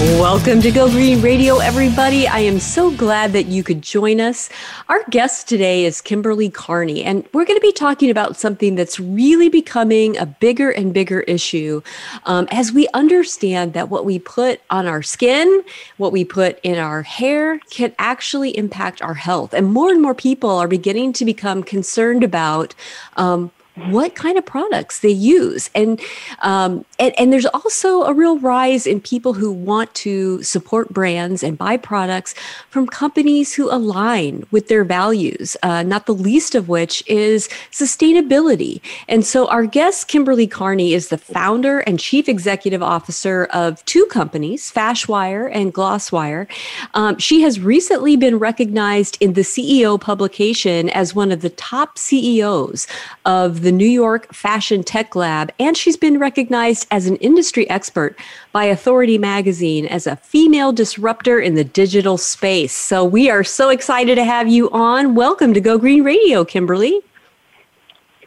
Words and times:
Welcome 0.00 0.62
to 0.62 0.70
Go 0.70 0.88
Green 0.88 1.20
Radio, 1.20 1.58
everybody. 1.58 2.26
I 2.26 2.38
am 2.38 2.58
so 2.58 2.90
glad 2.90 3.34
that 3.34 3.48
you 3.48 3.62
could 3.62 3.82
join 3.82 4.18
us. 4.18 4.48
Our 4.88 5.04
guest 5.10 5.46
today 5.46 5.84
is 5.84 6.00
Kimberly 6.00 6.48
Carney, 6.48 7.04
and 7.04 7.28
we're 7.34 7.44
going 7.44 7.58
to 7.58 7.60
be 7.60 7.70
talking 7.70 8.08
about 8.08 8.34
something 8.34 8.76
that's 8.76 8.98
really 8.98 9.50
becoming 9.50 10.16
a 10.16 10.24
bigger 10.24 10.70
and 10.70 10.94
bigger 10.94 11.20
issue 11.20 11.82
um, 12.24 12.48
as 12.50 12.72
we 12.72 12.88
understand 12.94 13.74
that 13.74 13.90
what 13.90 14.06
we 14.06 14.18
put 14.18 14.62
on 14.70 14.86
our 14.86 15.02
skin, 15.02 15.62
what 15.98 16.12
we 16.12 16.24
put 16.24 16.58
in 16.62 16.78
our 16.78 17.02
hair, 17.02 17.58
can 17.68 17.94
actually 17.98 18.56
impact 18.56 19.02
our 19.02 19.12
health. 19.12 19.52
And 19.52 19.70
more 19.70 19.90
and 19.90 20.00
more 20.00 20.14
people 20.14 20.48
are 20.48 20.68
beginning 20.68 21.12
to 21.12 21.26
become 21.26 21.62
concerned 21.62 22.24
about 22.24 22.74
um, 23.18 23.50
what 23.90 24.14
kind 24.14 24.36
of 24.36 24.44
products 24.44 25.00
they 25.00 25.08
use. 25.08 25.70
And, 25.74 26.00
um, 26.42 26.84
and 26.98 27.14
and 27.18 27.32
there's 27.32 27.46
also 27.46 28.02
a 28.02 28.12
real 28.12 28.38
rise 28.38 28.86
in 28.86 29.00
people 29.00 29.34
who 29.34 29.52
want 29.52 29.92
to 29.94 30.42
support 30.42 30.88
brands 30.90 31.42
and 31.42 31.56
buy 31.56 31.76
products 31.76 32.34
from 32.70 32.86
companies 32.86 33.54
who 33.54 33.70
align 33.70 34.44
with 34.50 34.68
their 34.68 34.84
values 34.84 35.56
uh, 35.62 35.82
not 35.82 36.06
the 36.06 36.14
least 36.14 36.54
of 36.54 36.68
which 36.68 37.02
is 37.06 37.48
sustainability. 37.70 38.80
And 39.08 39.24
so 39.24 39.46
our 39.48 39.66
guest 39.66 40.08
kimberly 40.08 40.46
carney 40.46 40.92
is 40.94 41.08
the 41.08 41.18
founder 41.18 41.80
and 41.80 41.98
chief 41.98 42.28
executive 42.28 42.82
officer 42.82 43.44
of 43.52 43.84
two 43.84 44.06
companies 44.06 44.70
fashwire 44.70 45.50
and 45.52 45.74
glosswire. 45.74 46.46
Um, 46.94 47.18
she 47.18 47.42
has 47.42 47.60
recently 47.60 48.16
been 48.16 48.38
recognized 48.38 49.16
in 49.20 49.34
the 49.34 49.42
ceo 49.42 50.00
publication 50.00 50.90
as 50.90 51.14
one 51.14 51.32
of 51.32 51.40
the 51.42 51.50
top 51.50 51.98
ceos 51.98 52.86
of 53.24 53.62
the 53.62 53.69
the 53.70 53.76
New 53.76 53.84
York 53.86 54.34
Fashion 54.34 54.82
Tech 54.82 55.14
Lab, 55.14 55.52
and 55.60 55.76
she's 55.76 55.96
been 55.96 56.18
recognized 56.18 56.88
as 56.90 57.06
an 57.06 57.14
industry 57.18 57.70
expert 57.70 58.18
by 58.50 58.64
Authority 58.64 59.16
Magazine 59.16 59.86
as 59.86 60.08
a 60.08 60.16
female 60.16 60.72
disruptor 60.72 61.38
in 61.38 61.54
the 61.54 61.62
digital 61.62 62.18
space. 62.18 62.72
So 62.72 63.04
we 63.04 63.30
are 63.30 63.44
so 63.44 63.68
excited 63.68 64.16
to 64.16 64.24
have 64.24 64.48
you 64.48 64.68
on. 64.72 65.14
Welcome 65.14 65.54
to 65.54 65.60
Go 65.60 65.78
Green 65.78 66.02
Radio, 66.02 66.44
Kimberly. 66.44 67.00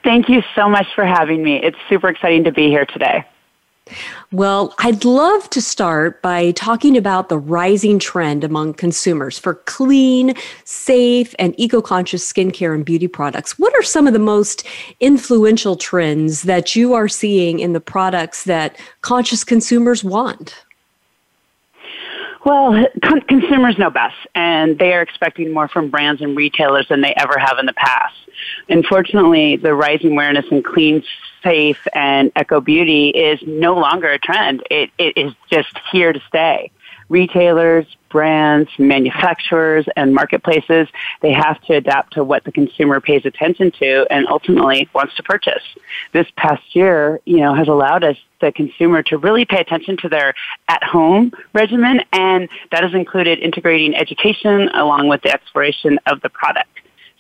Thank 0.02 0.30
you 0.30 0.42
so 0.56 0.70
much 0.70 0.88
for 0.96 1.04
having 1.04 1.44
me. 1.44 1.58
It's 1.58 1.78
super 1.90 2.08
exciting 2.08 2.46
to 2.46 2.52
be 2.54 2.70
here 2.70 2.86
today. 2.86 3.26
Well, 4.32 4.74
I'd 4.80 5.04
love 5.06 5.50
to 5.52 5.62
start 5.62 6.22
by 6.22 6.52
talking 6.52 6.98
about 6.98 7.30
the 7.30 7.38
rising 7.38 8.00
trend 8.00 8.44
among 8.44 8.76
consumers 8.76 9.38
for 9.38 9.56
clean, 9.56 10.36
safe, 10.64 11.36
and 11.38 11.54
eco 11.60 11.82
conscious 11.82 12.32
skincare 12.32 12.74
and 12.74 12.86
beauty 12.86 13.08
products. 13.08 13.60
What 13.60 13.76
are 13.76 13.84
some 13.84 14.08
of 14.08 14.14
the 14.14 14.20
most 14.20 14.66
influential 15.00 15.76
trends 15.76 16.44
that 16.44 16.76
you 16.76 16.94
are 16.94 17.08
seeing 17.08 17.60
in 17.60 17.74
the 17.74 17.82
products 17.82 18.46
that 18.46 18.78
conscious 19.02 19.44
consumers 19.44 20.04
want? 20.04 20.64
Well, 22.46 22.86
con- 23.04 23.22
consumers 23.22 23.78
know 23.78 23.90
best, 23.90 24.16
and 24.36 24.78
they 24.80 24.94
are 24.94 25.02
expecting 25.02 25.54
more 25.54 25.68
from 25.68 25.90
brands 25.90 26.22
and 26.22 26.36
retailers 26.36 26.88
than 26.90 27.02
they 27.02 27.14
ever 27.16 27.38
have 27.38 27.58
in 27.58 27.66
the 27.66 27.74
past. 27.74 28.16
Unfortunately, 28.68 29.56
the 29.56 29.74
rising 29.74 30.12
awareness 30.12 30.46
in 30.52 30.62
clean, 30.64 31.04
safe, 31.44 31.88
and 31.94 32.32
eco 32.36 32.62
beauty 32.62 33.10
is 33.10 33.40
no 33.46 33.76
longer 33.76 34.10
a 34.10 34.20
trend. 34.20 34.64
It, 34.72 34.92
it 34.98 35.18
is 35.18 35.34
just 35.50 35.78
here 35.92 36.14
to 36.14 36.20
stay 36.28 36.72
retailers, 37.10 37.86
brands, 38.10 38.70
manufacturers, 38.80 39.86
and 39.96 40.14
marketplaces, 40.14 40.88
they 41.22 41.32
have 41.32 41.62
to 41.62 41.74
adapt 41.74 42.14
to 42.14 42.24
what 42.24 42.44
the 42.44 42.52
consumer 42.52 43.00
pays 43.00 43.26
attention 43.26 43.72
to 43.72 44.06
and 44.10 44.28
ultimately 44.28 44.90
wants 44.94 45.16
to 45.16 45.24
purchase. 45.24 45.64
This 46.12 46.28
past 46.36 46.64
year, 46.76 47.20
you 47.26 47.38
know, 47.38 47.54
has 47.54 47.68
allowed 47.68 48.04
us, 48.04 48.18
the 48.42 48.52
consumer, 48.52 49.04
to 49.04 49.18
really 49.18 49.46
pay 49.46 49.60
attention 49.60 49.96
to 49.98 50.10
their 50.10 50.34
at-home 50.68 51.32
regimen, 51.54 52.02
and 52.12 52.50
that 52.72 52.84
has 52.84 52.94
included 52.94 53.40
integrating 53.40 53.96
education 53.96 54.70
along 54.70 55.08
with 55.08 55.22
the 55.22 55.32
exploration 55.32 56.00
of 56.08 56.20
the 56.22 56.30
product. 56.30 56.70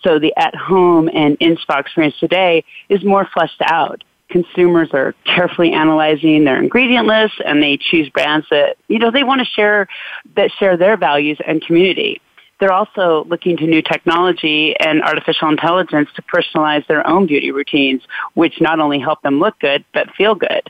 So 0.03 0.19
the 0.19 0.34
at-home 0.35 1.09
and 1.13 1.38
in-spa 1.40 1.79
experience 1.79 2.17
today 2.19 2.66
is 2.90 3.03
more 3.03 3.29
fleshed 3.34 3.61
out 3.61 4.03
consumers 4.33 4.89
are 4.94 5.13
carefully 5.23 5.71
analyzing 5.71 6.44
their 6.44 6.61
ingredient 6.61 7.05
lists 7.05 7.38
and 7.45 7.61
they 7.61 7.77
choose 7.77 8.09
brands 8.09 8.45
that, 8.49 8.77
you 8.88 8.97
know, 8.97 9.11
they 9.11 9.23
want 9.23 9.39
to 9.39 9.45
share, 9.45 9.88
that 10.35 10.51
share 10.59 10.75
their 10.75 10.97
values 10.97 11.38
and 11.47 11.63
community. 11.63 12.19
They're 12.59 12.73
also 12.73 13.25
looking 13.25 13.57
to 13.57 13.67
new 13.67 13.83
technology 13.83 14.75
and 14.79 15.03
artificial 15.03 15.49
intelligence 15.49 16.09
to 16.16 16.23
personalize 16.23 16.85
their 16.88 17.07
own 17.07 17.27
beauty 17.27 17.51
routines, 17.51 18.01
which 18.33 18.59
not 18.59 18.79
only 18.79 18.99
help 18.99 19.22
them 19.22 19.39
look 19.39 19.59
good, 19.59 19.85
but 19.93 20.09
feel 20.16 20.33
good. 20.33 20.63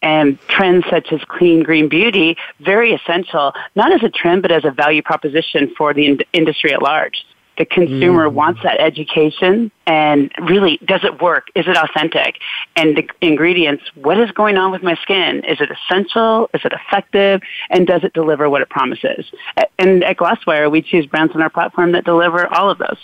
And 0.00 0.40
trends 0.48 0.86
such 0.88 1.12
as 1.12 1.20
clean 1.28 1.62
green 1.62 1.90
beauty, 1.90 2.38
very 2.60 2.94
essential, 2.94 3.52
not 3.76 3.92
as 3.92 4.02
a 4.02 4.08
trend, 4.08 4.40
but 4.40 4.50
as 4.50 4.64
a 4.64 4.70
value 4.70 5.02
proposition 5.02 5.74
for 5.76 5.92
the 5.92 6.06
in- 6.06 6.20
industry 6.32 6.72
at 6.72 6.80
large. 6.80 7.26
The 7.60 7.66
consumer 7.66 8.30
mm. 8.30 8.32
wants 8.32 8.62
that 8.62 8.80
education 8.80 9.70
and 9.86 10.32
really, 10.48 10.80
does 10.86 11.04
it 11.04 11.20
work? 11.20 11.48
Is 11.54 11.68
it 11.68 11.76
authentic? 11.76 12.36
And 12.74 12.96
the 12.96 13.06
ingredients, 13.20 13.84
what 13.96 14.18
is 14.18 14.30
going 14.30 14.56
on 14.56 14.72
with 14.72 14.82
my 14.82 14.94
skin? 15.02 15.44
Is 15.44 15.60
it 15.60 15.68
essential? 15.70 16.48
Is 16.54 16.62
it 16.64 16.72
effective? 16.72 17.42
And 17.68 17.86
does 17.86 18.02
it 18.02 18.14
deliver 18.14 18.48
what 18.48 18.62
it 18.62 18.70
promises? 18.70 19.30
And 19.78 20.02
at 20.04 20.16
Glosswire, 20.16 20.70
we 20.70 20.80
choose 20.80 21.04
brands 21.04 21.34
on 21.34 21.42
our 21.42 21.50
platform 21.50 21.92
that 21.92 22.06
deliver 22.06 22.46
all 22.46 22.70
of 22.70 22.78
those. 22.78 22.96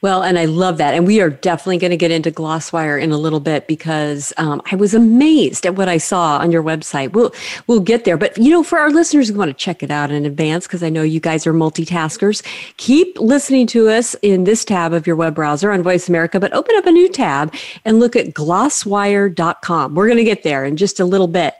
Well, 0.00 0.22
and 0.22 0.38
I 0.38 0.44
love 0.44 0.78
that. 0.78 0.94
And 0.94 1.06
we 1.06 1.20
are 1.20 1.28
definitely 1.28 1.78
going 1.78 1.90
to 1.90 1.96
get 1.96 2.12
into 2.12 2.30
Glosswire 2.30 3.00
in 3.00 3.10
a 3.10 3.18
little 3.18 3.40
bit 3.40 3.66
because 3.66 4.32
um, 4.36 4.62
I 4.70 4.76
was 4.76 4.94
amazed 4.94 5.66
at 5.66 5.74
what 5.74 5.88
I 5.88 5.98
saw 5.98 6.38
on 6.38 6.52
your 6.52 6.62
website. 6.62 7.12
We'll 7.12 7.32
we'll 7.66 7.80
get 7.80 8.04
there, 8.04 8.16
but 8.16 8.38
you 8.38 8.50
know, 8.50 8.62
for 8.62 8.78
our 8.78 8.90
listeners 8.90 9.28
who 9.28 9.34
want 9.34 9.48
to 9.48 9.54
check 9.54 9.82
it 9.82 9.90
out 9.90 10.12
in 10.12 10.24
advance, 10.24 10.66
because 10.66 10.84
I 10.84 10.88
know 10.88 11.02
you 11.02 11.18
guys 11.18 11.46
are 11.46 11.52
multitaskers, 11.52 12.44
keep 12.76 13.18
listening 13.18 13.66
to 13.68 13.88
us 13.88 14.14
in 14.22 14.44
this 14.44 14.64
tab 14.64 14.92
of 14.92 15.06
your 15.06 15.16
web 15.16 15.34
browser 15.34 15.72
on 15.72 15.82
Voice 15.82 16.08
America. 16.08 16.38
But 16.38 16.52
open 16.52 16.76
up 16.76 16.86
a 16.86 16.92
new 16.92 17.08
tab 17.08 17.52
and 17.84 17.98
look 17.98 18.14
at 18.14 18.26
Glosswire.com. 18.34 19.94
We're 19.94 20.06
going 20.06 20.18
to 20.18 20.24
get 20.24 20.44
there 20.44 20.64
in 20.64 20.76
just 20.76 21.00
a 21.00 21.04
little 21.04 21.28
bit. 21.28 21.54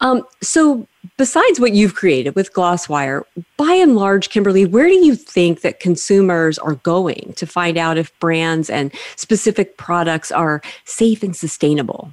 Um, 0.00 0.22
so 0.40 0.86
besides 1.16 1.60
what 1.60 1.72
you've 1.72 1.94
created 1.94 2.34
with 2.34 2.52
Glosswire, 2.52 3.22
by 3.56 3.72
and 3.72 3.96
large, 3.96 4.30
Kimberly, 4.30 4.64
where 4.64 4.88
do 4.88 4.94
you 4.94 5.14
think 5.14 5.60
that 5.60 5.80
consumers 5.80 6.58
are 6.58 6.74
going 6.76 7.34
to 7.36 7.46
find 7.46 7.76
out 7.76 7.98
if 7.98 8.18
brands 8.18 8.70
and 8.70 8.92
specific 9.16 9.76
products 9.76 10.32
are 10.32 10.62
safe 10.84 11.22
and 11.22 11.36
sustainable? 11.36 12.12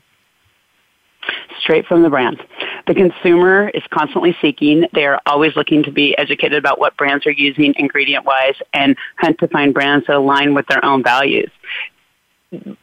Straight 1.59 1.85
from 1.85 2.01
the 2.01 2.09
brand. 2.09 2.41
The 2.87 2.95
consumer 2.95 3.69
is 3.69 3.83
constantly 3.91 4.35
seeking. 4.41 4.87
They 4.93 5.05
are 5.05 5.21
always 5.27 5.55
looking 5.55 5.83
to 5.83 5.91
be 5.91 6.17
educated 6.17 6.57
about 6.57 6.79
what 6.79 6.97
brands 6.97 7.27
are 7.27 7.31
using 7.31 7.75
ingredient 7.77 8.25
wise 8.25 8.55
and 8.73 8.97
hunt 9.19 9.37
to 9.39 9.47
find 9.47 9.73
brands 9.73 10.07
that 10.07 10.15
align 10.15 10.55
with 10.55 10.65
their 10.67 10.83
own 10.83 11.03
values 11.03 11.51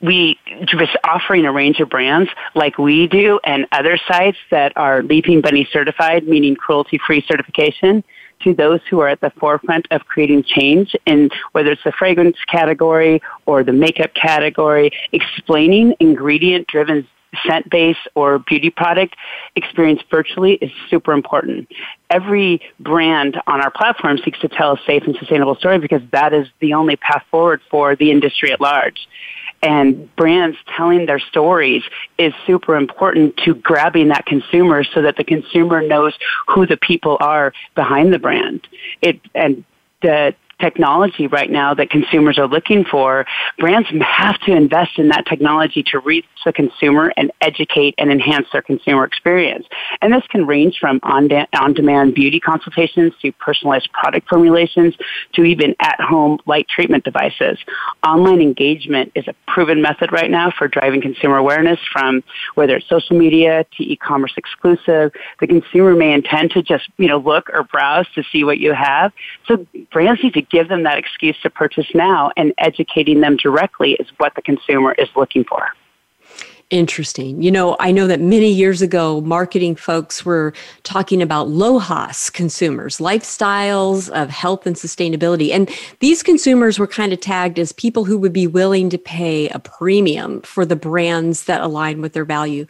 we 0.00 0.38
just 0.64 0.96
offering 1.04 1.44
a 1.44 1.52
range 1.52 1.80
of 1.80 1.90
brands 1.90 2.30
like 2.54 2.78
we 2.78 3.06
do 3.06 3.38
and 3.44 3.66
other 3.72 3.98
sites 4.08 4.38
that 4.50 4.72
are 4.76 5.02
Leaping 5.02 5.40
Bunny 5.40 5.68
certified, 5.72 6.26
meaning 6.26 6.56
cruelty 6.56 6.98
free 7.06 7.24
certification, 7.28 8.02
to 8.40 8.54
those 8.54 8.80
who 8.88 9.00
are 9.00 9.08
at 9.08 9.20
the 9.20 9.30
forefront 9.38 9.86
of 9.90 10.06
creating 10.06 10.44
change 10.44 10.94
in 11.06 11.28
whether 11.52 11.72
it's 11.72 11.82
the 11.84 11.92
fragrance 11.92 12.36
category 12.46 13.20
or 13.46 13.64
the 13.64 13.72
makeup 13.72 14.14
category, 14.14 14.90
explaining 15.12 15.94
ingredient 16.00 16.66
driven 16.68 17.06
scent 17.46 17.68
based 17.68 18.08
or 18.14 18.38
beauty 18.38 18.70
product 18.70 19.14
experience 19.54 20.00
virtually 20.10 20.54
is 20.54 20.70
super 20.88 21.12
important. 21.12 21.68
Every 22.08 22.62
brand 22.80 23.36
on 23.46 23.60
our 23.60 23.70
platform 23.70 24.18
seeks 24.24 24.38
to 24.40 24.48
tell 24.48 24.72
a 24.72 24.80
safe 24.86 25.02
and 25.02 25.14
sustainable 25.16 25.56
story 25.56 25.78
because 25.78 26.00
that 26.12 26.32
is 26.32 26.46
the 26.60 26.72
only 26.72 26.96
path 26.96 27.24
forward 27.30 27.60
for 27.70 27.96
the 27.96 28.10
industry 28.10 28.50
at 28.50 28.62
large 28.62 29.06
and 29.62 30.14
brands 30.16 30.56
telling 30.76 31.06
their 31.06 31.18
stories 31.18 31.82
is 32.16 32.32
super 32.46 32.76
important 32.76 33.36
to 33.38 33.54
grabbing 33.54 34.08
that 34.08 34.26
consumer 34.26 34.84
so 34.84 35.02
that 35.02 35.16
the 35.16 35.24
consumer 35.24 35.82
knows 35.82 36.14
who 36.46 36.66
the 36.66 36.76
people 36.76 37.16
are 37.20 37.52
behind 37.74 38.12
the 38.12 38.18
brand. 38.18 38.66
It 39.02 39.20
and 39.34 39.64
the 40.02 40.34
technology 40.60 41.26
right 41.26 41.50
now 41.50 41.74
that 41.74 41.90
consumers 41.90 42.38
are 42.38 42.48
looking 42.48 42.84
for, 42.84 43.26
brands 43.58 43.88
have 44.00 44.38
to 44.40 44.52
invest 44.52 44.98
in 44.98 45.08
that 45.08 45.26
technology 45.26 45.82
to 45.84 45.98
reach 45.98 46.24
the 46.44 46.52
consumer 46.52 47.12
and 47.16 47.30
educate 47.40 47.94
and 47.98 48.10
enhance 48.10 48.46
their 48.52 48.62
consumer 48.62 49.04
experience. 49.04 49.66
And 50.00 50.12
this 50.12 50.22
can 50.30 50.46
range 50.46 50.78
from 50.80 51.00
on-demand 51.02 52.14
beauty 52.14 52.40
consultations 52.40 53.12
to 53.22 53.32
personalized 53.32 53.90
product 53.92 54.28
formulations 54.28 54.94
to 55.34 55.44
even 55.44 55.74
at-home 55.80 56.38
light 56.46 56.68
treatment 56.68 57.04
devices. 57.04 57.58
Online 58.06 58.40
engagement 58.40 59.12
is 59.14 59.26
a 59.28 59.34
proven 59.46 59.82
method 59.82 60.12
right 60.12 60.30
now 60.30 60.50
for 60.56 60.68
driving 60.68 61.00
consumer 61.00 61.36
awareness 61.36 61.78
from 61.92 62.22
whether 62.54 62.76
it's 62.76 62.88
social 62.88 63.16
media 63.16 63.64
to 63.76 63.82
e-commerce 63.84 64.32
exclusive. 64.36 65.12
The 65.40 65.46
consumer 65.46 65.94
may 65.94 66.12
intend 66.12 66.50
to 66.52 66.62
just, 66.62 66.88
you 66.96 67.08
know, 67.08 67.18
look 67.18 67.50
or 67.50 67.64
browse 67.64 68.06
to 68.14 68.22
see 68.32 68.44
what 68.44 68.58
you 68.58 68.72
have. 68.72 69.12
So 69.46 69.66
brands 69.92 70.22
need 70.22 70.34
to 70.34 70.42
give 70.50 70.68
them 70.68 70.82
that 70.84 70.98
excuse 70.98 71.36
to 71.42 71.50
purchase 71.50 71.86
now 71.94 72.30
and 72.36 72.52
educating 72.58 73.20
them 73.20 73.36
directly 73.36 73.92
is 73.94 74.08
what 74.18 74.34
the 74.34 74.42
consumer 74.42 74.94
is 74.98 75.08
looking 75.16 75.44
for. 75.44 75.68
Interesting. 76.70 77.40
You 77.40 77.50
know, 77.50 77.76
I 77.80 77.90
know 77.92 78.06
that 78.06 78.20
many 78.20 78.52
years 78.52 78.82
ago, 78.82 79.22
marketing 79.22 79.74
folks 79.74 80.26
were 80.26 80.52
talking 80.82 81.22
about 81.22 81.48
LOHAS 81.48 82.30
consumers, 82.30 82.98
lifestyles 82.98 84.10
of 84.10 84.28
health 84.28 84.66
and 84.66 84.76
sustainability. 84.76 85.50
And 85.50 85.70
these 86.00 86.22
consumers 86.22 86.78
were 86.78 86.86
kind 86.86 87.14
of 87.14 87.20
tagged 87.20 87.58
as 87.58 87.72
people 87.72 88.04
who 88.04 88.18
would 88.18 88.34
be 88.34 88.46
willing 88.46 88.90
to 88.90 88.98
pay 88.98 89.48
a 89.48 89.58
premium 89.58 90.42
for 90.42 90.66
the 90.66 90.76
brands 90.76 91.44
that 91.44 91.62
align 91.62 92.02
with 92.02 92.12
their 92.12 92.26
value. 92.26 92.66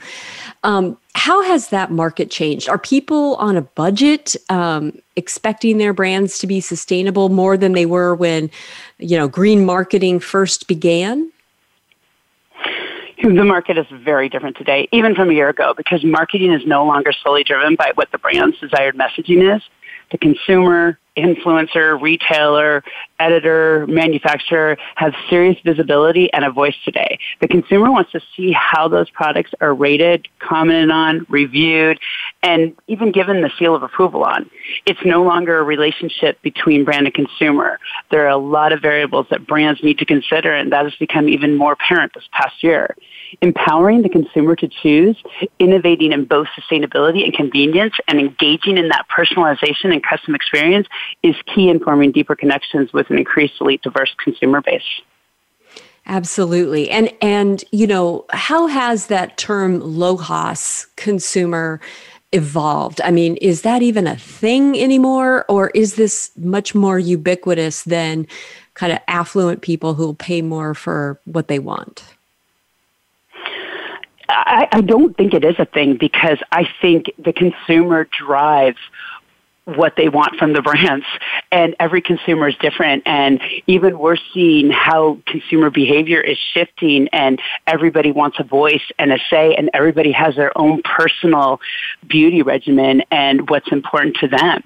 Um, 0.62 0.96
how 1.18 1.42
has 1.42 1.70
that 1.70 1.90
market 1.90 2.30
changed? 2.30 2.68
Are 2.68 2.78
people 2.78 3.34
on 3.36 3.56
a 3.56 3.62
budget 3.62 4.36
um, 4.48 4.96
expecting 5.16 5.78
their 5.78 5.92
brands 5.92 6.38
to 6.38 6.46
be 6.46 6.60
sustainable 6.60 7.28
more 7.28 7.56
than 7.56 7.72
they 7.72 7.86
were 7.86 8.14
when, 8.14 8.50
you 8.98 9.18
know, 9.18 9.26
green 9.26 9.66
marketing 9.66 10.20
first 10.20 10.68
began? 10.68 11.30
the 13.20 13.44
market 13.44 13.76
is 13.76 13.86
very 13.90 14.28
different 14.28 14.56
today, 14.56 14.88
even 14.92 15.14
from 15.14 15.28
a 15.28 15.32
year 15.32 15.48
ago, 15.48 15.74
because 15.76 16.04
marketing 16.04 16.52
is 16.52 16.64
no 16.64 16.86
longer 16.86 17.12
solely 17.12 17.42
driven 17.42 17.74
by 17.74 17.90
what 17.96 18.10
the 18.12 18.18
brand's 18.18 18.58
desired 18.60 18.96
messaging 18.96 19.54
is. 19.56 19.60
The 20.10 20.18
consumer, 20.18 20.98
influencer, 21.18 22.00
retailer, 22.00 22.82
editor, 23.18 23.86
manufacturer 23.88 24.78
has 24.94 25.12
serious 25.28 25.56
visibility 25.64 26.32
and 26.32 26.44
a 26.44 26.50
voice 26.50 26.76
today. 26.84 27.18
The 27.40 27.48
consumer 27.48 27.90
wants 27.90 28.12
to 28.12 28.20
see 28.36 28.52
how 28.52 28.88
those 28.88 29.10
products 29.10 29.50
are 29.60 29.74
rated, 29.74 30.28
commented 30.38 30.90
on, 30.90 31.26
reviewed, 31.28 31.98
and 32.42 32.74
even 32.86 33.12
given 33.12 33.42
the 33.42 33.50
seal 33.58 33.74
of 33.74 33.82
approval 33.82 34.24
on. 34.24 34.48
It's 34.86 35.00
no 35.04 35.22
longer 35.22 35.58
a 35.58 35.62
relationship 35.62 36.40
between 36.42 36.84
brand 36.84 37.06
and 37.06 37.14
consumer. 37.14 37.80
There 38.10 38.24
are 38.24 38.30
a 38.30 38.36
lot 38.36 38.72
of 38.72 38.80
variables 38.80 39.26
that 39.30 39.46
brands 39.46 39.82
need 39.82 39.98
to 39.98 40.04
consider, 40.04 40.54
and 40.54 40.72
that 40.72 40.84
has 40.84 40.94
become 40.96 41.28
even 41.28 41.56
more 41.56 41.72
apparent 41.72 42.14
this 42.14 42.28
past 42.32 42.62
year 42.62 42.94
empowering 43.42 44.02
the 44.02 44.08
consumer 44.08 44.56
to 44.56 44.68
choose, 44.68 45.16
innovating 45.58 46.12
in 46.12 46.24
both 46.24 46.46
sustainability 46.58 47.24
and 47.24 47.32
convenience, 47.34 47.94
and 48.08 48.18
engaging 48.18 48.78
in 48.78 48.88
that 48.88 49.06
personalization 49.08 49.92
and 49.92 50.02
custom 50.02 50.34
experience 50.34 50.86
is 51.22 51.34
key 51.54 51.68
in 51.68 51.80
forming 51.80 52.12
deeper 52.12 52.34
connections 52.34 52.92
with 52.92 53.10
an 53.10 53.18
increasingly 53.18 53.78
diverse 53.78 54.14
consumer 54.22 54.60
base. 54.60 54.82
Absolutely. 56.06 56.90
And 56.90 57.12
and 57.20 57.62
you 57.70 57.86
know, 57.86 58.24
how 58.30 58.66
has 58.66 59.08
that 59.08 59.36
term 59.36 59.80
LOHAS 59.80 60.86
consumer 60.96 61.80
evolved? 62.32 63.00
I 63.02 63.10
mean, 63.10 63.36
is 63.36 63.62
that 63.62 63.82
even 63.82 64.06
a 64.06 64.16
thing 64.16 64.78
anymore 64.78 65.44
or 65.48 65.68
is 65.74 65.96
this 65.96 66.30
much 66.36 66.74
more 66.74 66.98
ubiquitous 66.98 67.82
than 67.82 68.26
kind 68.72 68.92
of 68.92 69.00
affluent 69.06 69.60
people 69.60 69.94
who 69.94 70.14
pay 70.14 70.40
more 70.40 70.72
for 70.72 71.20
what 71.24 71.48
they 71.48 71.58
want? 71.58 72.02
I, 74.28 74.68
I 74.70 74.80
don't 74.82 75.16
think 75.16 75.34
it 75.34 75.44
is 75.44 75.56
a 75.58 75.64
thing 75.64 75.96
because 75.96 76.38
I 76.52 76.68
think 76.80 77.06
the 77.18 77.32
consumer 77.32 78.06
drives 78.06 78.78
what 79.76 79.94
they 79.96 80.08
want 80.08 80.36
from 80.36 80.54
the 80.54 80.62
brands 80.62 81.04
and 81.52 81.76
every 81.78 82.00
consumer 82.00 82.48
is 82.48 82.54
different 82.56 83.02
and 83.04 83.38
even 83.66 83.98
we're 83.98 84.16
seeing 84.32 84.70
how 84.70 85.18
consumer 85.26 85.68
behavior 85.68 86.22
is 86.22 86.38
shifting 86.54 87.06
and 87.12 87.38
everybody 87.66 88.10
wants 88.10 88.38
a 88.40 88.44
voice 88.44 88.82
and 88.98 89.12
a 89.12 89.18
say 89.28 89.54
and 89.54 89.68
everybody 89.74 90.10
has 90.10 90.34
their 90.36 90.56
own 90.56 90.80
personal 90.82 91.60
beauty 92.06 92.40
regimen 92.40 93.02
and 93.10 93.50
what's 93.50 93.70
important 93.70 94.16
to 94.16 94.26
them 94.26 94.62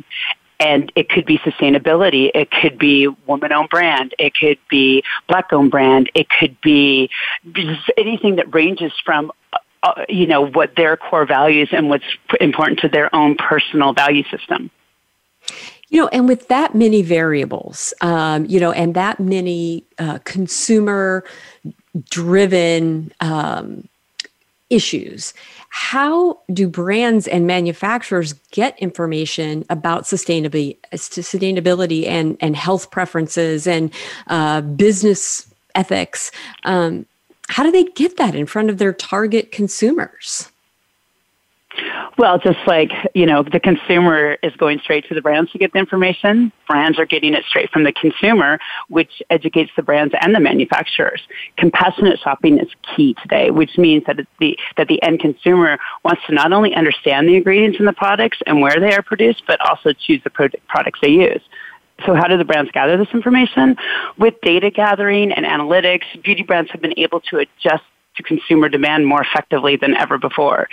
and 0.61 0.93
it 0.95 1.09
could 1.09 1.27
be 1.27 1.39
sustainability. 1.39 2.31
It 2.33 2.53
could 2.53 2.79
be 2.79 3.09
woman-owned 3.27 3.69
brand. 3.69 4.15
It 4.17 4.33
could 4.35 4.59
be 4.71 5.03
black-owned 5.27 5.73
brand. 5.73 6.09
It 6.15 6.29
could 6.31 6.57
be 6.61 7.11
anything 7.97 8.37
that 8.37 8.55
ranges 8.55 8.93
from 9.05 9.33
uh, 9.83 10.05
you 10.09 10.27
know 10.27 10.47
what 10.47 10.77
their 10.77 10.97
core 10.97 11.27
values 11.27 11.69
and 11.73 11.89
what's 11.89 12.05
important 12.41 12.79
to 12.81 12.89
their 12.89 13.15
own 13.15 13.35
personal 13.37 13.93
value 13.93 14.25
system. 14.31 14.71
You 15.89 16.01
know, 16.01 16.09
and 16.09 16.27
with 16.27 16.49
that 16.49 16.75
many 16.75 17.03
variables, 17.03 17.93
um, 18.01 18.47
you 18.47 18.59
know, 18.59 18.73
and 18.73 18.95
that 18.95 19.21
many 19.21 19.85
uh, 19.99 20.21
consumer 20.25 21.23
driven 22.09 23.13
um, 23.21 23.87
issues, 24.71 25.35
how 25.69 26.41
do 26.51 26.67
brands 26.67 27.29
and 27.29 27.47
manufacturers 27.47 28.33
get 28.53 28.79
information 28.79 29.67
about 29.69 30.05
sustainability, 30.05 30.79
sustainability 30.95 32.07
and, 32.07 32.39
and 32.41 32.57
health 32.57 32.91
preferences 32.91 33.67
and 33.67 33.93
uh, 34.29 34.63
business 34.63 35.47
ethics? 35.75 36.31
Um, 36.65 37.05
how 37.49 37.63
do 37.63 37.71
they 37.71 37.85
get 37.85 38.17
that 38.17 38.35
in 38.35 38.47
front 38.47 38.71
of 38.71 38.79
their 38.79 38.93
target 38.93 39.53
consumers? 39.53 40.51
Well, 42.19 42.39
just 42.39 42.59
like, 42.67 42.91
you 43.15 43.25
know, 43.25 43.43
the 43.43 43.59
consumer 43.59 44.37
is 44.43 44.55
going 44.57 44.81
straight 44.81 45.09
to 45.09 45.15
the 45.15 45.23
brands 45.23 45.51
to 45.53 45.59
get 45.59 45.73
the 45.73 45.79
information, 45.79 46.53
brands 46.69 46.99
are 46.99 47.07
getting 47.07 47.33
it 47.33 47.45
straight 47.49 47.71
from 47.71 47.85
the 47.85 47.93
consumer, 47.93 48.59
which 48.89 49.23
educates 49.31 49.71
the 49.77 49.83
brands 49.83 50.15
and 50.21 50.35
the 50.35 50.41
manufacturers. 50.41 51.23
Compassionate 51.57 52.19
shopping 52.21 52.59
is 52.59 52.69
key 52.95 53.15
today, 53.23 53.51
which 53.51 53.79
means 53.79 54.05
that 54.07 54.19
the, 54.39 54.59
that 54.77 54.89
the 54.89 55.03
end 55.03 55.21
consumer 55.21 55.79
wants 56.05 56.21
to 56.27 56.35
not 56.35 56.53
only 56.53 56.75
understand 56.75 57.27
the 57.27 57.37
ingredients 57.37 57.79
in 57.79 57.87
the 57.87 57.93
products 57.95 58.39
and 58.47 58.61
where 58.61 58.79
they 58.79 58.93
are 58.93 59.03
produced, 59.03 59.43
but 59.47 59.59
also 59.63 59.93
choose 59.93 60.21
the 60.25 60.31
products 60.31 60.99
they 61.01 61.11
use. 61.11 61.43
So 62.07 62.15
how 62.15 62.27
do 62.27 62.37
the 62.37 62.45
brands 62.45 62.71
gather 62.73 62.97
this 62.97 63.09
information? 63.13 63.77
With 64.19 64.35
data 64.43 64.71
gathering 64.71 65.33
and 65.33 65.45
analytics, 65.47 66.05
beauty 66.23 66.43
brands 66.43 66.71
have 66.73 66.81
been 66.81 66.95
able 66.97 67.21
to 67.31 67.39
adjust 67.39 67.85
to 68.17 68.23
consumer 68.23 68.69
demand 68.69 69.07
more 69.07 69.23
effectively 69.23 69.77
than 69.77 69.95
ever 69.95 70.19
before. 70.19 70.69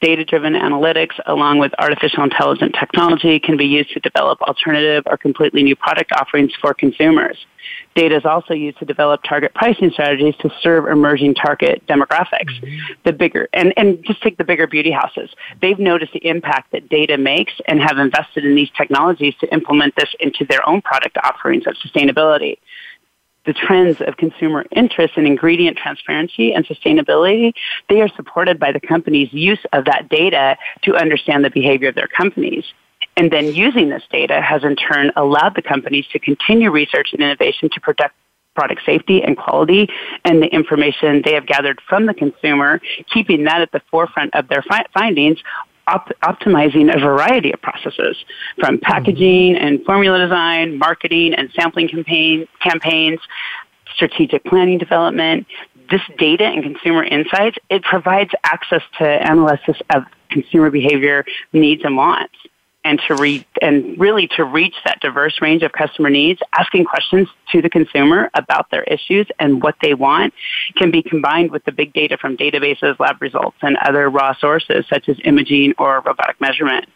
Data 0.00 0.24
driven 0.24 0.54
analytics, 0.54 1.14
along 1.26 1.58
with 1.58 1.72
artificial 1.78 2.24
intelligence 2.24 2.74
technology, 2.78 3.38
can 3.38 3.56
be 3.56 3.66
used 3.66 3.90
to 3.90 4.00
develop 4.00 4.42
alternative 4.42 5.04
or 5.06 5.16
completely 5.16 5.62
new 5.62 5.76
product 5.76 6.10
offerings 6.12 6.52
for 6.60 6.74
consumers. 6.74 7.36
Data 7.94 8.16
is 8.16 8.24
also 8.24 8.54
used 8.54 8.78
to 8.78 8.84
develop 8.84 9.22
target 9.22 9.54
pricing 9.54 9.90
strategies 9.90 10.34
to 10.36 10.50
serve 10.62 10.86
emerging 10.86 11.34
target 11.34 11.82
demographics. 11.86 12.52
Mm-hmm. 12.60 12.92
The 13.04 13.12
bigger, 13.12 13.48
and, 13.52 13.72
and 13.76 14.02
just 14.04 14.22
take 14.22 14.38
the 14.38 14.44
bigger 14.44 14.66
beauty 14.66 14.90
houses. 14.90 15.30
They've 15.60 15.78
noticed 15.78 16.12
the 16.12 16.26
impact 16.26 16.72
that 16.72 16.88
data 16.88 17.18
makes 17.18 17.52
and 17.66 17.80
have 17.80 17.98
invested 17.98 18.44
in 18.44 18.54
these 18.54 18.70
technologies 18.76 19.34
to 19.40 19.52
implement 19.52 19.94
this 19.96 20.08
into 20.20 20.44
their 20.44 20.66
own 20.68 20.82
product 20.82 21.18
offerings 21.22 21.66
of 21.66 21.74
sustainability 21.74 22.58
the 23.44 23.52
trends 23.52 24.00
of 24.06 24.16
consumer 24.16 24.64
interest 24.70 25.14
in 25.16 25.26
ingredient 25.26 25.76
transparency 25.76 26.52
and 26.52 26.66
sustainability, 26.66 27.52
they 27.88 28.00
are 28.00 28.08
supported 28.14 28.58
by 28.58 28.72
the 28.72 28.80
company's 28.80 29.32
use 29.32 29.58
of 29.72 29.84
that 29.84 30.08
data 30.08 30.56
to 30.82 30.94
understand 30.94 31.44
the 31.44 31.50
behavior 31.50 31.88
of 31.88 31.94
their 31.94 32.08
companies. 32.08 32.64
And 33.16 33.30
then 33.30 33.54
using 33.54 33.90
this 33.90 34.02
data 34.10 34.40
has 34.40 34.64
in 34.64 34.76
turn 34.76 35.12
allowed 35.16 35.54
the 35.54 35.62
companies 35.62 36.06
to 36.12 36.18
continue 36.18 36.70
research 36.70 37.10
and 37.12 37.22
innovation 37.22 37.68
to 37.72 37.80
protect 37.80 38.14
product 38.54 38.82
safety 38.84 39.22
and 39.22 39.36
quality 39.36 39.88
and 40.24 40.42
the 40.42 40.46
information 40.46 41.22
they 41.24 41.34
have 41.34 41.46
gathered 41.46 41.80
from 41.88 42.06
the 42.06 42.14
consumer, 42.14 42.80
keeping 43.12 43.44
that 43.44 43.60
at 43.62 43.72
the 43.72 43.80
forefront 43.90 44.34
of 44.34 44.48
their 44.48 44.62
fi- 44.62 44.84
findings 44.92 45.38
op- 45.86 46.12
optimizing 46.22 46.94
a 46.94 46.98
variety 46.98 47.52
of 47.52 47.60
processes 47.60 48.16
from 48.58 48.76
mm-hmm. 48.76 48.84
packaging 48.84 49.56
and 49.56 49.84
formula 49.84 50.18
design, 50.18 50.78
marketing 50.78 51.34
and 51.34 51.50
sampling 51.54 51.88
campaign, 51.88 52.46
campaigns, 52.60 53.20
strategic 53.94 54.44
planning 54.44 54.78
development. 54.78 55.46
This 55.90 56.02
data 56.18 56.44
and 56.44 56.62
consumer 56.62 57.04
insights, 57.04 57.58
it 57.68 57.82
provides 57.82 58.30
access 58.44 58.82
to 58.98 59.04
analysis 59.04 59.76
of 59.90 60.04
consumer 60.30 60.70
behavior, 60.70 61.24
needs, 61.52 61.82
and 61.84 61.96
wants 61.96 62.34
and 62.84 63.00
to 63.06 63.14
read 63.14 63.44
and 63.60 63.98
really 63.98 64.26
to 64.36 64.44
reach 64.44 64.74
that 64.84 65.00
diverse 65.00 65.40
range 65.40 65.62
of 65.62 65.72
customer 65.72 66.10
needs, 66.10 66.40
asking 66.58 66.84
questions 66.84 67.28
to 67.50 67.62
the 67.62 67.70
consumer 67.70 68.30
about 68.34 68.70
their 68.70 68.82
issues 68.84 69.26
and 69.38 69.62
what 69.62 69.76
they 69.82 69.94
want 69.94 70.34
can 70.76 70.90
be 70.90 71.02
combined 71.02 71.50
with 71.50 71.64
the 71.64 71.72
big 71.72 71.92
data 71.92 72.16
from 72.16 72.36
databases, 72.36 72.98
lab 72.98 73.20
results, 73.20 73.56
and 73.62 73.76
other 73.78 74.10
raw 74.10 74.34
sources 74.34 74.84
such 74.88 75.08
as 75.08 75.16
imaging 75.24 75.74
or 75.78 76.00
robotic 76.00 76.40
measurement. 76.40 76.86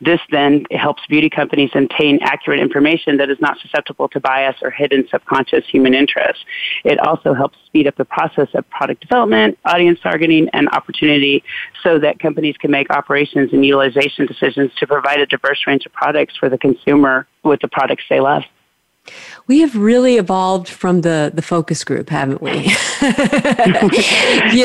This 0.00 0.20
then 0.30 0.64
helps 0.70 1.06
beauty 1.06 1.30
companies 1.30 1.70
obtain 1.74 2.18
accurate 2.22 2.60
information 2.60 3.16
that 3.18 3.30
is 3.30 3.38
not 3.40 3.58
susceptible 3.60 4.08
to 4.08 4.20
bias 4.20 4.56
or 4.62 4.70
hidden 4.70 5.06
subconscious 5.10 5.64
human 5.70 5.94
interests. 5.94 6.44
It 6.84 6.98
also 6.98 7.32
helps 7.32 7.58
speed 7.66 7.86
up 7.86 7.96
the 7.96 8.04
process 8.04 8.48
of 8.54 8.68
product 8.70 9.00
development, 9.00 9.58
audience 9.64 9.98
targeting, 10.02 10.48
and 10.52 10.68
opportunity 10.70 11.42
so 11.82 11.98
that 11.98 12.18
companies 12.18 12.56
can 12.56 12.70
make 12.70 12.90
operations 12.90 13.52
and 13.52 13.64
utilization 13.64 14.26
decisions 14.26 14.72
to 14.78 14.86
provide 14.86 15.20
a 15.20 15.26
diverse 15.26 15.60
range 15.66 15.86
of 15.86 15.92
products 15.92 16.34
for 16.36 16.48
the 16.48 16.58
consumer 16.58 17.26
with 17.44 17.60
the 17.60 17.68
products 17.68 18.04
they 18.10 18.20
love. 18.20 18.42
We 19.46 19.60
have 19.60 19.76
really 19.76 20.16
evolved 20.16 20.68
from 20.68 21.02
the 21.02 21.30
the 21.34 21.42
focus 21.42 21.84
group, 21.84 22.08
haven't 22.08 22.40
we? 22.40 22.52
you 22.52 22.68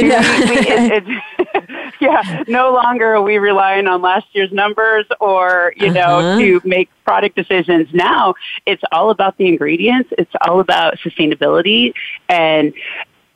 know, 0.03 0.21
it, 0.23 1.03
it, 1.07 1.93
yeah. 1.99 2.43
No 2.47 2.73
longer 2.73 3.15
are 3.15 3.21
we 3.21 3.37
relying 3.37 3.87
on 3.87 4.01
last 4.01 4.27
year's 4.31 4.51
numbers 4.51 5.05
or 5.19 5.73
you 5.75 5.91
know 5.91 6.19
uh-huh. 6.19 6.39
to 6.39 6.61
make 6.63 6.89
product 7.03 7.35
decisions. 7.35 7.89
Now 7.93 8.35
it's 8.65 8.83
all 8.91 9.09
about 9.09 9.37
the 9.37 9.47
ingredients. 9.47 10.09
It's 10.17 10.33
all 10.41 10.59
about 10.59 10.97
sustainability 10.99 11.93
and 12.29 12.73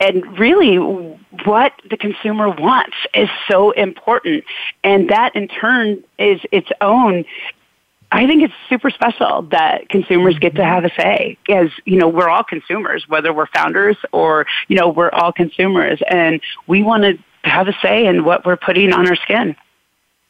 and 0.00 0.38
really 0.38 0.76
what 1.44 1.72
the 1.88 1.96
consumer 1.96 2.50
wants 2.50 2.96
is 3.14 3.28
so 3.48 3.70
important 3.72 4.44
and 4.82 5.08
that 5.10 5.34
in 5.36 5.48
turn 5.48 6.02
is 6.18 6.40
its 6.50 6.68
own 6.80 7.24
I 8.14 8.28
think 8.28 8.44
it's 8.44 8.54
super 8.68 8.90
special 8.90 9.42
that 9.50 9.88
consumers 9.88 10.38
get 10.38 10.54
to 10.54 10.62
mm-hmm. 10.62 10.70
have 10.70 10.84
a 10.84 10.90
say 10.96 11.36
as, 11.48 11.68
you 11.84 11.98
know, 11.98 12.06
we're 12.06 12.28
all 12.28 12.44
consumers, 12.44 13.04
whether 13.08 13.32
we're 13.32 13.48
founders 13.48 13.96
or, 14.12 14.46
you 14.68 14.76
know, 14.76 14.88
we're 14.88 15.10
all 15.10 15.32
consumers 15.32 16.00
and 16.08 16.40
we 16.68 16.84
want 16.84 17.02
to 17.02 17.18
have 17.42 17.66
a 17.66 17.72
say 17.82 18.06
in 18.06 18.24
what 18.24 18.46
we're 18.46 18.56
putting 18.56 18.92
on 18.92 19.08
our 19.08 19.16
skin. 19.16 19.56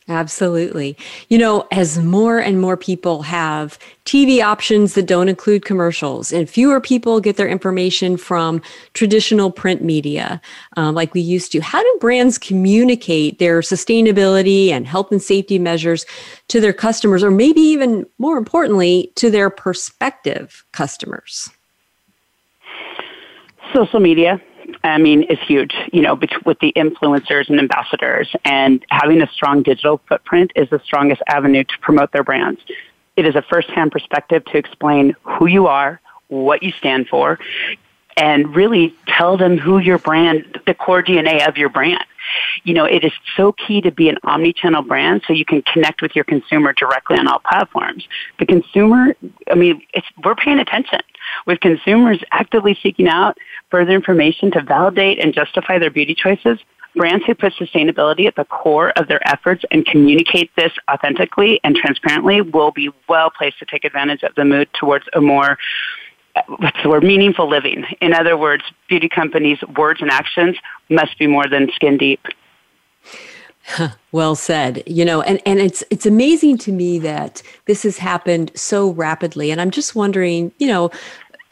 Absolutely. 0.06 0.98
You 1.30 1.38
know, 1.38 1.66
as 1.72 1.98
more 1.98 2.38
and 2.38 2.60
more 2.60 2.76
people 2.76 3.22
have 3.22 3.78
TV 4.04 4.44
options 4.44 4.92
that 4.94 5.06
don't 5.06 5.30
include 5.30 5.64
commercials, 5.64 6.30
and 6.30 6.48
fewer 6.48 6.78
people 6.78 7.20
get 7.20 7.38
their 7.38 7.48
information 7.48 8.18
from 8.18 8.60
traditional 8.92 9.50
print 9.50 9.82
media 9.82 10.42
uh, 10.76 10.92
like 10.92 11.14
we 11.14 11.22
used 11.22 11.52
to, 11.52 11.60
how 11.60 11.82
do 11.82 11.98
brands 12.00 12.36
communicate 12.36 13.38
their 13.38 13.60
sustainability 13.60 14.68
and 14.68 14.86
health 14.86 15.10
and 15.10 15.22
safety 15.22 15.58
measures 15.58 16.04
to 16.48 16.60
their 16.60 16.74
customers, 16.74 17.24
or 17.24 17.30
maybe 17.30 17.62
even 17.62 18.04
more 18.18 18.36
importantly, 18.36 19.10
to 19.14 19.30
their 19.30 19.48
prospective 19.48 20.66
customers? 20.72 21.48
Social 23.74 24.00
media 24.00 24.38
I 24.84 24.98
mean, 24.98 25.22
is 25.24 25.38
huge, 25.46 25.74
you 25.92 26.02
know, 26.02 26.14
with 26.44 26.58
the 26.60 26.72
influencers 26.76 27.48
and 27.48 27.58
ambassadors. 27.58 28.28
And 28.44 28.84
having 28.90 29.22
a 29.22 29.28
strong 29.28 29.62
digital 29.62 30.00
footprint 30.08 30.52
is 30.54 30.68
the 30.68 30.80
strongest 30.84 31.22
avenue 31.26 31.64
to 31.64 31.78
promote 31.80 32.12
their 32.12 32.22
brands. 32.22 32.60
It 33.16 33.26
is 33.26 33.34
a 33.34 33.42
first-hand 33.42 33.92
perspective 33.92 34.44
to 34.46 34.58
explain 34.58 35.16
who 35.22 35.46
you 35.46 35.68
are, 35.68 36.00
what 36.28 36.62
you 36.62 36.70
stand 36.72 37.08
for, 37.08 37.38
and 38.16 38.54
really 38.54 38.94
tell 39.08 39.38
them 39.38 39.56
who 39.56 39.78
your 39.78 39.98
brand, 39.98 40.60
the 40.66 40.74
core 40.74 41.02
DNA 41.02 41.48
of 41.48 41.56
your 41.56 41.70
brand. 41.70 42.04
You 42.64 42.74
know, 42.74 42.84
it 42.84 43.04
is 43.04 43.12
so 43.36 43.52
key 43.52 43.80
to 43.80 43.90
be 43.90 44.08
an 44.08 44.18
omni-channel 44.22 44.82
brand 44.82 45.22
so 45.26 45.32
you 45.32 45.44
can 45.44 45.62
connect 45.62 46.02
with 46.02 46.14
your 46.14 46.24
consumer 46.24 46.74
directly 46.74 47.16
on 47.18 47.26
all 47.26 47.38
platforms. 47.38 48.06
The 48.38 48.46
consumer, 48.46 49.14
I 49.50 49.54
mean, 49.54 49.82
it's, 49.94 50.06
we're 50.22 50.34
paying 50.34 50.58
attention 50.58 51.00
with 51.46 51.60
consumers 51.60 52.22
actively 52.32 52.78
seeking 52.82 53.08
out 53.08 53.38
further 53.70 53.92
information 53.92 54.50
to 54.52 54.62
validate 54.62 55.18
and 55.18 55.34
justify 55.34 55.78
their 55.78 55.90
beauty 55.90 56.14
choices. 56.14 56.58
Brands 56.96 57.24
who 57.26 57.34
put 57.34 57.52
sustainability 57.54 58.26
at 58.26 58.36
the 58.36 58.44
core 58.44 58.90
of 58.90 59.08
their 59.08 59.26
efforts 59.28 59.64
and 59.72 59.84
communicate 59.84 60.50
this 60.56 60.72
authentically 60.88 61.60
and 61.64 61.74
transparently 61.74 62.40
will 62.40 62.70
be 62.70 62.90
well 63.08 63.30
placed 63.30 63.58
to 63.58 63.66
take 63.66 63.84
advantage 63.84 64.22
of 64.22 64.34
the 64.36 64.44
move 64.44 64.68
towards 64.72 65.04
a 65.12 65.20
more 65.20 65.58
what's 66.46 66.82
the 66.82 66.88
word 66.88 67.04
meaningful 67.04 67.48
living. 67.48 67.84
In 68.00 68.12
other 68.12 68.36
words, 68.36 68.64
beauty 68.88 69.08
companies' 69.08 69.58
words 69.76 70.00
and 70.00 70.10
actions 70.10 70.56
must 70.88 71.18
be 71.18 71.26
more 71.26 71.46
than 71.48 71.70
skin 71.74 71.96
deep. 71.96 72.20
Well 74.12 74.36
said. 74.36 74.82
You 74.86 75.04
know, 75.04 75.22
and, 75.22 75.40
and 75.44 75.58
it's 75.58 75.82
it's 75.90 76.06
amazing 76.06 76.58
to 76.58 76.72
me 76.72 77.00
that 77.00 77.42
this 77.64 77.82
has 77.82 77.98
happened 77.98 78.52
so 78.54 78.90
rapidly. 78.90 79.50
And 79.50 79.60
I'm 79.60 79.72
just 79.72 79.96
wondering, 79.96 80.52
you 80.58 80.68
know, 80.68 80.90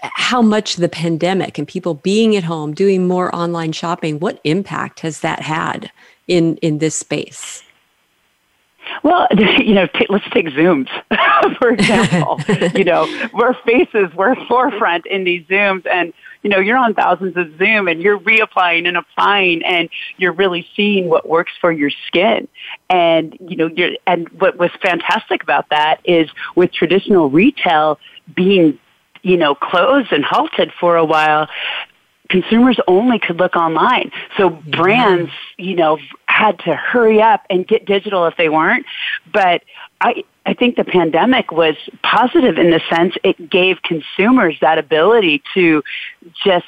how 0.02 0.42
much 0.42 0.76
the 0.76 0.88
pandemic 0.88 1.59
and 1.59 1.66
people 1.66 1.95
being 1.95 2.37
at 2.37 2.45
home 2.45 2.73
doing 2.73 3.09
more 3.09 3.35
online 3.35 3.73
shopping, 3.73 4.21
what 4.21 4.40
impact 4.45 5.00
has 5.00 5.21
that 5.21 5.40
had 5.40 5.90
in 6.28 6.57
in 6.59 6.78
this 6.78 6.95
space? 6.95 7.64
Well, 9.02 9.26
you 9.37 9.75
know, 9.75 9.87
t- 9.87 10.07
let's 10.09 10.28
take 10.31 10.47
Zooms, 10.49 10.88
for 11.59 11.71
example. 11.71 12.40
you 12.78 12.85
know, 12.85 13.07
we're 13.33 13.54
faces, 13.64 14.12
we're 14.14 14.37
forefront 14.47 15.07
in 15.07 15.25
these 15.25 15.45
Zooms, 15.47 15.87
and, 15.87 16.12
you 16.42 16.50
know, 16.50 16.58
you're 16.58 16.78
on 16.78 16.94
thousands 16.94 17.37
of 17.37 17.56
Zoom 17.58 17.88
and 17.88 18.02
you're 18.02 18.18
reapplying 18.18 18.87
and 18.87 18.96
applying 18.96 19.62
and 19.64 19.88
you're 20.16 20.32
really 20.32 20.66
seeing 20.75 21.08
what 21.08 21.28
works 21.28 21.52
for 21.61 21.72
your 21.72 21.90
skin. 22.06 22.49
And, 22.90 23.37
you 23.40 23.56
know, 23.56 23.68
you're, 23.68 23.92
and 24.06 24.28
what 24.40 24.58
was 24.58 24.70
fantastic 24.82 25.42
about 25.42 25.70
that 25.70 26.00
is 26.04 26.28
with 26.56 26.72
traditional 26.72 27.30
retail 27.30 27.99
being 28.34 28.78
you 29.22 29.37
know, 29.37 29.54
closed 29.54 30.12
and 30.12 30.25
halted 30.25 30.72
for 30.78 30.96
a 30.96 31.04
while, 31.04 31.49
consumers 32.28 32.78
only 32.87 33.18
could 33.18 33.38
look 33.38 33.56
online. 33.56 34.11
So 34.37 34.50
brands, 34.50 35.30
you 35.56 35.76
know, 35.76 35.99
had 36.26 36.58
to 36.61 36.75
hurry 36.75 37.22
up 37.22 37.44
and 37.49 37.66
get 37.66 37.87
digital 37.87 38.26
if 38.26 38.37
they 38.37 38.49
weren't. 38.49 38.84
But 39.32 39.62
I, 40.00 40.25
I 40.44 40.54
think 40.54 40.76
the 40.76 40.84
pandemic 40.84 41.52
was 41.52 41.76
positive 42.02 42.58
in 42.58 42.70
the 42.70 42.80
sense 42.90 43.14
it 43.22 43.50
gave 43.50 43.82
consumers 43.82 44.56
that 44.61 44.78
ability 44.78 45.42
to 45.54 45.82
just 46.44 46.66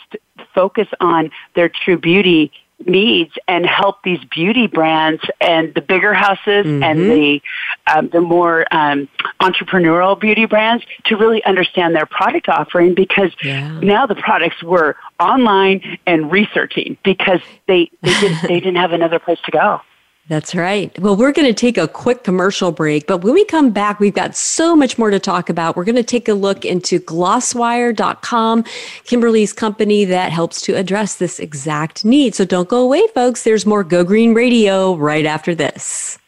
focus 0.55 0.89
on 1.01 1.31
their 1.55 1.69
true 1.69 1.99
beauty 1.99 2.53
needs 2.87 3.33
and 3.47 3.65
help 3.65 4.03
these 4.03 4.23
beauty 4.31 4.67
brands 4.67 5.23
and 5.41 5.75
the 5.75 5.81
bigger 5.81 6.13
houses 6.13 6.67
mm-hmm. 6.67 6.83
and 6.83 7.01
the 7.11 7.41
um, 7.87 8.09
the 8.09 8.21
more 8.21 8.67
um, 8.75 9.09
entrepreneurial 9.41 10.19
beauty 10.19 10.45
brands 10.47 10.85
to 11.05 11.17
really 11.17 11.43
understand 11.45 11.95
their 11.95 12.07
product 12.07 12.49
offering 12.49 12.95
because 12.95 13.31
yeah. 13.43 13.79
now 13.81 14.07
the 14.07 14.15
products 14.17 14.63
were 14.63 14.97
online 15.21 15.99
and 16.07 16.31
researching 16.31 16.97
because 17.05 17.41
they 17.67 17.91
they, 18.03 18.21
did, 18.21 18.37
they 18.43 18.61
didn't 18.61 18.77
have 18.77 18.93
another 18.93 19.19
place 19.19 19.39
to 19.45 19.51
go. 19.51 19.81
That's 20.27 20.55
right. 20.55 20.99
Well, 20.99 21.17
we're 21.17 21.33
going 21.33 21.49
to 21.49 21.53
take 21.53 21.77
a 21.77 21.87
quick 21.87 22.25
commercial 22.25 22.73
break, 22.73 23.07
but 23.07 23.19
when 23.19 23.35
we 23.35 23.45
come 23.45 23.71
back, 23.71 24.01
we've 24.01 24.15
got 24.15 24.35
so 24.35 24.75
much 24.75 24.97
more 24.97 25.11
to 25.11 25.19
talk 25.19 25.51
about. 25.51 25.77
We're 25.77 25.85
going 25.85 25.97
to 25.97 26.03
take 26.03 26.29
a 26.29 26.35
look 26.35 26.65
into 26.65 26.99
glosswire.com, 26.99 28.65
Kimberly's 29.05 29.53
company 29.53 30.07
that 30.07 30.33
helps 30.33 30.63
to 30.63 30.77
address 30.77 31.17
this 31.17 31.39
exact 31.39 32.07
need. 32.07 32.35
So 32.35 32.47
don't 32.47 32.71
go 32.71 32.81
away, 32.83 33.07
folks. 33.15 33.43
There's 33.43 33.67
more 33.67 33.85
Go 33.85 34.03
Green 34.03 34.33
Radio 34.33 34.97
right 34.97 35.27
after 35.27 35.55
this. 35.55 36.19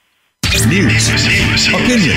News, 0.69 1.09
opinion, 1.69 2.17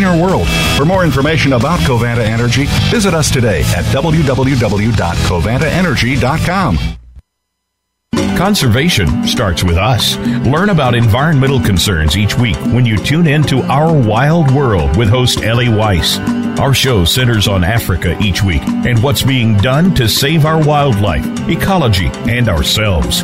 cleaner 0.01 0.21
world. 0.21 0.47
For 0.77 0.85
more 0.85 1.03
information 1.03 1.51
about 1.53 1.79
Covanta 1.81 2.25
Energy, 2.25 2.65
visit 2.89 3.13
us 3.13 3.29
today 3.29 3.59
at 3.75 3.85
www.covantaenergy.com. 3.85 6.79
Conservation 8.37 9.27
starts 9.27 9.63
with 9.63 9.77
us. 9.77 10.17
Learn 10.47 10.69
about 10.69 10.95
environmental 10.95 11.59
concerns 11.59 12.17
each 12.17 12.35
week 12.35 12.55
when 12.73 12.87
you 12.87 12.97
tune 12.97 13.27
in 13.27 13.43
to 13.43 13.61
Our 13.63 13.93
Wild 13.93 14.49
World 14.49 14.97
with 14.97 15.09
host 15.09 15.43
Ellie 15.43 15.69
Weiss. 15.69 16.17
Our 16.59 16.73
show 16.73 17.05
centers 17.05 17.47
on 17.47 17.63
Africa 17.63 18.17
each 18.19 18.41
week 18.41 18.63
and 18.63 19.03
what's 19.03 19.21
being 19.21 19.55
done 19.57 19.93
to 19.95 20.09
save 20.09 20.45
our 20.45 20.65
wildlife, 20.65 21.23
ecology, 21.47 22.09
and 22.27 22.49
ourselves. 22.49 23.23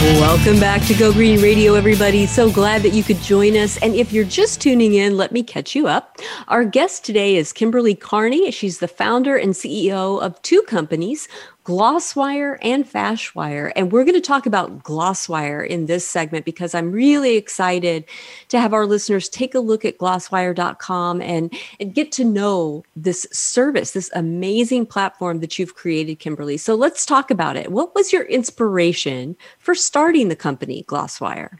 Welcome 0.00 0.58
back 0.58 0.82
to 0.86 0.94
Go 0.94 1.12
Green 1.12 1.42
Radio, 1.42 1.74
everybody. 1.74 2.24
So 2.24 2.50
glad 2.50 2.82
that 2.84 2.94
you 2.94 3.02
could 3.02 3.18
join 3.18 3.54
us. 3.54 3.76
And 3.82 3.94
if 3.94 4.14
you're 4.14 4.24
just 4.24 4.58
tuning 4.58 4.94
in, 4.94 5.18
let 5.18 5.30
me 5.30 5.42
catch 5.42 5.74
you 5.74 5.88
up. 5.88 6.16
Our 6.48 6.64
guest 6.64 7.04
today 7.04 7.36
is 7.36 7.52
Kimberly 7.52 7.94
Carney. 7.94 8.50
She's 8.50 8.78
the 8.78 8.88
founder 8.88 9.36
and 9.36 9.52
CEO 9.52 10.18
of 10.22 10.40
two 10.40 10.62
companies, 10.62 11.28
Glosswire 11.70 12.58
and 12.62 12.84
Fashwire. 12.84 13.70
And 13.76 13.92
we're 13.92 14.02
going 14.02 14.16
to 14.16 14.20
talk 14.20 14.44
about 14.44 14.82
Glosswire 14.82 15.64
in 15.64 15.86
this 15.86 16.04
segment 16.04 16.44
because 16.44 16.74
I'm 16.74 16.90
really 16.90 17.36
excited 17.36 18.06
to 18.48 18.58
have 18.58 18.74
our 18.74 18.86
listeners 18.86 19.28
take 19.28 19.54
a 19.54 19.60
look 19.60 19.84
at 19.84 19.96
glosswire.com 19.96 21.22
and, 21.22 21.54
and 21.78 21.94
get 21.94 22.10
to 22.10 22.24
know 22.24 22.82
this 22.96 23.24
service, 23.30 23.92
this 23.92 24.10
amazing 24.16 24.84
platform 24.84 25.38
that 25.38 25.60
you've 25.60 25.76
created, 25.76 26.18
Kimberly. 26.18 26.56
So 26.56 26.74
let's 26.74 27.06
talk 27.06 27.30
about 27.30 27.56
it. 27.56 27.70
What 27.70 27.94
was 27.94 28.12
your 28.12 28.24
inspiration 28.24 29.36
for 29.60 29.76
starting 29.76 30.26
the 30.26 30.34
company, 30.34 30.84
Glosswire? 30.88 31.58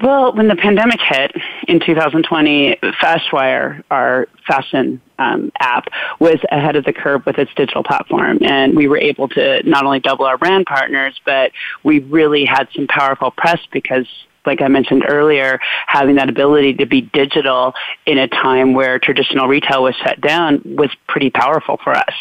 Well, 0.00 0.34
when 0.34 0.48
the 0.48 0.56
pandemic 0.56 1.00
hit 1.00 1.32
in 1.68 1.80
2020, 1.80 2.76
Fashwire, 3.00 3.82
our 3.90 4.28
fashion 4.46 5.00
um, 5.18 5.50
app, 5.58 5.88
was 6.20 6.38
ahead 6.50 6.76
of 6.76 6.84
the 6.84 6.92
curve 6.92 7.24
with 7.24 7.38
its 7.38 7.50
digital 7.54 7.82
platform. 7.82 8.38
And 8.42 8.76
we 8.76 8.88
were 8.88 8.98
able 8.98 9.28
to 9.28 9.62
not 9.68 9.86
only 9.86 10.00
double 10.00 10.26
our 10.26 10.36
brand 10.36 10.66
partners, 10.66 11.18
but 11.24 11.52
we 11.82 12.00
really 12.00 12.44
had 12.44 12.68
some 12.74 12.86
powerful 12.86 13.30
press 13.30 13.60
because 13.72 14.06
like 14.46 14.62
I 14.62 14.68
mentioned 14.68 15.04
earlier, 15.08 15.58
having 15.86 16.16
that 16.16 16.28
ability 16.28 16.74
to 16.74 16.86
be 16.86 17.02
digital 17.02 17.74
in 18.06 18.18
a 18.18 18.28
time 18.28 18.74
where 18.74 18.98
traditional 18.98 19.48
retail 19.48 19.82
was 19.82 19.94
shut 19.96 20.20
down 20.20 20.62
was 20.64 20.90
pretty 21.08 21.30
powerful 21.30 21.78
for 21.82 21.94
us. 21.94 22.14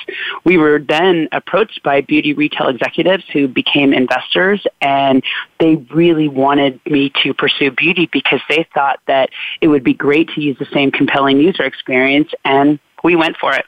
We 0.44 0.58
were 0.58 0.79
then 0.79 1.27
approached 1.32 1.84
by 1.84 2.01
beauty 2.01 2.34
retail 2.34 2.67
executives 2.67 3.24
who 3.32 3.48
became 3.48 3.94
investors 3.94 4.65
and 4.82 5.24
they 5.60 5.75
really 5.94 6.27
wanted 6.27 6.79
me 6.86 7.12
to 7.24 7.34
pursue 7.34 7.72
beauty 7.72 8.10
because 8.12 8.41
they 8.50 8.67
thought 8.74 9.00
that 9.08 9.29
it 9.62 9.67
would 9.67 9.84
be 9.84 9.94
great 9.94 10.29
to 10.29 10.41
use 10.41 10.58
the 10.60 10.67
same 10.74 10.91
compelling 10.91 11.39
user 11.39 11.63
experience 11.63 12.29
and 12.44 12.79
we 13.03 13.15
went 13.15 13.38
for 13.38 13.53
it 13.53 13.65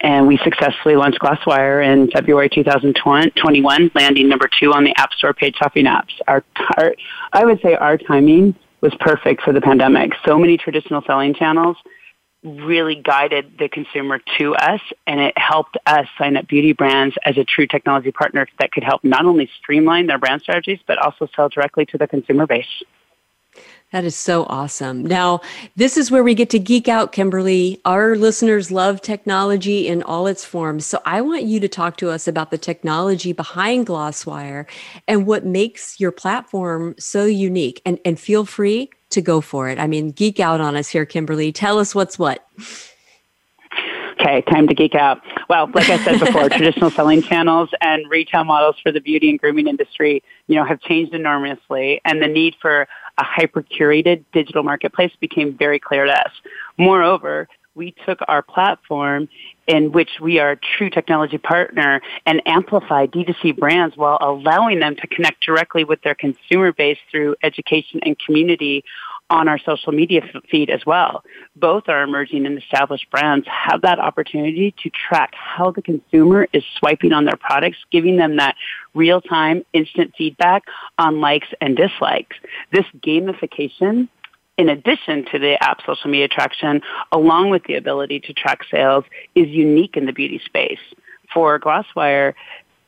and 0.00 0.26
we 0.26 0.38
successfully 0.38 0.96
launched 0.96 1.20
Glosswire 1.20 1.84
in 1.84 2.10
February 2.10 2.48
2021, 2.48 3.90
landing 3.94 4.28
number 4.28 4.48
two 4.60 4.72
on 4.72 4.84
the 4.84 4.94
App 4.96 5.12
Store 5.14 5.32
paid 5.32 5.56
shopping 5.56 5.86
apps. 5.86 6.12
Our, 6.28 6.44
our, 6.76 6.94
I 7.32 7.44
would 7.44 7.60
say 7.62 7.74
our 7.74 7.96
timing 7.96 8.54
was 8.80 8.94
perfect 9.00 9.42
for 9.42 9.52
the 9.52 9.60
pandemic. 9.60 10.12
So 10.26 10.38
many 10.38 10.58
traditional 10.58 11.02
selling 11.06 11.34
channels 11.34 11.76
really 12.46 12.94
guided 12.94 13.58
the 13.58 13.68
consumer 13.68 14.20
to 14.38 14.54
us 14.54 14.80
and 15.06 15.20
it 15.20 15.36
helped 15.36 15.76
us 15.86 16.06
sign 16.16 16.36
up 16.36 16.46
beauty 16.46 16.72
brands 16.72 17.16
as 17.24 17.36
a 17.38 17.44
true 17.44 17.66
technology 17.66 18.12
partner 18.12 18.46
that 18.60 18.70
could 18.70 18.84
help 18.84 19.02
not 19.02 19.24
only 19.24 19.50
streamline 19.58 20.06
their 20.06 20.18
brand 20.18 20.42
strategies 20.42 20.78
but 20.86 20.98
also 20.98 21.28
sell 21.34 21.48
directly 21.48 21.84
to 21.86 21.98
the 21.98 22.06
consumer 22.06 22.46
base. 22.46 22.66
That 23.92 24.04
is 24.04 24.16
so 24.16 24.44
awesome. 24.48 25.06
Now, 25.06 25.40
this 25.76 25.96
is 25.96 26.10
where 26.10 26.24
we 26.24 26.34
get 26.34 26.50
to 26.50 26.58
geek 26.58 26.88
out, 26.88 27.12
Kimberly. 27.12 27.80
Our 27.84 28.16
listeners 28.16 28.72
love 28.72 29.00
technology 29.00 29.86
in 29.86 30.02
all 30.02 30.26
its 30.26 30.44
forms. 30.44 30.84
So 30.84 31.00
I 31.04 31.20
want 31.20 31.44
you 31.44 31.60
to 31.60 31.68
talk 31.68 31.96
to 31.98 32.10
us 32.10 32.26
about 32.26 32.50
the 32.50 32.58
technology 32.58 33.32
behind 33.32 33.86
Glosswire 33.86 34.66
and 35.06 35.24
what 35.24 35.46
makes 35.46 36.00
your 36.00 36.10
platform 36.10 36.96
so 36.98 37.26
unique. 37.26 37.80
And, 37.86 38.00
and 38.04 38.18
feel 38.18 38.44
free 38.44 38.90
to 39.10 39.22
go 39.22 39.40
for 39.40 39.68
it. 39.68 39.78
I 39.78 39.86
mean, 39.86 40.10
geek 40.10 40.40
out 40.40 40.60
on 40.60 40.74
us 40.74 40.88
here, 40.88 41.06
Kimberly. 41.06 41.52
Tell 41.52 41.78
us 41.78 41.94
what's 41.94 42.18
what. 42.18 42.44
Okay, 44.20 44.42
time 44.50 44.66
to 44.66 44.74
geek 44.74 44.96
out. 44.96 45.20
Well, 45.48 45.70
like 45.72 45.88
I 45.88 45.98
said 45.98 46.18
before, 46.18 46.48
traditional 46.50 46.90
selling 46.90 47.22
channels 47.22 47.68
and 47.80 48.10
retail 48.10 48.42
models 48.42 48.76
for 48.82 48.90
the 48.90 49.00
beauty 49.00 49.30
and 49.30 49.38
grooming 49.38 49.68
industry, 49.68 50.22
you 50.48 50.56
know, 50.56 50.64
have 50.64 50.80
changed 50.80 51.14
enormously 51.14 52.00
and 52.04 52.20
the 52.20 52.26
need 52.26 52.56
for 52.60 52.88
a 53.18 53.24
hyper 53.24 53.62
curated 53.62 54.24
digital 54.32 54.62
marketplace 54.62 55.12
became 55.20 55.56
very 55.56 55.78
clear 55.78 56.04
to 56.04 56.12
us. 56.12 56.32
Moreover, 56.78 57.48
we 57.74 57.94
took 58.06 58.18
our 58.26 58.42
platform 58.42 59.28
in 59.66 59.92
which 59.92 60.10
we 60.20 60.38
are 60.38 60.52
a 60.52 60.56
true 60.56 60.88
technology 60.88 61.38
partner 61.38 62.00
and 62.24 62.40
amplify 62.46 63.06
D2C 63.06 63.56
brands 63.56 63.96
while 63.96 64.18
allowing 64.20 64.80
them 64.80 64.96
to 64.96 65.06
connect 65.06 65.44
directly 65.44 65.84
with 65.84 66.00
their 66.02 66.14
consumer 66.14 66.72
base 66.72 66.98
through 67.10 67.36
education 67.42 68.00
and 68.02 68.18
community 68.18 68.82
on 69.30 69.48
our 69.48 69.58
social 69.58 69.92
media 69.92 70.22
feed 70.50 70.70
as 70.70 70.86
well. 70.86 71.24
Both 71.56 71.88
our 71.88 72.02
emerging 72.02 72.46
and 72.46 72.58
established 72.58 73.10
brands 73.10 73.46
have 73.48 73.82
that 73.82 73.98
opportunity 73.98 74.74
to 74.82 74.90
track 74.90 75.34
how 75.34 75.70
the 75.72 75.82
consumer 75.82 76.46
is 76.52 76.62
swiping 76.78 77.12
on 77.12 77.24
their 77.24 77.36
products, 77.36 77.78
giving 77.90 78.16
them 78.16 78.36
that 78.36 78.54
real-time 78.94 79.64
instant 79.72 80.12
feedback 80.16 80.64
on 80.98 81.20
likes 81.20 81.48
and 81.60 81.76
dislikes. 81.76 82.36
This 82.72 82.86
gamification 83.04 84.08
in 84.58 84.70
addition 84.70 85.26
to 85.30 85.38
the 85.38 85.62
app 85.62 85.80
social 85.84 86.10
media 86.10 86.28
traction, 86.28 86.80
along 87.12 87.50
with 87.50 87.64
the 87.64 87.74
ability 87.74 88.20
to 88.20 88.32
track 88.32 88.60
sales, 88.70 89.04
is 89.34 89.48
unique 89.48 89.98
in 89.98 90.06
the 90.06 90.12
beauty 90.12 90.40
space. 90.44 90.80
For 91.34 91.58
Glosswire, 91.60 92.32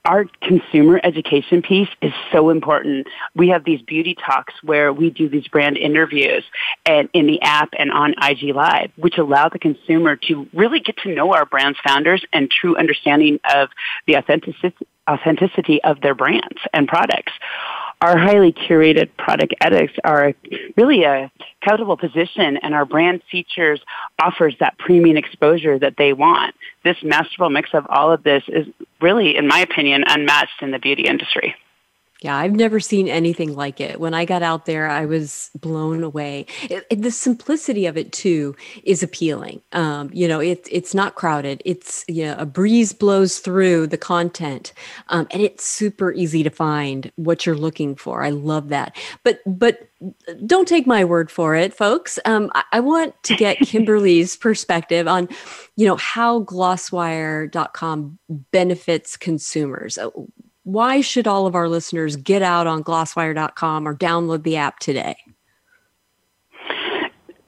our 0.09 0.25
consumer 0.41 0.99
education 1.05 1.61
piece 1.61 1.89
is 2.01 2.13
so 2.33 2.49
important. 2.49 3.07
We 3.37 3.51
have 3.51 3.65
these 3.65 3.83
beauty 3.83 4.15
talks 4.15 4.55
where 4.63 4.91
we 4.91 5.11
do 5.11 5.29
these 5.29 5.47
brand 5.49 5.77
interviews 5.77 6.45
and 6.87 7.11
in 7.13 7.27
the 7.27 7.43
app 7.43 7.69
and 7.79 7.93
on 7.93 8.15
IG 8.23 8.55
Live, 8.55 8.91
which 8.97 9.19
allow 9.19 9.51
the 9.51 9.59
consumer 9.59 10.17
to 10.29 10.49
really 10.55 10.81
get 10.81 10.97
to 10.99 11.15
know 11.15 11.35
our 11.35 11.45
brand's 11.45 11.79
founders 11.87 12.25
and 12.33 12.51
true 12.51 12.75
understanding 12.77 13.39
of 13.55 13.69
the 14.07 14.17
authenticity, 14.17 14.87
authenticity 15.09 15.85
of 15.85 16.01
their 16.01 16.15
brands 16.15 16.59
and 16.73 16.89
products 16.89 17.33
our 18.01 18.17
highly 18.17 18.53
curated 18.53 19.09
product 19.17 19.55
edits 19.61 19.93
are 20.05 20.33
really 20.77 21.05
a 21.05 21.31
comfortable 21.65 21.97
position 21.97 22.57
and 22.59 22.75
our 22.75 22.85
brand 22.85 23.23
features 23.31 23.81
offers 24.23 24.55
that 24.61 24.79
premium 24.79 25.17
exposure 25.17 25.79
that 25.79 25.97
they 25.97 26.13
want. 26.13 26.55
This 26.85 26.97
masterful 27.03 27.51
mix 27.51 27.71
of 27.75 27.87
all 27.89 28.13
of 28.13 28.23
this 28.23 28.45
is 28.49 28.67
really, 29.01 29.37
in 29.37 29.49
my 29.49 29.61
opinion, 29.61 30.05
unmatched 30.07 30.63
in 30.63 30.71
the 30.71 30.79
beauty 30.79 31.03
industry. 31.03 31.55
Yeah, 32.21 32.37
I've 32.37 32.53
never 32.53 32.81
seen 32.81 33.07
anything 33.07 33.55
like 33.55 33.81
it. 33.81 34.01
When 34.01 34.13
I 34.13 34.25
got 34.25 34.43
out 34.43 34.67
there, 34.67 34.89
I 34.89 35.07
was 35.07 35.51
blown 35.55 36.03
away. 36.03 36.47
It, 36.63 36.85
it, 36.91 37.03
the 37.03 37.13
simplicity 37.13 37.87
of 37.87 37.97
it 37.97 38.11
too 38.11 38.57
is 38.83 39.05
appealing. 39.05 39.63
Um, 39.73 40.11
you 40.13 40.27
know, 40.27 40.41
it's 40.41 40.69
it's 40.73 40.95
not 40.95 41.15
crowded. 41.15 41.63
It's 41.65 42.05
you 42.09 42.25
know, 42.25 42.35
a 42.37 42.45
breeze 42.45 42.93
blows 42.93 43.39
through 43.39 43.87
the 43.87 43.99
content, 43.99 44.73
um, 45.11 45.29
and 45.31 45.41
it's 45.43 45.65
super 45.65 46.13
easy 46.13 46.43
to 46.43 46.51
find 46.51 47.13
what 47.15 47.47
you're 47.47 47.57
looking 47.57 47.95
for. 47.95 48.25
I 48.25 48.31
love 48.31 48.69
that. 48.71 48.97
But 49.23 49.41
but 49.47 49.89
don't 50.47 50.69
take 50.69 50.87
my 50.87 51.05
word 51.05 51.31
for 51.31 51.55
it, 51.55 51.75
folks. 51.75 52.19
Um, 52.25 52.51
I, 52.55 52.65
I 52.73 52.81
want 52.81 53.21
to 53.25 53.37
get 53.37 53.59
Kimberly's 53.61 54.37
perspective 54.37 55.09
on, 55.09 55.29
you 55.77 55.87
know, 55.87 55.97
how 55.97 56.43
Glosswire.com 56.45 58.19
benefits 58.51 59.17
consumers 59.17 59.99
why 60.69 61.01
should 61.01 61.27
all 61.27 61.47
of 61.47 61.55
our 61.55 61.67
listeners 61.67 62.15
get 62.17 62.43
out 62.43 62.67
on 62.67 62.85
glosswire.com 62.85 63.89
or 63.89 63.95
download 63.95 64.43
the 64.43 64.57
app 64.57 64.79
today? 64.81 65.17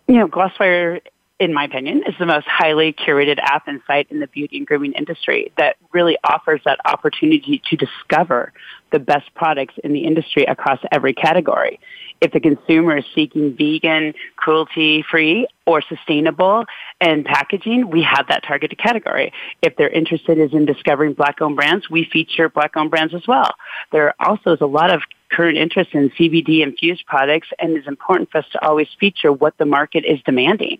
You 0.08 0.16
know, 0.16 0.26
Glosswire 0.26 1.02
in 1.40 1.54
my 1.54 1.64
opinion, 1.64 2.02
is 2.06 2.14
the 2.18 2.26
most 2.26 2.46
highly 2.46 2.92
curated 2.92 3.38
app 3.38 3.66
and 3.66 3.80
site 3.86 4.06
in 4.10 4.20
the 4.20 4.26
beauty 4.26 4.58
and 4.58 4.66
grooming 4.66 4.92
industry 4.92 5.50
that 5.56 5.76
really 5.92 6.18
offers 6.22 6.60
that 6.66 6.78
opportunity 6.84 7.62
to 7.64 7.76
discover 7.76 8.52
the 8.92 8.98
best 8.98 9.34
products 9.34 9.74
in 9.82 9.94
the 9.94 10.04
industry 10.04 10.44
across 10.44 10.78
every 10.92 11.14
category. 11.14 11.80
If 12.20 12.32
the 12.32 12.40
consumer 12.40 12.98
is 12.98 13.04
seeking 13.14 13.56
vegan, 13.56 14.14
cruelty-free, 14.36 15.46
or 15.66 15.80
sustainable 15.82 16.66
and 17.00 17.24
packaging, 17.24 17.88
we 17.90 18.02
have 18.02 18.26
that 18.28 18.42
targeted 18.42 18.78
category. 18.78 19.32
If 19.62 19.76
they're 19.76 19.88
interested 19.88 20.38
is 20.38 20.52
in 20.52 20.66
discovering 20.66 21.14
black-owned 21.14 21.56
brands, 21.56 21.88
we 21.88 22.04
feature 22.04 22.50
black-owned 22.50 22.90
brands 22.90 23.14
as 23.14 23.26
well. 23.26 23.54
There 23.90 24.14
also 24.20 24.52
is 24.52 24.60
a 24.60 24.66
lot 24.66 24.92
of 24.92 25.02
current 25.30 25.56
interest 25.56 25.90
in 25.94 26.10
CBD 26.10 26.62
infused 26.62 27.06
products, 27.06 27.48
and 27.58 27.76
it's 27.76 27.88
important 27.88 28.30
for 28.30 28.38
us 28.38 28.46
to 28.52 28.66
always 28.66 28.88
feature 28.98 29.32
what 29.32 29.56
the 29.56 29.64
market 29.64 30.04
is 30.04 30.20
demanding. 30.24 30.78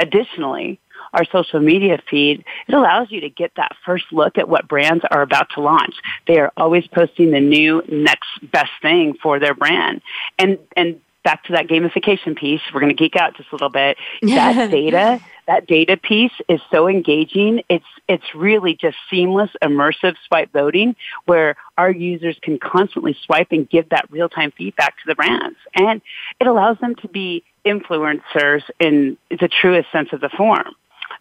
Additionally, 0.00 0.80
our 1.14 1.24
social 1.24 1.60
media 1.60 1.98
feed, 2.10 2.44
it 2.68 2.74
allows 2.74 3.10
you 3.10 3.20
to 3.20 3.30
get 3.30 3.52
that 3.56 3.72
first 3.84 4.04
look 4.12 4.36
at 4.38 4.48
what 4.48 4.68
brands 4.68 5.04
are 5.10 5.22
about 5.22 5.48
to 5.54 5.60
launch. 5.60 5.94
They 6.26 6.38
are 6.38 6.52
always 6.56 6.86
posting 6.86 7.30
the 7.30 7.40
new 7.40 7.82
next 7.88 8.28
best 8.42 8.72
thing 8.82 9.14
for 9.22 9.38
their 9.38 9.54
brand. 9.54 10.02
And, 10.38 10.58
and 10.76 11.00
back 11.24 11.44
to 11.44 11.52
that 11.52 11.66
gamification 11.66 12.36
piece, 12.36 12.60
we're 12.72 12.80
going 12.80 12.94
to 12.94 13.02
geek 13.02 13.16
out 13.16 13.36
just 13.36 13.50
a 13.50 13.54
little 13.54 13.70
bit. 13.70 13.96
That 14.54 14.70
data, 14.70 15.20
that 15.46 15.66
data 15.66 15.96
piece 15.96 16.32
is 16.48 16.60
so 16.70 16.88
engaging. 16.88 17.62
It's, 17.68 17.84
it's 18.08 18.34
really 18.34 18.74
just 18.74 18.96
seamless, 19.10 19.50
immersive 19.62 20.16
swipe 20.26 20.52
voting 20.52 20.96
where 21.24 21.56
our 21.78 21.90
users 21.90 22.36
can 22.42 22.58
constantly 22.58 23.16
swipe 23.24 23.48
and 23.50 23.68
give 23.68 23.88
that 23.90 24.10
real-time 24.10 24.52
feedback 24.56 24.96
to 24.98 25.02
the 25.06 25.14
brands. 25.14 25.56
And 25.74 26.02
it 26.40 26.46
allows 26.46 26.78
them 26.78 26.94
to 26.96 27.08
be 27.08 27.42
influencers 27.64 28.62
in 28.78 29.16
the 29.30 29.48
truest 29.48 29.90
sense 29.92 30.10
of 30.12 30.20
the 30.20 30.28
form. 30.28 30.74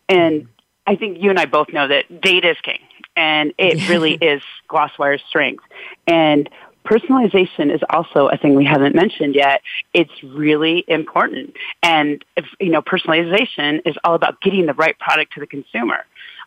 And 0.09 0.47
I 0.85 0.95
think 0.95 1.21
you 1.21 1.29
and 1.29 1.39
I 1.39 1.45
both 1.45 1.69
know 1.71 1.87
that 1.87 2.21
data 2.21 2.51
is 2.51 2.57
king 2.61 2.79
and 3.15 3.53
it 3.57 3.87
really 3.89 4.13
is 4.13 4.41
Glosswire's 4.69 5.21
strength. 5.29 5.63
And 6.07 6.49
personalization 6.85 7.73
is 7.73 7.81
also 7.89 8.27
a 8.27 8.37
thing 8.37 8.55
we 8.55 8.65
haven't 8.65 8.95
mentioned 8.95 9.35
yet. 9.35 9.61
It's 9.93 10.11
really 10.23 10.83
important. 10.87 11.55
And 11.81 12.23
if, 12.35 12.45
you 12.59 12.69
know, 12.69 12.81
personalization 12.81 13.81
is 13.85 13.95
all 14.03 14.15
about 14.15 14.41
getting 14.41 14.65
the 14.65 14.73
right 14.73 14.97
product 14.99 15.33
to 15.33 15.39
the 15.39 15.47
consumer. 15.47 16.05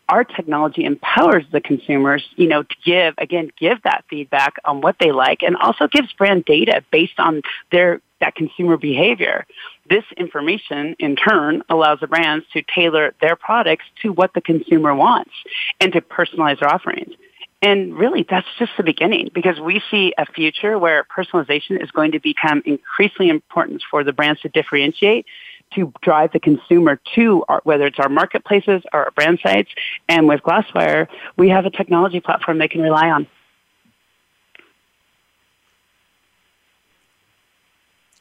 Our 0.09 0.23
technology 0.23 0.85
empowers 0.85 1.43
the 1.51 1.59
consumers, 1.59 2.25
you 2.35 2.47
know, 2.47 2.63
to 2.63 2.75
give, 2.85 3.15
again, 3.17 3.51
give 3.59 3.81
that 3.83 4.05
feedback 4.09 4.55
on 4.63 4.79
what 4.79 4.95
they 4.99 5.11
like 5.11 5.41
and 5.41 5.57
also 5.57 5.87
gives 5.87 6.13
brand 6.13 6.45
data 6.45 6.83
based 6.91 7.19
on 7.19 7.41
their, 7.71 8.01
that 8.19 8.35
consumer 8.35 8.77
behavior. 8.77 9.45
This 9.89 10.03
information, 10.17 10.95
in 10.99 11.15
turn, 11.15 11.63
allows 11.69 11.99
the 11.99 12.07
brands 12.07 12.45
to 12.53 12.63
tailor 12.63 13.13
their 13.21 13.35
products 13.35 13.85
to 14.01 14.11
what 14.11 14.33
the 14.33 14.41
consumer 14.41 14.93
wants 14.93 15.31
and 15.79 15.93
to 15.93 16.01
personalize 16.01 16.59
their 16.59 16.69
offerings. 16.69 17.13
And 17.61 17.97
really, 17.97 18.25
that's 18.29 18.47
just 18.59 18.71
the 18.77 18.83
beginning 18.83 19.29
because 19.33 19.59
we 19.59 19.81
see 19.89 20.13
a 20.17 20.25
future 20.25 20.77
where 20.77 21.03
personalization 21.05 21.81
is 21.81 21.89
going 21.89 22.11
to 22.11 22.19
become 22.19 22.61
increasingly 22.65 23.29
important 23.29 23.81
for 23.89 24.03
the 24.03 24.13
brands 24.13 24.41
to 24.41 24.49
differentiate 24.49 25.25
to 25.73 25.91
drive 26.01 26.31
the 26.31 26.39
consumer 26.39 26.99
to 27.15 27.43
our, 27.49 27.61
whether 27.63 27.85
it's 27.87 27.99
our 27.99 28.09
marketplaces 28.09 28.83
or 28.93 29.05
our 29.05 29.11
brand 29.11 29.39
sites. 29.43 29.69
And 30.07 30.27
with 30.27 30.41
Glosswire, 30.41 31.07
we 31.35 31.49
have 31.49 31.65
a 31.65 31.69
technology 31.69 32.19
platform 32.19 32.57
they 32.57 32.67
can 32.67 32.81
rely 32.81 33.09
on. 33.09 33.27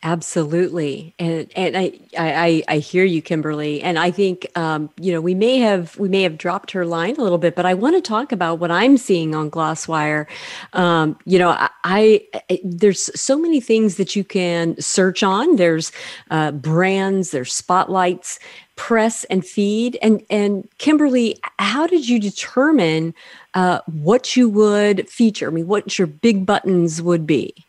Absolutely, 0.07 1.17
and 1.19 1.51
and 1.57 1.77
I, 1.77 1.99
I 2.17 2.63
I 2.69 2.79
hear 2.79 3.03
you, 3.03 3.21
Kimberly, 3.21 3.83
and 3.83 3.99
I 3.99 4.13
think 4.13 4.47
um, 4.57 4.89
you 5.01 5.13
know 5.13 5.21
we 5.21 5.35
may 5.35 5.59
have 5.59 5.99
we 5.99 6.09
may 6.09 6.23
have 6.23 6.39
dropped 6.39 6.71
her 6.71 6.87
line 6.87 7.17
a 7.17 7.23
little 7.23 7.39
bit, 7.39 7.57
but 7.57 7.67
I 7.67 7.75
want 7.75 7.97
to 7.97 8.01
talk 8.01 8.31
about 8.31 8.61
what 8.61 8.71
I'm 8.71 8.99
seeing 8.99 9.35
on 9.35 9.51
Glosswire. 9.51 10.29
Um, 10.75 11.19
you 11.25 11.41
know, 11.41 11.51
I, 11.59 11.71
I, 11.83 12.61
there's 12.63 13.11
so 13.21 13.37
many 13.37 13.61
things 13.61 13.97
that 13.97 14.15
you 14.15 14.23
can 14.23 14.81
search 14.81 15.25
on. 15.25 15.57
There's 15.57 15.91
uh, 16.31 16.53
brands, 16.53 17.33
there's 17.33 17.53
spotlights, 17.53 18.39
press 18.77 19.25
and 19.25 19.45
feed, 19.45 19.99
and 20.03 20.23
and 20.31 20.69
Kimberly, 20.79 21.37
how 21.59 21.89
did 21.89 22.09
you 22.09 22.21
determine 22.21 23.13
uh, 23.55 23.81
what 23.87 24.37
you 24.37 24.49
would 24.51 25.11
feature? 25.11 25.49
I 25.49 25.51
mean, 25.51 25.67
what 25.67 25.99
your 25.99 26.07
big 26.07 26.47
buttons 26.47 27.03
would 27.03 27.27
be? 27.27 27.66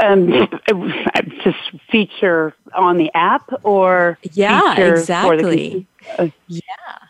Um, 0.00 0.28
just 1.44 1.58
feature 1.90 2.54
on 2.74 2.96
the 2.96 3.10
app 3.14 3.50
or 3.64 4.18
yeah, 4.32 4.78
exactly. 4.78 5.86
Uh, 6.18 6.28
yeah. 6.46 6.62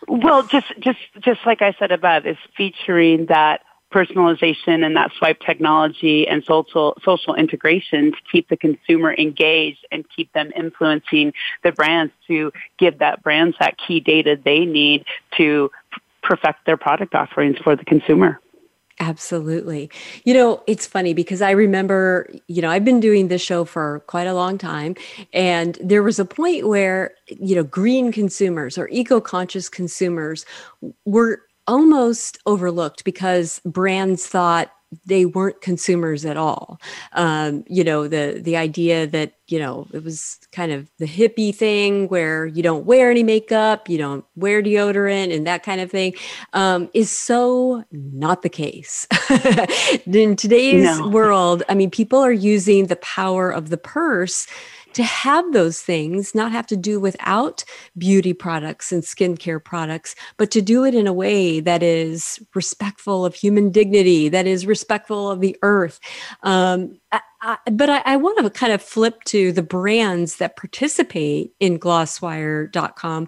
Well, 0.07 0.43
just 0.43 0.67
just 0.79 0.99
just 1.21 1.41
like 1.45 1.61
I 1.61 1.73
said 1.79 1.91
above, 1.91 2.25
is 2.25 2.37
featuring 2.55 3.27
that 3.27 3.61
personalization 3.91 4.85
and 4.85 4.95
that 4.95 5.11
swipe 5.17 5.39
technology 5.39 6.27
and 6.27 6.43
social 6.43 6.95
social 7.03 7.35
integration 7.35 8.11
to 8.11 8.17
keep 8.31 8.47
the 8.49 8.57
consumer 8.57 9.13
engaged 9.17 9.85
and 9.91 10.05
keep 10.15 10.31
them 10.33 10.51
influencing 10.55 11.33
the 11.63 11.71
brands 11.71 12.13
to 12.27 12.51
give 12.77 12.99
that 12.99 13.23
brands 13.23 13.55
that 13.59 13.75
key 13.77 13.99
data 13.99 14.39
they 14.43 14.59
need 14.59 15.05
to 15.37 15.71
perfect 16.21 16.65
their 16.65 16.77
product 16.77 17.15
offerings 17.15 17.57
for 17.63 17.75
the 17.75 17.85
consumer. 17.85 18.39
Absolutely. 19.01 19.89
You 20.25 20.33
know, 20.33 20.61
it's 20.67 20.85
funny 20.85 21.13
because 21.13 21.41
I 21.41 21.51
remember, 21.51 22.29
you 22.47 22.61
know, 22.61 22.69
I've 22.69 22.83
been 22.83 22.99
doing 22.99 23.29
this 23.29 23.41
show 23.41 23.63
for 23.63 24.01
quite 24.07 24.27
a 24.27 24.33
long 24.33 24.57
time. 24.57 24.95
And 25.31 25.77
there 25.81 26.03
was 26.03 26.19
a 26.19 26.25
point 26.25 26.67
where, 26.67 27.11
you 27.27 27.55
know, 27.55 27.63
green 27.63 28.11
consumers 28.11 28.77
or 28.77 28.89
eco 28.89 29.21
conscious 29.21 29.69
consumers 29.69 30.45
were 31.05 31.41
almost 31.69 32.39
overlooked 32.47 33.03
because 33.05 33.61
brands 33.63 34.25
thought 34.25 34.71
they 35.05 35.23
weren't 35.23 35.61
consumers 35.61 36.25
at 36.25 36.35
all. 36.35 36.79
Um, 37.13 37.63
you 37.67 37.83
know, 37.83 38.07
the 38.07 38.39
the 38.43 38.57
idea 38.57 39.05
that 39.05 39.33
you 39.47 39.59
know 39.59 39.87
it 39.93 40.03
was 40.03 40.39
kind 40.51 40.71
of 40.71 40.89
the 40.97 41.05
hippie 41.05 41.53
thing 41.53 42.07
where 42.07 42.47
you 42.47 42.63
don't 42.63 42.85
wear 42.85 43.11
any 43.11 43.21
makeup, 43.21 43.87
you 43.87 43.99
don't 43.99 44.25
wear 44.35 44.63
deodorant, 44.63 45.33
and 45.33 45.45
that 45.45 45.61
kind 45.61 45.79
of 45.79 45.91
thing 45.91 46.15
um, 46.53 46.89
is 46.95 47.11
so 47.11 47.83
not 47.91 48.41
the 48.41 48.49
case 48.49 49.05
in 50.07 50.35
today's 50.35 50.97
no. 50.97 51.07
world. 51.07 51.61
I 51.69 51.75
mean, 51.75 51.91
people 51.91 52.19
are 52.19 52.31
using 52.31 52.87
the 52.87 52.95
power 52.95 53.51
of 53.51 53.69
the 53.69 53.77
purse 53.77 54.47
to 54.93 55.03
have 55.03 55.51
those 55.53 55.81
things, 55.81 56.33
not 56.33 56.51
have 56.51 56.67
to 56.67 56.77
do 56.77 56.99
without 56.99 57.63
beauty 57.97 58.33
products 58.33 58.91
and 58.91 59.03
skincare 59.03 59.63
products, 59.63 60.15
but 60.37 60.51
to 60.51 60.61
do 60.61 60.83
it 60.83 60.95
in 60.95 61.07
a 61.07 61.13
way 61.13 61.59
that 61.59 61.83
is 61.83 62.39
respectful 62.55 63.25
of 63.25 63.35
human 63.35 63.71
dignity, 63.71 64.29
that 64.29 64.47
is 64.47 64.65
respectful 64.65 65.29
of 65.29 65.41
the 65.41 65.55
earth. 65.61 65.99
Um, 66.43 66.99
I, 67.11 67.21
I, 67.41 67.57
but 67.71 67.89
I, 67.89 68.01
I 68.05 68.17
want 68.17 68.39
to 68.39 68.49
kind 68.49 68.73
of 68.73 68.81
flip 68.81 69.23
to 69.25 69.51
the 69.51 69.63
brands 69.63 70.37
that 70.37 70.57
participate 70.57 71.53
in 71.59 71.79
glosswire.com. 71.79 73.27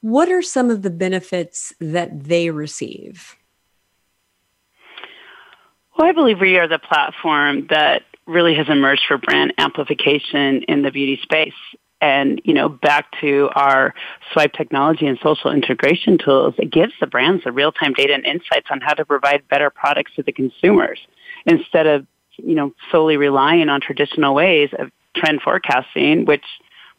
What 0.00 0.30
are 0.30 0.42
some 0.42 0.70
of 0.70 0.82
the 0.82 0.90
benefits 0.90 1.74
that 1.80 2.24
they 2.24 2.50
receive? 2.50 3.36
Well, 5.98 6.08
I 6.08 6.12
believe 6.12 6.40
we 6.40 6.56
are 6.56 6.66
the 6.66 6.78
platform 6.78 7.66
that 7.68 8.02
really 8.30 8.54
has 8.54 8.68
emerged 8.68 9.02
for 9.06 9.18
brand 9.18 9.52
amplification 9.58 10.62
in 10.68 10.82
the 10.82 10.90
beauty 10.90 11.18
space. 11.22 11.54
And, 12.00 12.40
you 12.44 12.54
know, 12.54 12.70
back 12.70 13.06
to 13.20 13.50
our 13.54 13.94
swipe 14.32 14.54
technology 14.54 15.06
and 15.06 15.18
social 15.22 15.52
integration 15.52 16.16
tools, 16.16 16.54
it 16.56 16.72
gives 16.72 16.94
the 16.98 17.06
brands 17.06 17.44
the 17.44 17.52
real-time 17.52 17.92
data 17.92 18.14
and 18.14 18.24
insights 18.24 18.68
on 18.70 18.80
how 18.80 18.94
to 18.94 19.04
provide 19.04 19.46
better 19.48 19.68
products 19.68 20.12
to 20.16 20.22
the 20.22 20.32
consumers 20.32 20.98
instead 21.44 21.86
of, 21.86 22.06
you 22.38 22.54
know, 22.54 22.72
solely 22.90 23.18
relying 23.18 23.68
on 23.68 23.82
traditional 23.82 24.34
ways 24.34 24.70
of 24.78 24.90
trend 25.14 25.42
forecasting, 25.42 26.24
which 26.24 26.44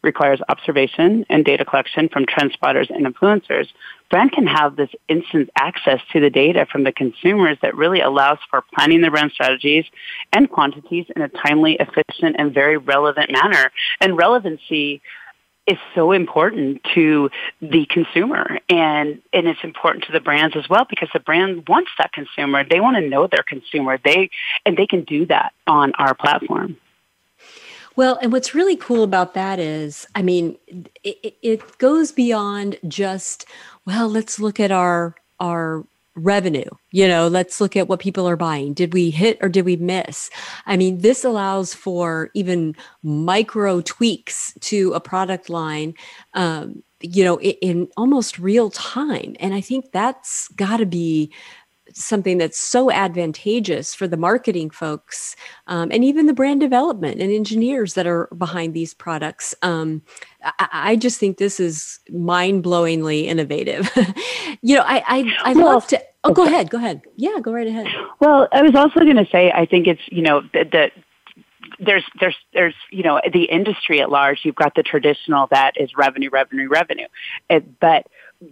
requires 0.02 0.40
observation 0.48 1.24
and 1.28 1.44
data 1.44 1.64
collection 1.64 2.08
from 2.08 2.26
trend 2.26 2.52
spotters 2.52 2.88
and 2.90 3.06
influencers. 3.06 3.68
Brand 4.10 4.32
can 4.32 4.46
have 4.46 4.76
this 4.76 4.90
instant 5.08 5.50
access 5.56 6.00
to 6.12 6.20
the 6.20 6.30
data 6.30 6.66
from 6.70 6.84
the 6.84 6.92
consumers 6.92 7.56
that 7.62 7.76
really 7.76 8.00
allows 8.00 8.38
for 8.50 8.62
planning 8.74 9.00
the 9.00 9.10
brand 9.10 9.32
strategies 9.32 9.84
and 10.32 10.50
quantities 10.50 11.06
in 11.14 11.22
a 11.22 11.28
timely, 11.28 11.76
efficient, 11.80 12.36
and 12.38 12.52
very 12.52 12.76
relevant 12.76 13.30
manner. 13.32 13.70
And 14.00 14.16
relevancy 14.18 15.00
is 15.66 15.78
so 15.94 16.12
important 16.12 16.82
to 16.94 17.30
the 17.60 17.86
consumer 17.86 18.58
and 18.68 19.22
and 19.32 19.46
it's 19.46 19.62
important 19.62 20.04
to 20.04 20.12
the 20.12 20.18
brands 20.18 20.56
as 20.56 20.68
well 20.68 20.84
because 20.90 21.08
the 21.14 21.20
brand 21.20 21.68
wants 21.68 21.90
that 21.98 22.12
consumer 22.12 22.64
they 22.68 22.80
want 22.80 22.96
to 22.96 23.08
know 23.08 23.28
their 23.28 23.44
consumer 23.46 23.96
they 24.04 24.28
and 24.66 24.76
they 24.76 24.86
can 24.86 25.04
do 25.04 25.24
that 25.26 25.52
on 25.68 25.92
our 25.98 26.14
platform 26.14 26.76
well, 27.96 28.18
and 28.22 28.32
what's 28.32 28.54
really 28.54 28.76
cool 28.76 29.02
about 29.02 29.34
that 29.34 29.58
is, 29.58 30.06
I 30.14 30.22
mean, 30.22 30.56
it, 31.02 31.36
it 31.42 31.78
goes 31.78 32.12
beyond 32.12 32.78
just, 32.88 33.46
well, 33.86 34.08
let's 34.08 34.38
look 34.38 34.60
at 34.60 34.70
our 34.70 35.14
our 35.40 35.84
revenue. 36.14 36.68
You 36.90 37.08
know, 37.08 37.26
let's 37.26 37.60
look 37.60 37.74
at 37.74 37.88
what 37.88 38.00
people 38.00 38.28
are 38.28 38.36
buying. 38.36 38.74
Did 38.74 38.92
we 38.92 39.10
hit 39.10 39.38
or 39.40 39.48
did 39.48 39.64
we 39.64 39.76
miss? 39.76 40.30
I 40.66 40.76
mean, 40.76 40.98
this 40.98 41.24
allows 41.24 41.74
for 41.74 42.30
even 42.34 42.76
micro 43.02 43.80
tweaks 43.80 44.52
to 44.60 44.92
a 44.92 45.00
product 45.00 45.48
line. 45.48 45.94
Um, 46.34 46.82
you 47.00 47.24
know, 47.24 47.40
in, 47.40 47.54
in 47.60 47.88
almost 47.96 48.38
real 48.38 48.70
time. 48.70 49.34
And 49.40 49.54
I 49.54 49.60
think 49.60 49.90
that's 49.90 50.48
got 50.48 50.76
to 50.76 50.86
be 50.86 51.32
something 51.94 52.38
that's 52.38 52.58
so 52.58 52.90
advantageous 52.90 53.94
for 53.94 54.06
the 54.08 54.16
marketing 54.16 54.70
folks 54.70 55.36
um, 55.66 55.90
and 55.92 56.04
even 56.04 56.26
the 56.26 56.32
brand 56.32 56.60
development 56.60 57.20
and 57.20 57.32
engineers 57.32 57.94
that 57.94 58.06
are 58.06 58.28
behind 58.36 58.74
these 58.74 58.94
products. 58.94 59.54
Um, 59.62 60.02
I, 60.42 60.68
I, 60.72 60.96
just 60.96 61.18
think 61.18 61.38
this 61.38 61.60
is 61.60 62.00
mind 62.10 62.64
blowingly 62.64 63.24
innovative. 63.24 63.90
you 64.62 64.76
know, 64.76 64.82
I 64.82 65.02
I, 65.06 65.36
I 65.44 65.52
well, 65.54 65.66
love 65.66 65.86
to. 65.88 66.02
Oh, 66.24 66.32
go 66.32 66.46
ahead. 66.46 66.70
Go 66.70 66.78
ahead. 66.78 67.02
Yeah, 67.16 67.38
go 67.40 67.52
right 67.52 67.66
ahead. 67.66 67.86
Well, 68.20 68.48
I 68.52 68.62
was 68.62 68.74
also 68.74 69.00
going 69.00 69.16
to 69.16 69.26
say, 69.30 69.50
I 69.50 69.66
think 69.66 69.86
it's 69.86 70.02
you 70.06 70.22
know 70.22 70.42
that 70.52 70.92
there's 71.78 72.04
there's 72.20 72.36
there's 72.52 72.74
you 72.90 73.02
know 73.02 73.20
the 73.32 73.44
industry 73.44 74.00
at 74.00 74.10
large. 74.10 74.40
You've 74.44 74.54
got 74.54 74.74
the 74.74 74.82
traditional 74.82 75.48
that 75.50 75.72
is 75.76 75.90
revenue, 75.96 76.30
revenue, 76.30 76.68
revenue, 76.68 77.06
it, 77.48 77.80
but 77.80 78.06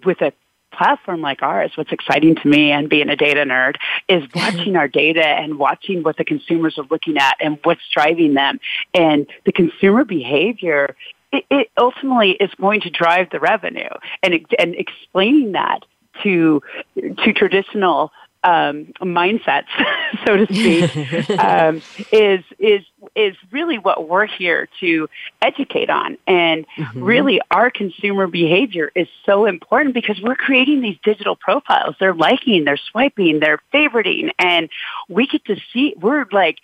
with 0.05 0.21
a 0.21 0.33
platform 0.73 1.21
like 1.21 1.43
ours, 1.43 1.73
what's 1.75 1.93
exciting 1.93 2.35
to 2.37 2.49
me 2.49 2.71
and 2.71 2.89
being 2.89 3.09
a 3.09 3.17
data 3.17 3.45
nerd 3.45 3.77
is 4.09 4.25
watching 4.35 4.77
our 4.77 4.89
data 4.89 5.25
and 5.25 5.59
watching 5.59 6.03
what 6.03 6.17
the 6.17 6.25
consumers 6.25 6.79
are 6.79 6.87
looking 6.91 7.19
at 7.19 7.37
and 7.41 7.59
what's 7.65 7.83
driving 7.95 8.35
them. 8.35 8.61
And 8.95 9.27
the 9.45 9.53
consumer 9.53 10.05
behavior, 10.05 10.97
it, 11.33 11.45
it 11.51 11.71
ultimately 11.79 12.33
is 12.33 12.51
going 12.61 12.81
to 12.83 12.91
drive 12.91 13.31
the 13.31 13.41
revenue 13.41 13.91
and, 14.23 14.35
and 14.59 14.75
explaining 14.75 15.53
that 15.53 15.85
to, 16.23 16.63
to 16.97 17.33
traditional 17.33 18.13
um, 18.43 18.93
mindsets, 19.01 19.67
so 20.27 20.37
to 20.37 20.47
speak, 20.47 21.31
um, 21.39 21.83
is 22.13 22.45
is 22.59 22.85
is 23.15 23.37
really 23.51 23.79
what 23.79 24.09
we're 24.09 24.27
here 24.27 24.69
to 24.81 25.09
educate 25.43 25.91
on. 25.91 26.17
And 26.27 26.67
mm-hmm. 26.77 27.03
really, 27.03 27.41
our 27.51 27.71
consumer 27.71 28.27
behavior 28.27 28.91
is 28.95 29.09
so 29.27 29.47
important 29.47 29.95
because 29.95 30.21
we're 30.23 30.37
creating 30.37 30.81
these 30.81 30.97
digital 31.03 31.37
profiles. 31.37 31.97
They're 32.01 32.15
liking, 32.15 32.65
they're 32.65 32.81
swiping, 32.91 33.41
they're 33.41 33.61
favoriting, 33.73 34.31
and 34.39 34.71
we 35.09 35.27
get 35.27 35.45
to 35.47 35.57
see. 35.73 35.95
We're 36.01 36.27
like 36.33 36.59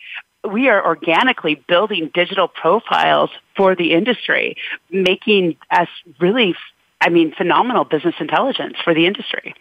we 0.50 0.68
are 0.68 0.84
organically 0.84 1.62
building 1.68 2.10
digital 2.14 2.48
profiles 2.48 3.30
for 3.56 3.74
the 3.74 3.92
industry, 3.92 4.56
making 4.90 5.56
us 5.70 5.88
really, 6.20 6.54
I 7.00 7.08
mean, 7.08 7.34
phenomenal 7.34 7.84
business 7.84 8.14
intelligence 8.20 8.76
for 8.84 8.94
the 8.94 9.06
industry. 9.06 9.54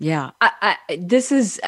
Yeah, 0.00 0.30
I, 0.40 0.76
I, 0.88 0.96
this 0.96 1.30
is, 1.30 1.60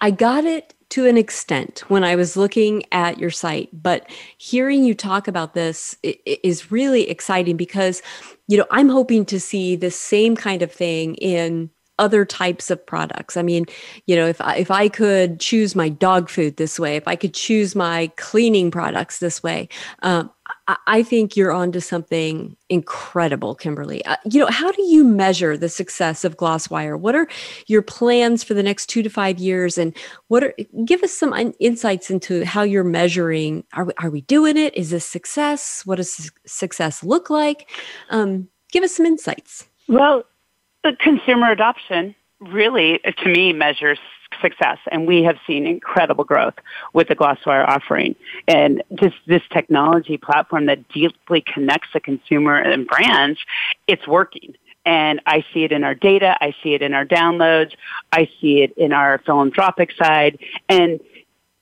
I 0.00 0.10
got 0.10 0.44
it 0.44 0.74
to 0.90 1.06
an 1.06 1.16
extent 1.16 1.82
when 1.88 2.04
I 2.04 2.14
was 2.14 2.36
looking 2.36 2.84
at 2.92 3.18
your 3.18 3.30
site, 3.30 3.68
but 3.72 4.08
hearing 4.38 4.84
you 4.84 4.94
talk 4.94 5.26
about 5.26 5.54
this 5.54 5.96
is 6.02 6.70
really 6.70 7.10
exciting 7.10 7.56
because, 7.56 8.00
you 8.46 8.56
know, 8.56 8.66
I'm 8.70 8.88
hoping 8.88 9.24
to 9.26 9.40
see 9.40 9.74
the 9.74 9.90
same 9.90 10.36
kind 10.36 10.62
of 10.62 10.70
thing 10.70 11.16
in 11.16 11.70
other 11.98 12.24
types 12.24 12.70
of 12.70 12.84
products. 12.84 13.36
I 13.36 13.42
mean, 13.42 13.66
you 14.06 14.16
know, 14.16 14.26
if 14.26 14.40
I, 14.40 14.56
if 14.56 14.70
I 14.70 14.88
could 14.88 15.40
choose 15.40 15.74
my 15.74 15.88
dog 15.88 16.28
food 16.28 16.56
this 16.56 16.78
way, 16.78 16.96
if 16.96 17.06
I 17.06 17.16
could 17.16 17.34
choose 17.34 17.74
my 17.74 18.10
cleaning 18.16 18.70
products 18.70 19.18
this 19.18 19.42
way, 19.42 19.68
um, 20.02 20.30
I 20.86 21.02
think 21.02 21.36
you're 21.36 21.52
onto 21.52 21.80
something 21.80 22.56
incredible, 22.68 23.54
Kimberly. 23.54 24.04
Uh, 24.04 24.16
you 24.30 24.40
know, 24.40 24.46
how 24.46 24.72
do 24.72 24.82
you 24.82 25.04
measure 25.04 25.56
the 25.56 25.68
success 25.68 26.24
of 26.24 26.36
Glosswire? 26.36 26.98
What 26.98 27.14
are 27.14 27.28
your 27.66 27.82
plans 27.82 28.42
for 28.42 28.54
the 28.54 28.62
next 28.62 28.86
two 28.86 29.02
to 29.02 29.10
five 29.10 29.38
years? 29.38 29.78
And 29.78 29.96
what 30.28 30.44
are, 30.44 30.54
give 30.84 31.02
us 31.02 31.12
some 31.12 31.54
insights 31.60 32.10
into 32.10 32.44
how 32.44 32.62
you're 32.62 32.84
measuring. 32.84 33.64
Are 33.72 33.84
we, 33.84 33.92
are 33.98 34.10
we 34.10 34.20
doing 34.22 34.56
it? 34.56 34.74
Is 34.74 34.90
this 34.90 35.06
success? 35.06 35.82
What 35.84 35.96
does 35.96 36.30
success 36.46 37.02
look 37.02 37.30
like? 37.30 37.70
Um, 38.10 38.48
give 38.72 38.84
us 38.84 38.96
some 38.96 39.06
insights. 39.06 39.66
Well, 39.88 40.24
the 40.84 40.96
consumer 41.00 41.50
adoption 41.50 42.14
really, 42.40 43.00
to 43.18 43.28
me, 43.28 43.52
measures 43.52 43.98
success 44.42 44.78
and 44.90 45.06
we 45.06 45.22
have 45.22 45.36
seen 45.46 45.66
incredible 45.66 46.24
growth 46.24 46.54
with 46.92 47.08
the 47.08 47.16
Glosswire 47.16 47.66
offering 47.66 48.14
and 48.48 48.82
just 49.00 49.14
this 49.26 49.42
technology 49.50 50.16
platform 50.16 50.66
that 50.66 50.88
deeply 50.88 51.40
connects 51.40 51.88
the 51.92 52.00
consumer 52.00 52.56
and 52.56 52.86
brands, 52.86 53.38
it's 53.86 54.06
working. 54.06 54.54
And 54.86 55.20
I 55.24 55.44
see 55.54 55.64
it 55.64 55.72
in 55.72 55.82
our 55.82 55.94
data. 55.94 56.36
I 56.40 56.54
see 56.62 56.74
it 56.74 56.82
in 56.82 56.92
our 56.92 57.06
downloads. 57.06 57.72
I 58.12 58.28
see 58.40 58.62
it 58.62 58.76
in 58.76 58.92
our 58.92 59.18
philanthropic 59.24 59.92
side. 59.92 60.38
And 60.68 61.00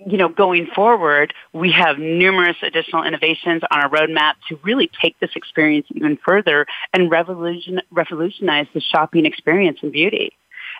you 0.07 0.17
know, 0.17 0.29
going 0.29 0.67
forward, 0.67 1.35
we 1.53 1.73
have 1.73 1.99
numerous 1.99 2.57
additional 2.62 3.05
innovations 3.05 3.62
on 3.71 3.81
our 3.81 3.88
roadmap 3.88 4.35
to 4.49 4.59
really 4.62 4.91
take 5.01 5.19
this 5.21 5.31
experience 5.35 5.87
even 5.95 6.19
further 6.25 6.67
and 6.93 7.11
revolution, 7.11 7.81
revolutionize 7.91 8.67
the 8.75 8.81
shopping 8.81 9.27
experience 9.27 9.79
in 9.83 9.91
beauty. 9.91 10.33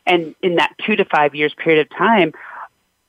And 0.07 0.35
in 0.43 0.57
that 0.57 0.75
two 0.85 0.97
to 0.97 1.05
five 1.05 1.35
years 1.35 1.55
period 1.55 1.87
of 1.87 1.97
time, 1.97 2.33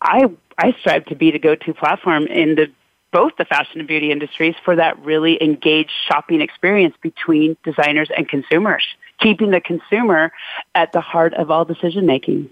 I, 0.01 0.29
I 0.57 0.75
strive 0.79 1.05
to 1.05 1.15
be 1.15 1.31
the 1.31 1.39
go-to 1.39 1.73
platform 1.73 2.27
in 2.27 2.55
the 2.55 2.71
both 3.11 3.33
the 3.37 3.45
fashion 3.45 3.79
and 3.79 3.87
beauty 3.87 4.11
industries 4.11 4.55
for 4.65 4.75
that 4.75 4.97
really 5.05 5.41
engaged 5.41 5.91
shopping 6.07 6.41
experience 6.41 6.95
between 7.01 7.55
designers 7.63 8.09
and 8.17 8.27
consumers, 8.27 8.83
keeping 9.19 9.51
the 9.51 9.61
consumer 9.61 10.31
at 10.73 10.91
the 10.93 10.99
heart 10.99 11.35
of 11.35 11.51
all 11.51 11.63
decision 11.63 12.07
making. 12.07 12.49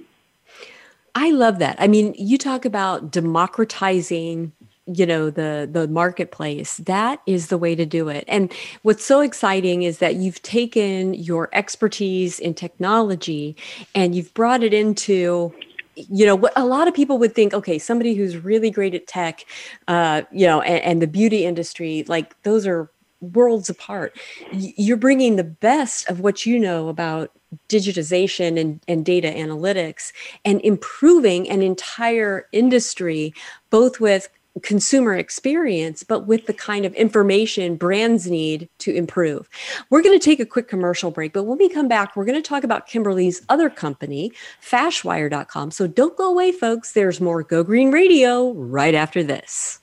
I 1.16 1.32
love 1.32 1.60
that. 1.60 1.76
I 1.80 1.88
mean, 1.88 2.14
you 2.18 2.38
talk 2.38 2.66
about 2.66 3.12
democratizing 3.12 4.54
you 4.88 5.06
know 5.06 5.30
the 5.30 5.70
the 5.72 5.88
marketplace 5.88 6.78
that 6.78 7.22
is 7.28 7.48
the 7.48 7.58
way 7.58 7.76
to 7.76 7.86
do 7.86 8.10
it 8.10 8.26
and 8.28 8.52
what's 8.82 9.06
so 9.06 9.22
exciting 9.22 9.84
is 9.84 10.00
that 10.00 10.16
you've 10.16 10.42
taken 10.42 11.14
your 11.14 11.50
expertise 11.54 12.40
in 12.40 12.54
technology 12.54 13.56
and 13.94 14.16
you've 14.16 14.34
brought 14.34 14.64
it 14.64 14.74
into 14.74 15.54
you 15.96 16.26
know 16.26 16.36
what 16.36 16.52
a 16.56 16.66
lot 16.66 16.88
of 16.88 16.96
people 16.96 17.20
would 17.20 17.36
think 17.36 17.54
okay 17.54 17.78
somebody 17.78 18.16
who's 18.16 18.38
really 18.38 18.72
great 18.72 18.96
at 18.96 19.06
tech 19.06 19.46
uh, 19.88 20.24
you 20.32 20.48
know 20.48 20.62
and, 20.62 20.84
and 20.84 21.02
the 21.02 21.08
beauty 21.08 21.46
industry 21.46 22.04
like 22.08 22.42
those 22.42 22.66
are 22.66 22.90
worlds 23.22 23.70
apart 23.70 24.18
you're 24.52 24.98
bringing 24.98 25.36
the 25.36 25.44
best 25.44 26.10
of 26.10 26.20
what 26.20 26.46
you 26.46 26.60
know 26.60 26.90
about 26.90 27.32
digitization 27.70 28.60
and, 28.60 28.80
and 28.88 29.06
data 29.06 29.28
analytics 29.28 30.12
and 30.46 30.62
improving 30.62 31.50
an 31.50 31.62
entire 31.62 32.48
industry 32.52 33.34
both 33.70 34.00
with 34.00 34.30
consumer 34.64 35.16
experience, 35.16 36.04
but 36.04 36.28
with 36.28 36.46
the 36.46 36.54
kind 36.54 36.86
of 36.86 36.94
information 36.96 37.76
brands 37.76 38.30
need 38.30 38.68
to 38.80 38.94
improve. 38.94 39.50
We're 39.90 40.02
going 40.02 40.18
to 40.18 40.24
take 40.24 40.40
a 40.40 40.46
quick 40.46 40.68
commercial 40.68 41.12
break, 41.12 41.34
but 41.34 41.44
when 41.44 41.58
we 41.58 41.70
come 41.70 41.88
back, 41.88 42.16
we're 42.16 42.26
going 42.26 42.42
to 42.42 42.48
talk 42.48 42.64
about 42.64 42.88
Kimberly's 42.88 43.42
other 43.50 43.70
company, 43.70 44.32
Fashwire.com. 44.62 45.72
So 45.72 45.88
don't 45.88 46.18
go 46.18 46.30
away, 46.30 46.52
folks. 46.52 46.94
There's 46.94 47.22
more 47.22 47.44
Go 47.44 47.64
Green 47.64 47.92
Radio 47.92 48.52
right 48.54 48.96
after 48.96 49.24
this. 49.24 49.80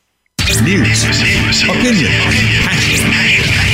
News, 0.63 1.05
opinion, 1.65 2.11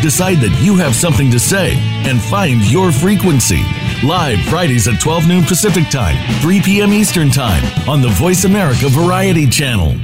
decide 0.00 0.38
that 0.38 0.58
you 0.62 0.76
have 0.76 0.94
something 0.94 1.30
to 1.30 1.38
say, 1.38 1.74
and 2.08 2.18
find 2.20 2.62
your 2.70 2.90
frequency. 2.92 3.62
Live 4.04 4.40
Fridays 4.46 4.86
at 4.88 5.00
12 5.00 5.26
noon 5.28 5.44
Pacific 5.44 5.88
Time, 5.90 6.16
3 6.40 6.60
p.m. 6.62 6.92
Eastern 6.92 7.30
Time 7.30 7.62
on 7.88 8.00
the 8.00 8.08
Voice 8.08 8.44
America 8.44 8.88
Variety 8.88 9.46
Channel. 9.48 9.94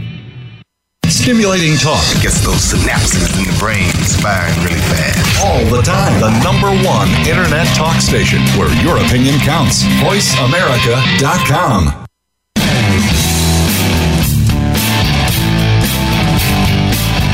Stimulating 1.07 1.77
talk 1.79 2.03
gets 2.21 2.41
those 2.45 2.73
synapses 2.73 3.39
in 3.39 3.45
the 3.45 3.57
brain 3.59 3.91
firing 4.21 4.55
really 4.65 4.81
fast. 4.93 5.45
all 5.45 5.65
the 5.75 5.81
time. 5.83 6.21
The 6.21 6.31
number 6.43 6.69
one 6.87 7.09
internet 7.29 7.67
talk 7.77 8.01
station 8.01 8.41
where 8.59 8.69
your 8.83 8.97
opinion 8.99 9.39
counts. 9.41 9.85
VoiceAmerica.com. 10.03 12.04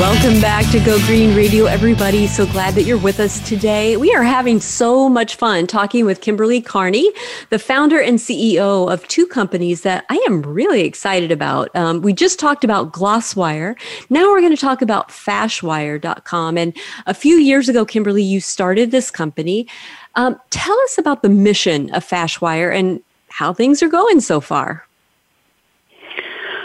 Welcome 0.00 0.40
back 0.40 0.64
to 0.72 0.80
Go 0.80 0.98
Green 1.00 1.36
Radio, 1.36 1.66
everybody. 1.66 2.26
So 2.26 2.46
glad 2.46 2.74
that 2.74 2.84
you're 2.84 2.96
with 2.96 3.20
us 3.20 3.46
today. 3.46 3.98
We 3.98 4.14
are 4.14 4.22
having 4.22 4.58
so 4.58 5.10
much 5.10 5.36
fun 5.36 5.66
talking 5.66 6.06
with 6.06 6.22
Kimberly 6.22 6.62
Carney, 6.62 7.12
the 7.50 7.58
founder 7.58 8.00
and 8.00 8.18
CEO 8.18 8.90
of 8.90 9.06
two 9.08 9.26
companies 9.26 9.82
that 9.82 10.06
I 10.08 10.16
am 10.26 10.40
really 10.40 10.84
excited 10.84 11.30
about. 11.30 11.68
Um, 11.76 12.00
we 12.00 12.14
just 12.14 12.40
talked 12.40 12.64
about 12.64 12.92
Glosswire. 12.92 13.78
Now 14.08 14.30
we're 14.30 14.40
going 14.40 14.56
to 14.56 14.60
talk 14.60 14.80
about 14.80 15.10
Fashwire.com. 15.10 16.56
And 16.56 16.74
a 17.06 17.12
few 17.12 17.36
years 17.36 17.68
ago, 17.68 17.84
Kimberly, 17.84 18.22
you 18.22 18.40
started 18.40 18.92
this 18.92 19.10
company. 19.10 19.68
Um, 20.14 20.40
tell 20.48 20.80
us 20.80 20.96
about 20.96 21.20
the 21.20 21.28
mission 21.28 21.94
of 21.94 22.08
Fashwire 22.08 22.74
and 22.74 23.02
how 23.28 23.52
things 23.52 23.82
are 23.82 23.88
going 23.88 24.20
so 24.20 24.40
far. 24.40 24.86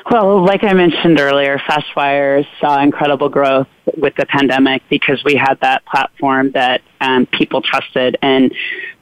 Well, 0.10 0.46
like 0.46 0.64
I 0.64 0.74
mentioned 0.74 1.20
earlier, 1.20 1.58
Fashwire 1.58 2.46
saw 2.62 2.80
uh, 2.80 2.84
incredible 2.84 3.30
growth 3.30 3.68
with 3.98 4.16
the 4.16 4.26
pandemic 4.26 4.84
because 4.90 5.24
we 5.24 5.36
had 5.36 5.60
that 5.62 5.86
platform 5.86 6.52
that 6.52 6.82
um, 7.02 7.26
people 7.26 7.62
trusted. 7.62 8.18
And 8.22 8.54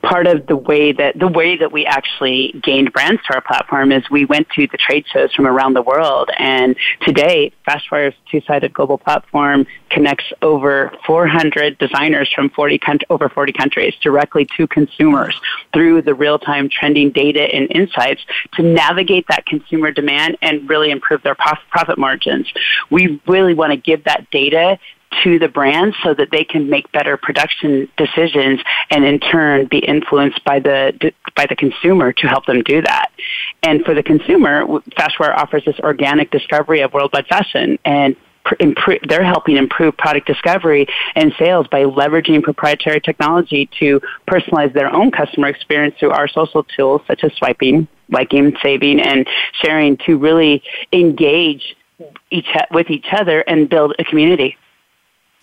part 0.02 0.28
of 0.28 0.46
the 0.48 0.58
way 0.58 0.91
that 0.91 1.17
the 1.17 1.28
way 1.28 1.56
that 1.58 1.72
we 1.72 1.86
actually 1.86 2.54
gained 2.62 2.91
brands 2.91 3.22
to 3.24 3.36
our 3.36 3.41
platform 3.41 3.91
is 3.91 4.04
we 4.12 4.26
went 4.26 4.50
to 4.50 4.67
the 4.67 4.78
trade 4.78 5.06
shows 5.12 5.34
from 5.34 5.48
around 5.48 5.74
the 5.74 5.82
world. 5.82 6.30
And 6.38 6.76
today, 7.02 7.54
Fashwire's 7.65 8.15
two-sided 8.30 8.74
global 8.74 8.98
platform 8.98 9.65
connects 9.89 10.26
over 10.41 10.91
400 11.06 11.78
designers 11.78 12.30
from 12.34 12.50
40 12.50 12.82
over 13.10 13.30
40 13.30 13.54
countries 13.54 13.93
directly 14.02 14.48
to 14.58 14.67
consumers 14.67 15.39
through 15.74 16.02
the 16.02 16.13
real-time 16.13 16.69
trending 16.69 17.12
data 17.12 17.41
and 17.41 17.72
insights 17.72 18.22
to 18.54 18.63
navigate 18.63 19.26
that 19.30 19.46
consumer 19.46 19.91
demand 19.91 20.38
and 20.41 20.69
really 20.69 20.91
improve 20.91 21.24
their 21.24 21.36
profit 21.36 21.98
margins. 21.98 22.52
We 22.89 23.22
really 23.28 23.54
want 23.54 23.72
to 23.72 23.78
give 23.78 24.04
that 24.04 24.30
data 24.32 24.73
to 25.23 25.39
the 25.39 25.47
brands 25.47 25.95
so 26.04 26.13
that 26.13 26.30
they 26.32 26.43
can 26.43 26.69
make 26.69 26.91
better 26.91 27.17
production 27.17 27.88
decisions 27.97 28.60
and 28.89 29.06
in 29.06 29.19
turn 29.19 29.65
be 29.65 29.80
influenced 29.80 30.43
by 30.43 30.60
the 30.60 31.13
by 31.36 31.45
the 31.47 31.56
consumer 31.56 32.13
to 32.13 32.28
help 32.28 32.45
them 32.45 32.62
do 32.63 32.82
that. 32.82 33.12
And 33.63 33.84
for 33.84 33.93
the 33.93 34.04
consumer, 34.04 34.65
Fashwire 34.97 35.36
offers 35.36 35.63
this 35.65 35.80
organic 35.80 36.32
discovery 36.32 36.82
of 36.82 36.93
worldwide 36.93 37.28
fashion 37.28 37.80
and 37.86 38.15
Improve, 38.60 38.99
they're 39.08 39.23
helping 39.23 39.56
improve 39.56 39.95
product 39.95 40.28
discovery 40.28 40.86
and 41.15 41.34
sales 41.39 41.65
by 41.67 41.84
leveraging 41.84 42.43
proprietary 42.43 42.99
technology 42.99 43.69
to 43.80 44.02
personalize 44.28 44.73
their 44.73 44.93
own 44.93 45.12
customer 45.12 45.47
experience 45.47 45.95
through 45.97 46.12
our 46.12 46.28
social 46.28 46.63
tools 46.63 47.02
such 47.08 47.23
as 47.23 47.32
swiping, 47.34 47.88
liking, 48.10 48.54
saving, 48.62 48.99
and 48.99 49.26
sharing 49.62 49.95
to 50.06 50.17
really 50.17 50.62
engage 50.91 51.76
each 52.32 52.47
with 52.71 52.89
each 52.89 53.08
other 53.13 53.39
and 53.41 53.69
build 53.69 53.95
a 53.97 54.04
community. 54.04 54.58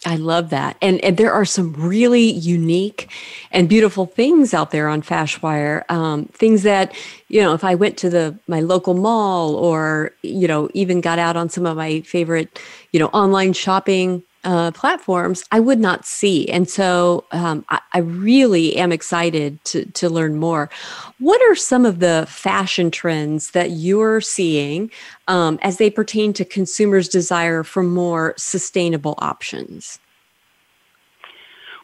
I 0.07 0.17
love 0.17 0.49
that. 0.49 0.79
And, 0.81 0.99
and 1.05 1.19
there 1.19 1.33
are 1.33 1.45
some 1.45 1.75
really 1.75 2.31
unique 2.33 3.11
and 3.51 3.69
beautiful 3.69 4.07
things 4.07 4.55
out 4.55 4.71
there 4.71 4.89
on 4.89 5.03
Fashwire. 5.03 5.89
Um, 5.91 6.25
things 6.27 6.63
that, 6.63 6.95
you 7.29 7.43
know, 7.43 7.53
if 7.53 7.65
I 7.65 7.75
went 7.75 7.99
to 7.99 8.09
the 8.09 8.39
my 8.49 8.61
local 8.61 8.95
mall 8.95 9.55
or, 9.57 10.13
you 10.23 10.49
know, 10.49 10.71
even 10.73 11.03
got 11.03 11.19
out 11.19 11.37
on 11.37 11.51
some 11.51 11.67
of 11.67 11.77
my 11.77 12.01
favorite, 12.01 12.59
you 12.93 12.99
know, 12.99 13.09
online 13.09 13.53
shopping 13.53 14.23
uh, 14.45 14.71
platforms, 14.71 15.45
I 15.53 15.61
would 15.61 15.79
not 15.79 16.07
see. 16.07 16.49
And 16.49 16.69
so 16.69 17.25
um, 17.33 17.65
I, 17.69 17.81
I, 17.93 17.99
really 17.99 18.77
am 18.77 18.91
excited 18.91 19.63
to, 19.67 19.85
to 19.85 20.09
learn 20.09 20.37
more. 20.37 20.71
What 21.19 21.43
are 21.43 21.55
some 21.55 21.85
of 21.85 21.99
the 21.99 22.27
fashion 22.29 22.91
trends 22.91 23.51
that 23.51 23.73
you're 23.73 24.23
seeing 24.23 24.91
um, 25.29 25.59
as 25.61 25.77
they 25.77 25.91
pertain 25.91 26.33
to 26.35 26.45
consumers' 26.47 27.09
desire 27.09 27.63
for 27.63 27.83
more 27.83 28.35
sustainable 28.39 29.15
options? 29.19 29.99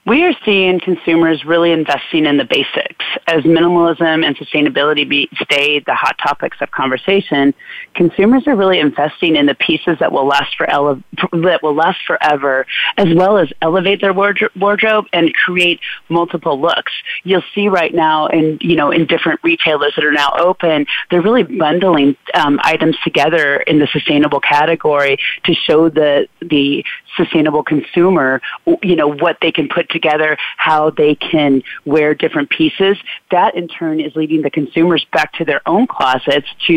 We 0.06 0.22
are 0.22 0.32
seeing 0.44 0.78
consumers 0.78 1.44
really 1.44 1.72
investing 1.72 2.26
in 2.26 2.36
the 2.36 2.44
basics. 2.44 3.04
As 3.26 3.42
minimalism 3.42 4.24
and 4.24 4.36
sustainability 4.36 5.06
be, 5.08 5.28
stay 5.42 5.80
the 5.80 5.94
hot 5.94 6.16
topics 6.22 6.58
of 6.60 6.70
conversation, 6.70 7.52
consumers 7.94 8.46
are 8.46 8.54
really 8.54 8.78
investing 8.78 9.34
in 9.34 9.46
the 9.46 9.56
pieces 9.56 9.98
that 9.98 10.12
will 10.12 10.26
last 10.26 10.56
for 10.56 10.70
ele- 10.70 11.02
that 11.32 11.60
will 11.60 11.74
last 11.74 11.98
forever, 12.06 12.66
as 12.96 13.12
well 13.16 13.36
as 13.36 13.52
elevate 13.62 14.00
their 14.00 14.12
wardrobe, 14.12 15.06
and 15.12 15.34
create 15.34 15.80
multiple 16.08 16.60
looks. 16.60 16.92
You'll 17.24 17.42
see 17.52 17.68
right 17.68 17.92
now 17.92 18.28
in 18.28 18.58
you 18.60 18.76
know 18.76 18.92
in 18.92 19.06
different 19.06 19.40
retailers 19.42 19.94
that 19.96 20.04
are 20.04 20.12
now 20.12 20.30
open, 20.38 20.86
they're 21.10 21.22
really 21.22 21.42
bundling 21.42 22.16
um, 22.34 22.60
items 22.62 22.96
together 23.02 23.56
in 23.56 23.80
the 23.80 23.88
sustainable 23.88 24.40
category 24.40 25.18
to 25.44 25.54
show 25.54 25.88
the 25.88 26.28
the 26.40 26.84
sustainable 27.16 27.62
consumer, 27.62 28.40
you 28.82 28.94
know, 28.94 29.08
what 29.08 29.38
they 29.40 29.50
can 29.50 29.68
put 29.68 29.88
together, 29.98 30.30
how 30.68 30.82
they 30.90 31.14
can 31.14 31.62
wear 31.84 32.08
different 32.14 32.48
pieces. 32.58 32.96
That 33.30 33.50
in 33.60 33.66
turn 33.78 33.96
is 34.06 34.12
leading 34.20 34.42
the 34.42 34.54
consumers 34.60 35.02
back 35.16 35.32
to 35.38 35.44
their 35.50 35.62
own 35.66 35.84
closets 35.86 36.48
to 36.68 36.76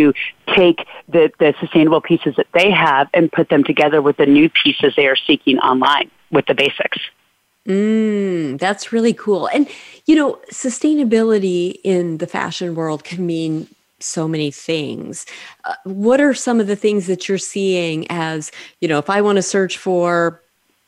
take 0.56 0.80
the, 1.08 1.24
the 1.42 1.54
sustainable 1.60 2.02
pieces 2.02 2.34
that 2.40 2.48
they 2.58 2.70
have 2.72 3.06
and 3.14 3.32
put 3.32 3.48
them 3.54 3.64
together 3.64 4.00
with 4.02 4.18
the 4.18 4.26
new 4.26 4.48
pieces 4.64 4.94
they 4.96 5.08
are 5.08 5.20
seeking 5.28 5.58
online 5.60 6.10
with 6.32 6.46
the 6.46 6.56
basics. 6.64 7.00
Mm, 7.68 8.60
that's 8.60 8.92
really 8.92 9.14
cool. 9.14 9.48
And, 9.48 9.68
you 10.06 10.16
know, 10.16 10.40
sustainability 10.52 11.80
in 11.84 12.18
the 12.18 12.28
fashion 12.28 12.74
world 12.74 13.04
can 13.04 13.26
mean 13.26 13.68
so 14.00 14.28
many 14.28 14.50
things. 14.50 15.26
Uh, 15.66 15.76
what 15.84 16.20
are 16.22 16.34
some 16.34 16.60
of 16.60 16.68
the 16.68 16.76
things 16.76 17.06
that 17.08 17.28
you're 17.28 17.38
seeing 17.38 18.08
as, 18.10 18.52
you 18.80 18.88
know, 18.88 18.98
if 18.98 19.10
I 19.10 19.22
want 19.22 19.36
to 19.36 19.42
search 19.44 19.78
for, 19.78 20.42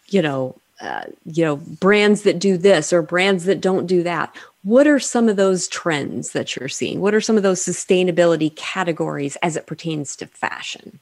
you 0.07 0.21
know, 0.21 0.55
uh, 0.81 1.03
you 1.25 1.43
know, 1.43 1.57
brands 1.57 2.23
that 2.23 2.39
do 2.39 2.57
this 2.57 2.91
or 2.91 3.01
brands 3.01 3.45
that 3.45 3.61
don't 3.61 3.85
do 3.85 4.03
that. 4.03 4.35
What 4.63 4.87
are 4.87 4.99
some 4.99 5.29
of 5.29 5.35
those 5.35 5.67
trends 5.67 6.31
that 6.31 6.55
you're 6.55 6.69
seeing? 6.69 7.01
What 7.01 7.13
are 7.13 7.21
some 7.21 7.37
of 7.37 7.43
those 7.43 7.63
sustainability 7.63 8.55
categories 8.55 9.35
as 9.37 9.55
it 9.55 9.67
pertains 9.67 10.15
to 10.17 10.27
fashion? 10.27 10.99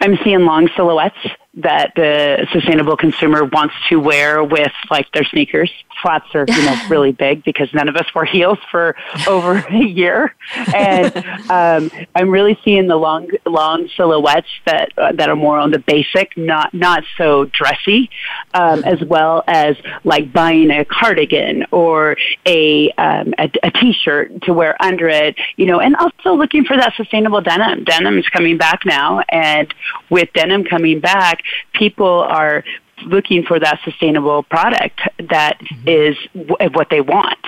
I'm 0.00 0.18
seeing 0.24 0.40
long 0.40 0.68
silhouettes 0.76 1.16
that 1.54 1.92
the 1.96 2.46
sustainable 2.52 2.96
consumer 2.96 3.44
wants 3.44 3.74
to 3.88 3.98
wear 3.98 4.44
with 4.44 4.70
like 4.88 5.10
their 5.12 5.24
sneakers. 5.24 5.70
Flats 6.00 6.26
are, 6.34 6.44
you 6.48 6.64
know, 6.64 6.80
really 6.88 7.10
big 7.10 7.42
because 7.42 7.68
none 7.74 7.88
of 7.88 7.96
us 7.96 8.06
wore 8.14 8.24
heels 8.24 8.58
for 8.70 8.94
over 9.26 9.58
a 9.58 9.84
year. 9.84 10.34
And 10.74 11.16
um, 11.50 11.90
I'm 12.14 12.30
really 12.30 12.58
seeing 12.64 12.86
the 12.86 12.96
long, 12.96 13.28
long 13.44 13.88
silhouettes 13.96 14.48
that 14.64 14.92
uh, 14.96 15.12
that 15.12 15.28
are 15.28 15.36
more 15.36 15.58
on 15.58 15.72
the 15.72 15.80
basic, 15.80 16.36
not 16.36 16.72
not 16.72 17.02
so 17.18 17.46
dressy, 17.46 18.10
um, 18.54 18.84
as 18.84 19.02
well 19.02 19.42
as 19.48 19.76
like 20.04 20.32
buying 20.32 20.70
a 20.70 20.84
cardigan 20.84 21.66
or 21.72 22.16
a, 22.46 22.90
um, 22.92 23.34
a 23.38 23.50
a 23.64 23.70
t-shirt 23.72 24.42
to 24.42 24.52
wear 24.52 24.80
under 24.80 25.08
it. 25.08 25.36
You 25.56 25.66
know, 25.66 25.80
and 25.80 25.96
also 25.96 26.34
looking 26.34 26.64
for 26.64 26.76
that 26.76 26.94
sustainable 26.96 27.40
denim. 27.40 27.82
Denim 27.82 28.18
is 28.18 28.28
coming 28.28 28.56
back 28.56 28.86
now, 28.86 29.20
and 29.28 29.72
with 30.10 30.32
denim 30.32 30.64
coming 30.64 31.00
back, 31.00 31.39
people 31.72 32.20
are 32.22 32.64
looking 33.06 33.44
for 33.44 33.58
that 33.58 33.80
sustainable 33.84 34.42
product 34.42 35.00
that 35.30 35.58
mm-hmm. 35.58 35.88
is 35.88 36.16
w- 36.34 36.70
what 36.72 36.88
they 36.90 37.00
want 37.00 37.38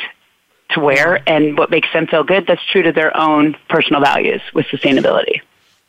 to 0.70 0.80
wear 0.80 1.22
and 1.28 1.58
what 1.58 1.70
makes 1.70 1.88
them 1.92 2.06
feel 2.06 2.24
good 2.24 2.46
that's 2.46 2.64
true 2.70 2.82
to 2.82 2.92
their 2.92 3.14
own 3.16 3.56
personal 3.68 4.00
values 4.00 4.40
with 4.54 4.66
sustainability. 4.66 5.40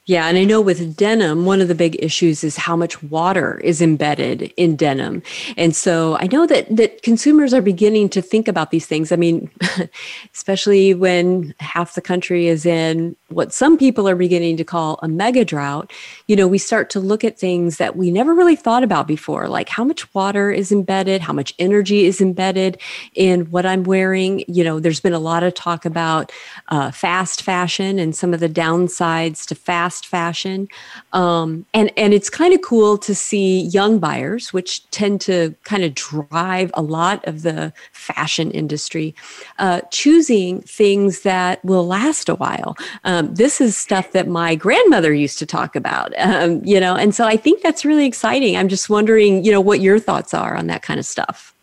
Yeah, 0.05 0.27
and 0.27 0.37
I 0.37 0.43
know 0.43 0.59
with 0.59 0.97
denim, 0.97 1.45
one 1.45 1.61
of 1.61 1.69
the 1.69 1.75
big 1.75 1.95
issues 2.03 2.43
is 2.43 2.57
how 2.57 2.75
much 2.75 3.01
water 3.03 3.61
is 3.63 3.81
embedded 3.81 4.53
in 4.57 4.75
denim. 4.75 5.23
And 5.55 5.73
so 5.73 6.17
I 6.19 6.27
know 6.27 6.45
that 6.45 6.75
that 6.75 7.03
consumers 7.03 7.53
are 7.53 7.61
beginning 7.61 8.09
to 8.09 8.21
think 8.21 8.49
about 8.49 8.71
these 8.71 8.85
things. 8.85 9.13
I 9.13 9.15
mean, 9.15 9.49
especially 10.33 10.93
when 10.93 11.55
half 11.59 11.95
the 11.95 12.01
country 12.01 12.47
is 12.47 12.65
in 12.65 13.15
what 13.33 13.53
some 13.53 13.77
people 13.77 14.07
are 14.07 14.15
beginning 14.15 14.57
to 14.57 14.63
call 14.63 14.99
a 15.01 15.07
mega 15.07 15.45
drought, 15.45 15.91
you 16.27 16.35
know, 16.35 16.47
we 16.47 16.57
start 16.57 16.89
to 16.91 16.99
look 16.99 17.23
at 17.23 17.37
things 17.37 17.77
that 17.77 17.95
we 17.95 18.11
never 18.11 18.33
really 18.33 18.55
thought 18.55 18.83
about 18.83 19.07
before, 19.07 19.47
like 19.47 19.69
how 19.69 19.83
much 19.83 20.11
water 20.13 20.51
is 20.51 20.71
embedded, 20.71 21.21
how 21.21 21.33
much 21.33 21.53
energy 21.59 22.05
is 22.05 22.21
embedded 22.21 22.79
in 23.13 23.45
what 23.51 23.65
I'm 23.65 23.83
wearing. 23.83 24.43
You 24.47 24.63
know, 24.63 24.79
there's 24.79 24.99
been 24.99 25.13
a 25.13 25.19
lot 25.19 25.43
of 25.43 25.53
talk 25.53 25.85
about 25.85 26.31
uh, 26.69 26.91
fast 26.91 27.41
fashion 27.41 27.99
and 27.99 28.15
some 28.15 28.33
of 28.33 28.39
the 28.39 28.49
downsides 28.49 29.45
to 29.47 29.55
fast 29.55 30.05
fashion. 30.05 30.67
Um, 31.13 31.65
and, 31.73 31.91
and 31.97 32.13
it's 32.13 32.29
kind 32.29 32.53
of 32.53 32.61
cool 32.61 32.97
to 32.99 33.15
see 33.15 33.61
young 33.61 33.99
buyers, 33.99 34.53
which 34.53 34.89
tend 34.91 35.21
to 35.21 35.55
kind 35.63 35.83
of 35.83 35.93
drive 35.93 36.71
a 36.73 36.81
lot 36.81 37.25
of 37.25 37.43
the 37.43 37.73
fashion 37.91 38.51
industry, 38.51 39.15
uh, 39.59 39.81
choosing 39.91 40.61
things 40.61 41.21
that 41.21 41.63
will 41.63 41.85
last 41.85 42.29
a 42.29 42.35
while. 42.35 42.75
Um, 43.03 43.22
this 43.23 43.61
is 43.61 43.75
stuff 43.75 44.11
that 44.11 44.27
my 44.27 44.55
grandmother 44.55 45.13
used 45.13 45.39
to 45.39 45.45
talk 45.45 45.75
about, 45.75 46.13
um, 46.17 46.63
you 46.63 46.79
know, 46.79 46.95
and 46.95 47.13
so 47.13 47.25
I 47.25 47.37
think 47.37 47.61
that's 47.61 47.85
really 47.85 48.05
exciting. 48.05 48.55
I'm 48.55 48.67
just 48.67 48.89
wondering, 48.89 49.43
you 49.43 49.51
know, 49.51 49.61
what 49.61 49.79
your 49.79 49.99
thoughts 49.99 50.33
are 50.33 50.55
on 50.55 50.67
that 50.67 50.81
kind 50.81 50.99
of 50.99 51.05
stuff. 51.05 51.53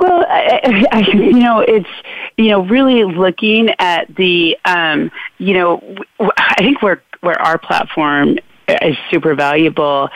Well, 0.00 0.24
I, 0.28 0.86
I, 0.92 1.00
you 1.00 1.40
know, 1.40 1.60
it's 1.60 1.88
you 2.36 2.48
know 2.50 2.64
really 2.66 3.04
looking 3.04 3.70
at 3.78 4.14
the 4.14 4.56
um, 4.64 5.10
you 5.38 5.54
know 5.54 5.82
I 6.20 6.54
think 6.58 6.82
where 6.82 7.02
where 7.20 7.40
our 7.40 7.58
platform 7.58 8.38
is 8.68 8.96
super 9.10 9.34
valuable 9.34 10.10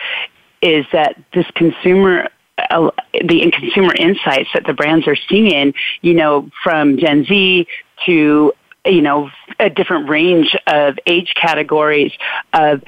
is 0.60 0.86
that 0.92 1.16
this 1.34 1.46
consumer 1.54 2.28
uh, 2.70 2.90
the 3.12 3.52
consumer 3.58 3.94
insights 3.94 4.48
that 4.54 4.64
the 4.66 4.72
brands 4.72 5.08
are 5.08 5.16
seeing, 5.28 5.74
you 6.00 6.14
know, 6.14 6.48
from 6.62 6.98
Gen 6.98 7.24
Z 7.24 7.66
to 8.06 8.52
you 8.84 9.00
know, 9.00 9.30
a 9.60 9.70
different 9.70 10.08
range 10.08 10.56
of 10.66 10.98
age 11.06 11.34
categories 11.40 12.12
of 12.52 12.82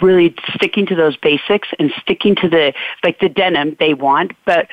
really 0.00 0.34
sticking 0.54 0.86
to 0.86 0.94
those 0.94 1.16
basics 1.16 1.68
and 1.78 1.90
sticking 2.02 2.34
to 2.36 2.48
the, 2.48 2.74
like 3.02 3.18
the 3.20 3.28
denim 3.28 3.76
they 3.80 3.94
want, 3.94 4.32
but 4.44 4.68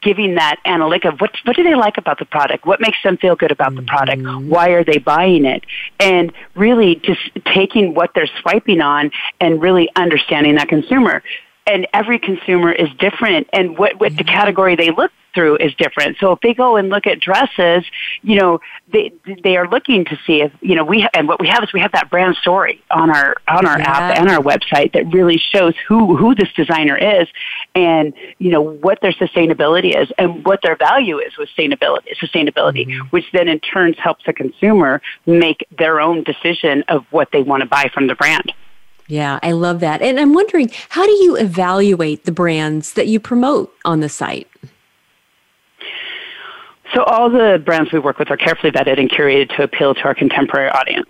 giving 0.00 0.34
that 0.34 0.58
analytic 0.64 1.04
of 1.04 1.20
what 1.20 1.30
what 1.44 1.56
do 1.56 1.62
they 1.62 1.74
like 1.74 1.98
about 1.98 2.18
the 2.18 2.24
product, 2.24 2.66
what 2.66 2.80
makes 2.80 2.98
them 3.04 3.16
feel 3.16 3.36
good 3.36 3.52
about 3.52 3.68
mm-hmm. 3.68 3.76
the 3.76 3.82
product, 3.82 4.22
why 4.48 4.70
are 4.70 4.84
they 4.84 4.98
buying 4.98 5.44
it, 5.44 5.64
and 6.00 6.32
really 6.54 6.96
just 6.96 7.20
taking 7.54 7.94
what 7.94 8.10
they're 8.14 8.30
swiping 8.40 8.80
on 8.80 9.10
and 9.40 9.62
really 9.62 9.88
understanding 9.96 10.56
that 10.56 10.68
consumer. 10.68 11.22
And 11.66 11.86
every 11.94 12.18
consumer 12.18 12.72
is 12.72 12.88
different, 12.98 13.48
and 13.52 13.78
what 13.78 14.00
what 14.00 14.16
the 14.16 14.24
mm-hmm. 14.24 14.34
category 14.34 14.76
they 14.76 14.90
look 14.90 15.12
through 15.34 15.56
is 15.56 15.74
different. 15.74 16.16
So 16.18 16.32
if 16.32 16.40
they 16.40 16.54
go 16.54 16.76
and 16.76 16.88
look 16.88 17.06
at 17.06 17.20
dresses, 17.20 17.84
you 18.22 18.38
know, 18.38 18.60
they 18.92 19.12
they 19.42 19.56
are 19.56 19.68
looking 19.68 20.04
to 20.06 20.18
see 20.26 20.42
if 20.42 20.52
you 20.60 20.74
know 20.74 20.84
we 20.84 21.02
ha- 21.02 21.10
and 21.14 21.28
what 21.28 21.40
we 21.40 21.48
have 21.48 21.62
is 21.62 21.72
we 21.72 21.80
have 21.80 21.92
that 21.92 22.10
brand 22.10 22.36
story 22.36 22.82
on 22.90 23.10
our 23.10 23.36
on 23.48 23.66
our 23.66 23.78
yeah. 23.78 23.90
app 23.90 24.18
and 24.18 24.30
our 24.30 24.42
website 24.42 24.92
that 24.92 25.12
really 25.12 25.38
shows 25.38 25.74
who 25.88 26.16
who 26.16 26.34
this 26.34 26.52
designer 26.54 26.96
is 26.96 27.28
and 27.74 28.14
you 28.38 28.50
know 28.50 28.62
what 28.62 29.00
their 29.00 29.12
sustainability 29.12 30.00
is 30.00 30.10
and 30.18 30.44
what 30.44 30.60
their 30.62 30.76
value 30.76 31.18
is 31.18 31.36
with 31.36 31.48
sustainability 31.56 32.16
sustainability 32.22 32.86
mm-hmm. 32.86 33.06
which 33.08 33.24
then 33.32 33.48
in 33.48 33.58
turn 33.60 33.92
helps 33.94 34.24
the 34.26 34.32
consumer 34.32 35.00
make 35.26 35.66
their 35.76 36.00
own 36.00 36.22
decision 36.22 36.84
of 36.88 37.04
what 37.10 37.28
they 37.32 37.42
want 37.42 37.62
to 37.62 37.68
buy 37.68 37.90
from 37.92 38.06
the 38.06 38.14
brand. 38.14 38.52
Yeah, 39.06 39.38
I 39.42 39.52
love 39.52 39.80
that. 39.80 40.00
And 40.00 40.18
I'm 40.18 40.32
wondering, 40.32 40.70
how 40.88 41.04
do 41.04 41.12
you 41.12 41.36
evaluate 41.36 42.24
the 42.24 42.32
brands 42.32 42.94
that 42.94 43.06
you 43.06 43.20
promote 43.20 43.74
on 43.84 44.00
the 44.00 44.08
site? 44.08 44.48
So 46.94 47.02
all 47.02 47.28
the 47.28 47.60
brands 47.64 47.92
we 47.92 47.98
work 47.98 48.18
with 48.18 48.30
are 48.30 48.36
carefully 48.36 48.70
vetted 48.72 49.00
and 49.00 49.10
curated 49.10 49.54
to 49.56 49.64
appeal 49.64 49.94
to 49.94 50.02
our 50.02 50.14
contemporary 50.14 50.70
audience. 50.70 51.08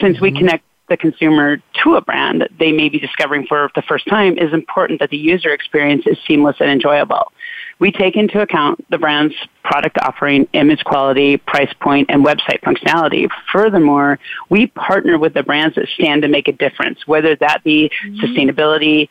Since 0.00 0.16
mm-hmm. 0.16 0.24
we 0.24 0.32
connect 0.32 0.64
the 0.88 0.96
consumer 0.96 1.58
to 1.84 1.94
a 1.94 2.00
brand 2.00 2.48
they 2.58 2.72
may 2.72 2.88
be 2.88 2.98
discovering 2.98 3.46
for 3.46 3.70
the 3.76 3.82
first 3.82 4.08
time, 4.08 4.36
it 4.36 4.42
is 4.42 4.52
important 4.52 4.98
that 4.98 5.10
the 5.10 5.16
user 5.16 5.50
experience 5.50 6.02
is 6.06 6.18
seamless 6.26 6.56
and 6.58 6.68
enjoyable. 6.68 7.32
We 7.78 7.92
take 7.92 8.16
into 8.16 8.42
account 8.42 8.84
the 8.90 8.98
brand's 8.98 9.34
product 9.62 9.98
offering, 10.02 10.48
image 10.52 10.84
quality, 10.84 11.36
price 11.38 11.72
point, 11.80 12.10
and 12.10 12.24
website 12.24 12.60
functionality. 12.62 13.28
Furthermore, 13.52 14.18
we 14.50 14.66
partner 14.66 15.16
with 15.16 15.32
the 15.32 15.44
brands 15.44 15.76
that 15.76 15.86
stand 15.94 16.22
to 16.22 16.28
make 16.28 16.48
a 16.48 16.52
difference, 16.52 17.06
whether 17.06 17.36
that 17.36 17.62
be 17.62 17.90
mm-hmm. 18.04 18.24
sustainability, 18.24 19.08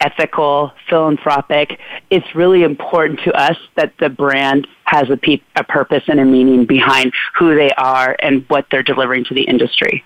ethical, 0.00 0.72
philanthropic. 0.88 1.78
It's 2.10 2.34
really 2.34 2.62
important 2.62 3.20
to 3.20 3.32
us 3.32 3.56
that 3.76 3.92
the 3.98 4.08
brand 4.08 4.66
has 4.84 5.10
a, 5.10 5.16
pe- 5.16 5.40
a 5.56 5.64
purpose 5.64 6.04
and 6.06 6.20
a 6.20 6.24
meaning 6.24 6.66
behind 6.66 7.12
who 7.38 7.54
they 7.54 7.70
are 7.72 8.16
and 8.20 8.44
what 8.48 8.66
they're 8.70 8.82
delivering 8.82 9.24
to 9.24 9.34
the 9.34 9.42
industry. 9.42 10.04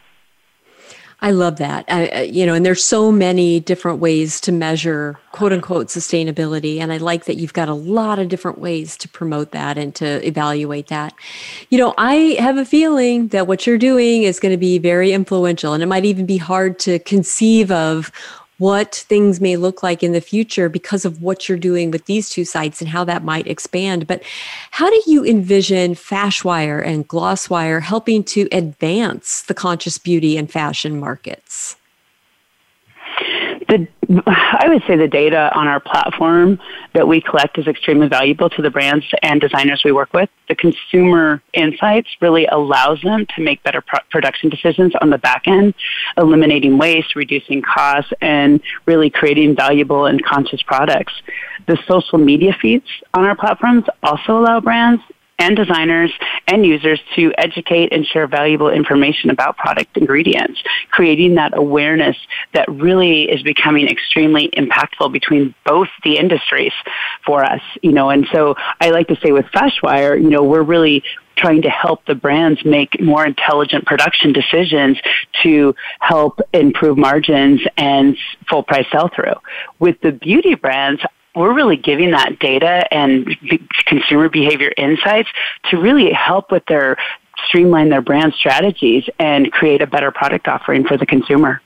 I 1.22 1.32
love 1.32 1.56
that. 1.56 1.84
I, 1.88 2.08
uh, 2.08 2.20
you 2.20 2.46
know, 2.46 2.54
and 2.54 2.64
there's 2.64 2.82
so 2.82 3.12
many 3.12 3.60
different 3.60 3.98
ways 3.98 4.40
to 4.42 4.52
measure 4.52 5.18
quote 5.32 5.52
unquote 5.52 5.88
sustainability. 5.88 6.78
And 6.78 6.92
I 6.92 6.96
like 6.96 7.26
that 7.26 7.36
you've 7.36 7.52
got 7.52 7.68
a 7.68 7.74
lot 7.74 8.18
of 8.18 8.28
different 8.28 8.58
ways 8.58 8.96
to 8.98 9.08
promote 9.08 9.52
that 9.52 9.76
and 9.76 9.94
to 9.96 10.26
evaluate 10.26 10.86
that. 10.86 11.12
You 11.68 11.78
know, 11.78 11.94
I 11.98 12.36
have 12.38 12.56
a 12.56 12.64
feeling 12.64 13.28
that 13.28 13.46
what 13.46 13.66
you're 13.66 13.78
doing 13.78 14.22
is 14.22 14.40
going 14.40 14.52
to 14.52 14.58
be 14.58 14.78
very 14.78 15.12
influential 15.12 15.74
and 15.74 15.82
it 15.82 15.86
might 15.86 16.06
even 16.06 16.24
be 16.24 16.38
hard 16.38 16.78
to 16.80 16.98
conceive 17.00 17.70
of 17.70 18.10
what 18.60 18.94
things 19.08 19.40
may 19.40 19.56
look 19.56 19.82
like 19.82 20.02
in 20.02 20.12
the 20.12 20.20
future 20.20 20.68
because 20.68 21.06
of 21.06 21.22
what 21.22 21.48
you're 21.48 21.56
doing 21.56 21.90
with 21.90 22.04
these 22.04 22.28
two 22.28 22.44
sites 22.44 22.82
and 22.82 22.90
how 22.90 23.02
that 23.02 23.24
might 23.24 23.46
expand. 23.46 24.06
But 24.06 24.22
how 24.70 24.90
do 24.90 25.02
you 25.06 25.24
envision 25.24 25.94
Fashwire 25.94 26.84
and 26.84 27.08
Glosswire 27.08 27.80
helping 27.80 28.22
to 28.24 28.48
advance 28.52 29.42
the 29.42 29.54
conscious 29.54 29.96
beauty 29.96 30.36
and 30.36 30.50
fashion 30.50 31.00
markets? 31.00 31.76
The, 33.70 33.86
I 34.26 34.64
would 34.66 34.82
say 34.88 34.96
the 34.96 35.06
data 35.06 35.52
on 35.54 35.68
our 35.68 35.78
platform 35.78 36.58
that 36.92 37.06
we 37.06 37.20
collect 37.20 37.56
is 37.56 37.68
extremely 37.68 38.08
valuable 38.08 38.50
to 38.50 38.62
the 38.62 38.70
brands 38.70 39.06
and 39.22 39.40
designers 39.40 39.82
we 39.84 39.92
work 39.92 40.12
with. 40.12 40.28
The 40.48 40.56
consumer 40.56 41.40
insights 41.52 42.08
really 42.20 42.46
allows 42.46 43.00
them 43.02 43.26
to 43.36 43.42
make 43.42 43.62
better 43.62 43.80
pro- 43.80 44.00
production 44.10 44.50
decisions 44.50 44.92
on 45.00 45.10
the 45.10 45.18
back 45.18 45.46
end, 45.46 45.74
eliminating 46.16 46.78
waste, 46.78 47.14
reducing 47.14 47.62
costs, 47.62 48.12
and 48.20 48.60
really 48.86 49.08
creating 49.08 49.54
valuable 49.54 50.06
and 50.06 50.20
conscious 50.24 50.62
products. 50.62 51.12
The 51.68 51.78
social 51.86 52.18
media 52.18 52.56
feeds 52.60 52.88
on 53.14 53.24
our 53.24 53.36
platforms 53.36 53.84
also 54.02 54.36
allow 54.36 54.58
brands 54.58 55.00
and 55.40 55.56
designers 55.56 56.12
and 56.46 56.64
users 56.64 57.00
to 57.16 57.32
educate 57.38 57.92
and 57.92 58.06
share 58.06 58.26
valuable 58.26 58.70
information 58.70 59.30
about 59.30 59.56
product 59.56 59.96
ingredients, 59.96 60.62
creating 60.90 61.34
that 61.34 61.56
awareness 61.56 62.16
that 62.54 62.68
really 62.70 63.22
is 63.22 63.42
becoming 63.42 63.88
extremely 63.88 64.48
impactful 64.50 65.12
between 65.12 65.54
both 65.64 65.88
the 66.04 66.16
industries 66.16 66.72
for 67.24 67.44
us, 67.44 67.62
you 67.82 67.92
know, 67.92 68.10
and 68.10 68.26
so 68.32 68.54
I 68.80 68.90
like 68.90 69.08
to 69.08 69.16
say 69.22 69.32
with 69.32 69.46
Fashwire, 69.46 70.20
you 70.20 70.30
know, 70.30 70.44
we're 70.44 70.62
really 70.62 71.02
trying 71.36 71.62
to 71.62 71.70
help 71.70 72.04
the 72.04 72.14
brands 72.14 72.62
make 72.64 73.00
more 73.00 73.24
intelligent 73.24 73.86
production 73.86 74.32
decisions 74.32 74.98
to 75.42 75.74
help 76.00 76.38
improve 76.52 76.98
margins 76.98 77.60
and 77.78 78.16
full 78.48 78.62
price 78.62 78.86
sell 78.92 79.08
through. 79.14 79.34
With 79.78 79.98
the 80.02 80.12
beauty 80.12 80.54
brands, 80.54 81.00
we're 81.34 81.54
really 81.54 81.76
giving 81.76 82.10
that 82.10 82.38
data 82.38 82.92
and 82.92 83.36
consumer 83.86 84.28
behavior 84.28 84.72
insights 84.76 85.28
to 85.70 85.76
really 85.76 86.12
help 86.12 86.50
with 86.50 86.64
their 86.66 86.96
streamline 87.46 87.88
their 87.88 88.02
brand 88.02 88.34
strategies 88.34 89.08
and 89.18 89.52
create 89.52 89.80
a 89.80 89.86
better 89.86 90.10
product 90.10 90.48
offering 90.48 90.84
for 90.84 90.96
the 90.96 91.06
consumer. 91.06 91.60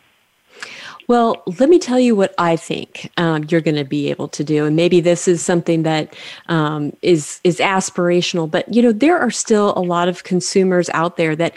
Well, 1.06 1.42
let 1.58 1.68
me 1.68 1.78
tell 1.78 2.00
you 2.00 2.16
what 2.16 2.34
I 2.38 2.56
think 2.56 3.10
um, 3.18 3.44
you're 3.50 3.60
going 3.60 3.76
to 3.76 3.84
be 3.84 4.08
able 4.10 4.28
to 4.28 4.42
do, 4.42 4.64
and 4.64 4.74
maybe 4.74 5.00
this 5.00 5.28
is 5.28 5.42
something 5.42 5.82
that 5.82 6.16
um, 6.48 6.96
is 7.02 7.40
is 7.44 7.58
aspirational. 7.58 8.50
But 8.50 8.72
you 8.72 8.80
know, 8.80 8.92
there 8.92 9.18
are 9.18 9.30
still 9.30 9.74
a 9.76 9.80
lot 9.80 10.08
of 10.08 10.24
consumers 10.24 10.88
out 10.90 11.18
there 11.18 11.36
that, 11.36 11.54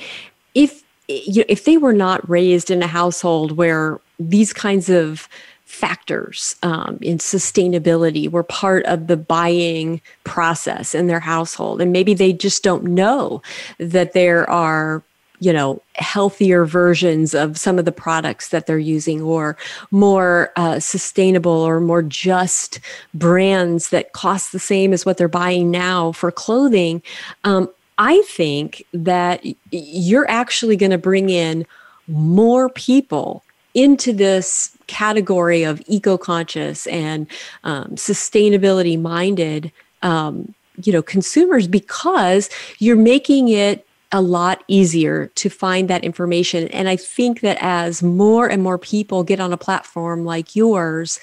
if 0.54 0.84
you 1.08 1.42
know, 1.42 1.46
if 1.48 1.64
they 1.64 1.78
were 1.78 1.94
not 1.94 2.28
raised 2.30 2.70
in 2.70 2.84
a 2.84 2.88
household 2.88 3.56
where 3.56 4.02
these 4.20 4.52
kinds 4.52 4.90
of 4.90 5.30
factors 5.68 6.56
um, 6.64 6.98
in 7.02 7.18
sustainability 7.18 8.32
were 8.32 8.42
part 8.42 8.86
of 8.86 9.08
the 9.08 9.18
buying 9.18 10.02
process 10.24 10.96
in 10.96 11.08
their 11.08 11.20
household. 11.20 11.82
And 11.82 11.92
maybe 11.92 12.14
they 12.14 12.32
just 12.32 12.64
don't 12.64 12.86
know 12.86 13.42
that 13.78 14.14
there 14.14 14.50
are 14.50 15.04
you 15.40 15.54
know 15.54 15.80
healthier 15.96 16.66
versions 16.66 17.36
of 17.36 17.60
some 17.60 17.78
of 17.78 17.86
the 17.86 17.92
products 17.92 18.48
that 18.48 18.66
they're 18.66 18.80
using 18.80 19.22
or 19.22 19.56
more 19.92 20.52
uh, 20.56 20.80
sustainable 20.80 21.52
or 21.52 21.80
more 21.80 22.02
just 22.02 22.80
brands 23.14 23.90
that 23.90 24.14
cost 24.14 24.52
the 24.52 24.60
same 24.60 24.94
as 24.94 25.06
what 25.06 25.18
they're 25.18 25.28
buying 25.28 25.70
now 25.70 26.12
for 26.12 26.32
clothing 26.32 27.04
um, 27.44 27.70
i 28.00 28.20
think 28.24 28.84
that 28.94 29.46
you're 29.70 30.28
actually 30.28 30.76
going 30.76 30.90
to 30.90 30.98
bring 30.98 31.30
in 31.30 31.68
more 32.08 32.68
people 32.70 33.44
into 33.76 34.12
this 34.12 34.77
category 34.88 35.64
of 35.64 35.82
eco-conscious 35.88 36.88
and 36.88 37.28
um, 37.64 37.92
sustainability 37.92 39.00
minded 39.00 39.72
um, 40.02 40.54
you 40.84 40.94
know 40.94 41.02
consumers 41.02 41.68
because 41.68 42.50
you're 42.80 42.96
making 42.96 43.50
it 43.50 43.86
a 44.14 44.22
lot 44.22 44.64
easier 44.70 45.28
to 45.36 45.50
find 45.50 45.90
that 45.90 46.04
information. 46.04 46.68
And 46.70 46.88
i 46.88 46.96
think 46.96 47.42
that 47.42 47.58
as 47.60 48.02
more 48.02 48.48
and 48.48 48.64
more 48.64 48.78
people 48.78 49.24
get 49.24 49.40
on 49.40 49.52
a 49.52 49.58
platform 49.58 50.24
like 50.26 50.56
yours 50.56 51.20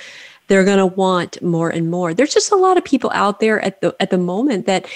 they're 0.49 0.65
going 0.65 0.79
to 0.79 0.87
want 0.87 1.41
more 1.43 1.71
and 1.71 1.91
more. 1.91 2.13
There's 2.13 2.35
just 2.35 2.53
a 2.53 2.57
lot 2.57 2.77
of 2.77 2.85
people 2.85 3.11
out 3.15 3.41
there 3.41 3.61
at 3.65 3.81
the 3.81 3.97
at 4.01 4.11
the 4.11 4.19
moment 4.19 4.67
that 4.67 4.87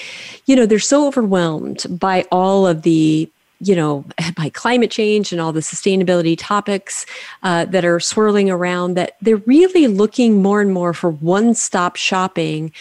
you 0.46 0.54
know 0.54 0.66
they're 0.66 0.78
so 0.78 1.06
overwhelmed 1.06 1.86
by 1.88 2.26
all 2.30 2.66
of 2.66 2.82
the 2.82 3.30
you 3.60 3.74
know 3.74 4.04
by 4.36 4.48
climate 4.50 4.90
change 4.90 5.32
and 5.32 5.40
all 5.40 5.52
the 5.52 5.60
sustainability 5.60 6.36
topics 6.38 7.06
uh, 7.42 7.64
that 7.66 7.84
are 7.84 8.00
swirling 8.00 8.50
around 8.50 8.94
that 8.94 9.16
they're 9.20 9.36
really 9.38 9.86
looking 9.86 10.42
more 10.42 10.60
and 10.60 10.72
more 10.72 10.92
for 10.94 11.10
one-stop 11.10 11.96
shopping 11.96 12.72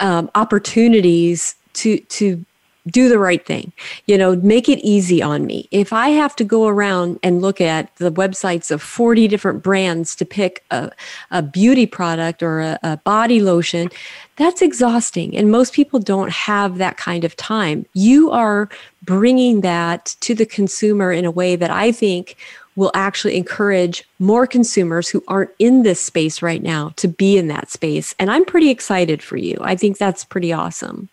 um, 0.00 0.30
opportunities 0.34 1.54
to 1.74 1.98
to 1.98 2.44
do 2.86 3.08
the 3.08 3.18
right 3.18 3.46
thing 3.46 3.72
you 4.06 4.18
know 4.18 4.36
make 4.36 4.68
it 4.68 4.78
easy 4.80 5.22
on 5.22 5.46
me 5.46 5.68
if 5.70 5.92
i 5.92 6.08
have 6.08 6.36
to 6.36 6.44
go 6.44 6.66
around 6.66 7.18
and 7.22 7.40
look 7.40 7.60
at 7.60 7.94
the 7.96 8.12
websites 8.12 8.70
of 8.70 8.82
40 8.82 9.26
different 9.28 9.62
brands 9.62 10.14
to 10.16 10.24
pick 10.24 10.64
a, 10.70 10.90
a 11.30 11.42
beauty 11.42 11.86
product 11.86 12.42
or 12.42 12.60
a, 12.60 12.78
a 12.82 12.96
body 12.98 13.40
lotion 13.40 13.88
that's 14.36 14.62
exhausting 14.62 15.36
and 15.36 15.50
most 15.50 15.72
people 15.72 15.98
don't 15.98 16.30
have 16.30 16.78
that 16.78 16.96
kind 16.96 17.24
of 17.24 17.36
time 17.36 17.86
you 17.94 18.30
are 18.30 18.68
bringing 19.02 19.62
that 19.62 20.16
to 20.20 20.34
the 20.34 20.46
consumer 20.46 21.10
in 21.10 21.24
a 21.24 21.30
way 21.30 21.56
that 21.56 21.70
i 21.70 21.90
think 21.90 22.36
will 22.76 22.90
actually 22.94 23.36
encourage 23.36 24.06
more 24.18 24.46
consumers 24.46 25.08
who 25.08 25.22
aren't 25.28 25.50
in 25.58 25.82
this 25.82 26.00
space 26.00 26.42
right 26.42 26.62
now 26.62 26.92
to 26.96 27.06
be 27.06 27.38
in 27.38 27.48
that 27.48 27.70
space. 27.70 28.14
And 28.18 28.30
I'm 28.30 28.44
pretty 28.44 28.70
excited 28.70 29.22
for 29.22 29.36
you. 29.36 29.56
I 29.60 29.76
think 29.76 29.98
that's 29.98 30.24
pretty 30.24 30.52
awesome. 30.52 31.08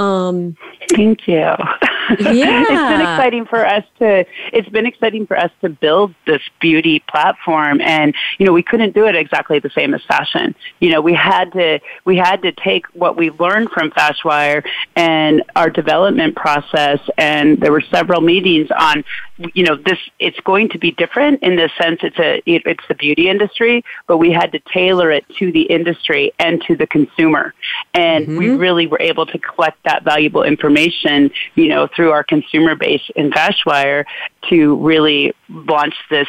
Um, 0.00 0.56
Thank 0.88 1.28
you. 1.28 1.34
Yeah. 1.36 1.56
it's 2.10 2.28
been 2.28 3.00
exciting 3.00 3.44
for 3.44 3.64
us 3.64 3.84
to 3.98 4.24
it's 4.52 4.68
been 4.70 4.86
exciting 4.86 5.26
for 5.26 5.38
us 5.38 5.50
to 5.60 5.68
build 5.68 6.14
this 6.26 6.40
beauty 6.60 7.04
platform 7.08 7.80
and 7.80 8.14
you 8.38 8.46
know 8.46 8.52
we 8.52 8.62
couldn't 8.62 8.94
do 8.94 9.06
it 9.06 9.14
exactly 9.14 9.58
the 9.60 9.70
same 9.70 9.94
as 9.94 10.02
fashion. 10.04 10.54
You 10.80 10.90
know, 10.90 11.00
we 11.00 11.14
had 11.14 11.52
to 11.52 11.80
we 12.04 12.16
had 12.16 12.42
to 12.42 12.52
take 12.52 12.86
what 12.94 13.16
we 13.16 13.30
learned 13.30 13.70
from 13.70 13.90
Fashwire 13.90 14.64
and 14.96 15.44
our 15.54 15.70
development 15.70 16.34
process 16.34 16.98
and 17.18 17.60
there 17.60 17.70
were 17.70 17.82
several 17.82 18.20
meetings 18.20 18.68
on 18.76 19.04
you 19.54 19.64
know 19.64 19.76
this 19.76 19.98
it's 20.18 20.38
going 20.40 20.68
to 20.68 20.78
be 20.78 20.90
different 20.92 21.42
in 21.42 21.56
the 21.56 21.70
sense 21.80 22.00
it's 22.02 22.18
a 22.18 22.42
it, 22.46 22.62
it's 22.66 22.84
the 22.88 22.94
beauty 22.94 23.28
industry 23.28 23.84
but 24.06 24.18
we 24.18 24.32
had 24.32 24.52
to 24.52 24.60
tailor 24.72 25.10
it 25.10 25.24
to 25.38 25.52
the 25.52 25.62
industry 25.62 26.32
and 26.38 26.62
to 26.62 26.76
the 26.76 26.86
consumer. 26.86 27.54
And 27.94 28.26
mm-hmm. 28.26 28.36
we 28.36 28.50
really 28.50 28.86
were 28.86 29.00
able 29.00 29.26
to 29.26 29.38
collect 29.38 29.82
that 29.84 30.04
valuable 30.04 30.42
information 30.42 31.30
you 31.54 31.68
know 31.68 31.88
through 31.94 32.10
our 32.10 32.24
consumer 32.24 32.74
base 32.74 33.02
in 33.16 33.30
Fashwire 33.30 34.04
to 34.48 34.76
really 34.76 35.32
launch 35.48 35.94
this 36.10 36.28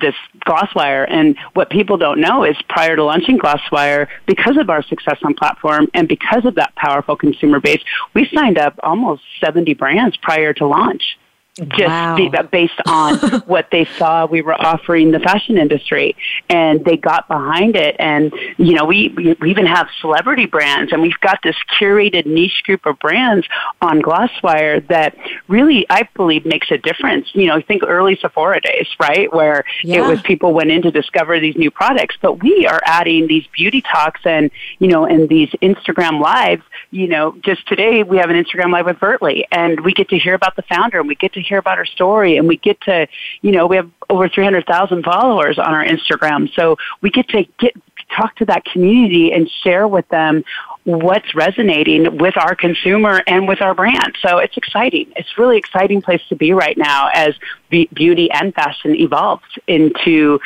this 0.00 0.14
Glosswire 0.46 1.06
and 1.08 1.36
what 1.54 1.70
people 1.70 1.96
don't 1.96 2.20
know 2.20 2.44
is 2.44 2.56
prior 2.68 2.96
to 2.96 3.04
launching 3.04 3.38
Glosswire 3.38 4.08
because 4.26 4.56
of 4.56 4.70
our 4.70 4.82
success 4.82 5.18
on 5.22 5.34
platform 5.34 5.88
and 5.94 6.08
because 6.08 6.44
of 6.44 6.54
that 6.54 6.74
powerful 6.76 7.16
consumer 7.16 7.60
base 7.60 7.82
we 8.14 8.28
signed 8.32 8.58
up 8.58 8.78
almost 8.82 9.22
70 9.40 9.74
brands 9.74 10.16
prior 10.16 10.52
to 10.54 10.66
launch 10.66 11.18
just 11.56 11.80
wow. 11.80 12.16
be, 12.16 12.30
uh, 12.32 12.42
based 12.44 12.80
on 12.86 13.18
what 13.46 13.68
they 13.70 13.84
saw 13.84 14.26
we 14.26 14.42
were 14.42 14.54
offering 14.54 15.10
the 15.10 15.20
fashion 15.20 15.58
industry. 15.58 16.16
And 16.48 16.84
they 16.84 16.96
got 16.96 17.28
behind 17.28 17.76
it. 17.76 17.96
And 17.98 18.32
you 18.56 18.74
know 18.74 18.84
we, 18.84 19.08
we 19.40 19.50
even 19.50 19.66
have 19.66 19.88
celebrity 20.00 20.46
brands. 20.46 20.92
And 20.92 21.02
we've 21.02 21.20
got 21.20 21.38
this 21.42 21.56
curated 21.78 22.26
niche 22.26 22.62
group 22.64 22.86
of 22.86 22.98
brands 22.98 23.46
on 23.80 24.00
glosswire 24.00 24.86
that 24.88 25.16
really 25.48 25.86
i 25.90 26.08
believe 26.14 26.44
makes 26.46 26.70
a 26.70 26.78
difference. 26.78 27.28
You 27.34 27.46
know 27.46 27.60
think 27.60 27.82
early 27.86 28.16
sephora 28.20 28.60
days 28.60 28.86
right? 28.98 29.32
Where 29.32 29.64
yeah. 29.82 29.98
it 29.98 30.08
was 30.08 30.20
people 30.22 30.52
went 30.52 30.70
in 30.70 30.82
to 30.82 30.90
discover 30.90 31.40
these 31.40 31.56
new 31.56 31.70
products. 31.70 32.16
But 32.20 32.42
we 32.42 32.66
are 32.66 32.80
adding 32.84 33.26
these 33.26 33.46
beauty 33.56 33.82
talks 33.82 34.20
and 34.24 34.50
you 34.78 34.88
know 34.88 35.04
and 35.04 35.28
these 35.28 35.50
instagram 35.62 36.20
lives. 36.20 36.62
You 36.90 37.08
know 37.08 37.36
just 37.44 37.66
today 37.66 38.02
we 38.02 38.18
have 38.18 38.30
an 38.30 38.42
instagram 38.42 38.72
live 38.72 38.86
with 38.86 38.98
Vertly. 39.00 39.46
And 39.50 39.80
we 39.80 39.92
get 39.92 40.08
to 40.10 40.18
hear 40.18 40.34
about 40.34 40.56
the 40.56 40.62
founder 40.62 40.98
and 40.98 41.08
we 41.08 41.14
get 41.14 41.32
to 41.32 41.39
hear 41.42 41.58
about 41.58 41.78
her 41.78 41.86
story 41.86 42.36
and 42.36 42.46
we 42.46 42.56
get 42.56 42.80
to, 42.82 43.06
you 43.42 43.52
know, 43.52 43.66
we 43.66 43.76
have 43.76 43.90
over 44.08 44.28
300,000 44.28 45.04
followers 45.04 45.58
on 45.58 45.72
our 45.72 45.84
Instagram. 45.84 46.52
So 46.54 46.76
we 47.00 47.10
get 47.10 47.28
to 47.28 47.44
get 47.58 47.74
talk 48.16 48.34
to 48.36 48.44
that 48.46 48.64
community 48.64 49.32
and 49.32 49.48
share 49.62 49.86
with 49.86 50.08
them 50.08 50.44
what's 50.84 51.34
resonating 51.34 52.18
with 52.18 52.36
our 52.36 52.54
consumer 52.54 53.22
and 53.26 53.46
with 53.46 53.60
our 53.62 53.74
brand. 53.74 54.16
So 54.20 54.38
it's 54.38 54.56
exciting. 54.56 55.12
It's 55.16 55.38
really 55.38 55.58
exciting 55.58 56.02
place 56.02 56.22
to 56.28 56.36
be 56.36 56.52
right 56.52 56.76
now 56.76 57.10
as 57.12 57.34
beauty 57.70 58.30
and 58.32 58.54
fashion 58.54 58.96
evolves 58.96 59.44
into 59.66 60.40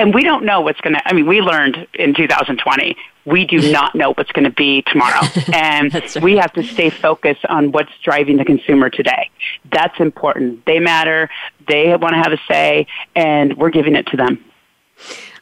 and 0.00 0.14
we 0.14 0.22
don't 0.22 0.44
know 0.44 0.60
what's 0.60 0.80
going 0.80 0.94
to 0.94 1.08
i 1.08 1.12
mean 1.12 1.26
we 1.26 1.40
learned 1.40 1.86
in 1.94 2.14
2020 2.14 2.96
we 3.24 3.44
do 3.44 3.70
not 3.72 3.94
know 3.94 4.12
what's 4.14 4.32
going 4.32 4.44
to 4.44 4.50
be 4.50 4.82
tomorrow. 4.82 5.26
And 5.52 5.92
right. 5.92 6.16
we 6.22 6.36
have 6.36 6.52
to 6.54 6.62
stay 6.62 6.90
focused 6.90 7.44
on 7.46 7.72
what's 7.72 7.90
driving 8.02 8.36
the 8.36 8.44
consumer 8.44 8.88
today. 8.88 9.30
That's 9.72 9.98
important. 10.00 10.64
They 10.64 10.78
matter. 10.78 11.28
They 11.68 11.94
want 11.96 12.14
to 12.14 12.18
have 12.18 12.32
a 12.32 12.38
say, 12.48 12.86
and 13.14 13.56
we're 13.56 13.70
giving 13.70 13.96
it 13.96 14.06
to 14.08 14.16
them. 14.16 14.44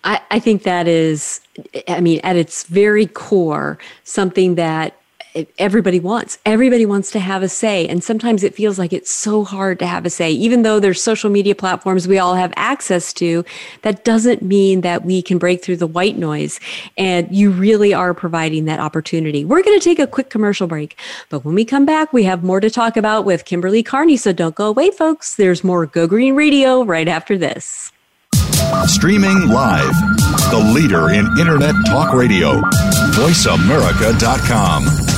I, 0.04 0.20
I 0.30 0.38
think 0.38 0.62
that 0.62 0.88
is, 0.88 1.40
I 1.86 2.00
mean, 2.00 2.20
at 2.24 2.36
its 2.36 2.64
very 2.64 3.06
core, 3.06 3.78
something 4.04 4.54
that 4.54 4.97
everybody 5.58 6.00
wants. 6.00 6.38
Everybody 6.44 6.86
wants 6.86 7.10
to 7.12 7.20
have 7.20 7.42
a 7.42 7.48
say. 7.48 7.86
And 7.86 8.02
sometimes 8.02 8.42
it 8.42 8.54
feels 8.54 8.78
like 8.78 8.92
it's 8.92 9.10
so 9.10 9.44
hard 9.44 9.78
to 9.78 9.86
have 9.86 10.06
a 10.06 10.10
say. 10.10 10.30
Even 10.30 10.62
though 10.62 10.80
there's 10.80 11.02
social 11.02 11.30
media 11.30 11.54
platforms 11.54 12.08
we 12.08 12.18
all 12.18 12.34
have 12.34 12.52
access 12.56 13.12
to, 13.14 13.44
that 13.82 14.04
doesn't 14.04 14.42
mean 14.42 14.80
that 14.82 15.04
we 15.04 15.22
can 15.22 15.38
break 15.38 15.62
through 15.62 15.76
the 15.76 15.86
white 15.86 16.16
noise. 16.16 16.60
And 16.96 17.34
you 17.34 17.50
really 17.50 17.94
are 17.94 18.14
providing 18.14 18.64
that 18.66 18.80
opportunity. 18.80 19.44
We're 19.44 19.62
going 19.62 19.78
to 19.78 19.84
take 19.84 19.98
a 19.98 20.06
quick 20.06 20.30
commercial 20.30 20.66
break. 20.66 20.98
But 21.28 21.44
when 21.44 21.54
we 21.54 21.64
come 21.64 21.84
back, 21.84 22.12
we 22.12 22.24
have 22.24 22.42
more 22.42 22.60
to 22.60 22.70
talk 22.70 22.96
about 22.96 23.24
with 23.24 23.44
Kimberly 23.44 23.82
Carney. 23.82 24.16
So 24.16 24.32
don't 24.32 24.54
go 24.54 24.66
away, 24.66 24.90
folks. 24.90 25.36
There's 25.36 25.64
more 25.64 25.86
Go 25.86 26.06
Green 26.06 26.34
Radio 26.34 26.84
right 26.84 27.08
after 27.08 27.38
this. 27.38 27.92
Streaming 28.86 29.48
live, 29.48 29.94
the 30.50 30.72
leader 30.74 31.10
in 31.10 31.26
Internet 31.38 31.74
Talk 31.86 32.12
Radio, 32.12 32.60
voiceamerica.com. 33.12 35.17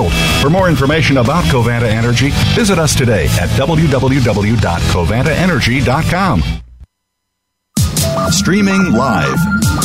world. 0.01 0.13
For 0.41 0.49
more 0.49 0.69
information 0.69 1.17
about 1.17 1.43
Covanta 1.45 1.83
Energy, 1.83 2.31
visit 2.55 2.79
us 2.79 2.95
today 2.95 3.25
at 3.25 3.49
www.covantaenergy.com. 3.49 6.43
Streaming 8.31 8.93
live, 8.93 9.37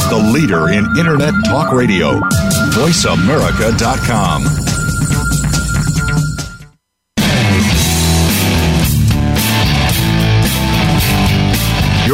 the 0.08 0.16
leader 0.32 0.68
in 0.68 0.86
Internet 0.98 1.34
Talk 1.44 1.72
Radio, 1.72 2.20
voiceamerica.com. 2.70 4.65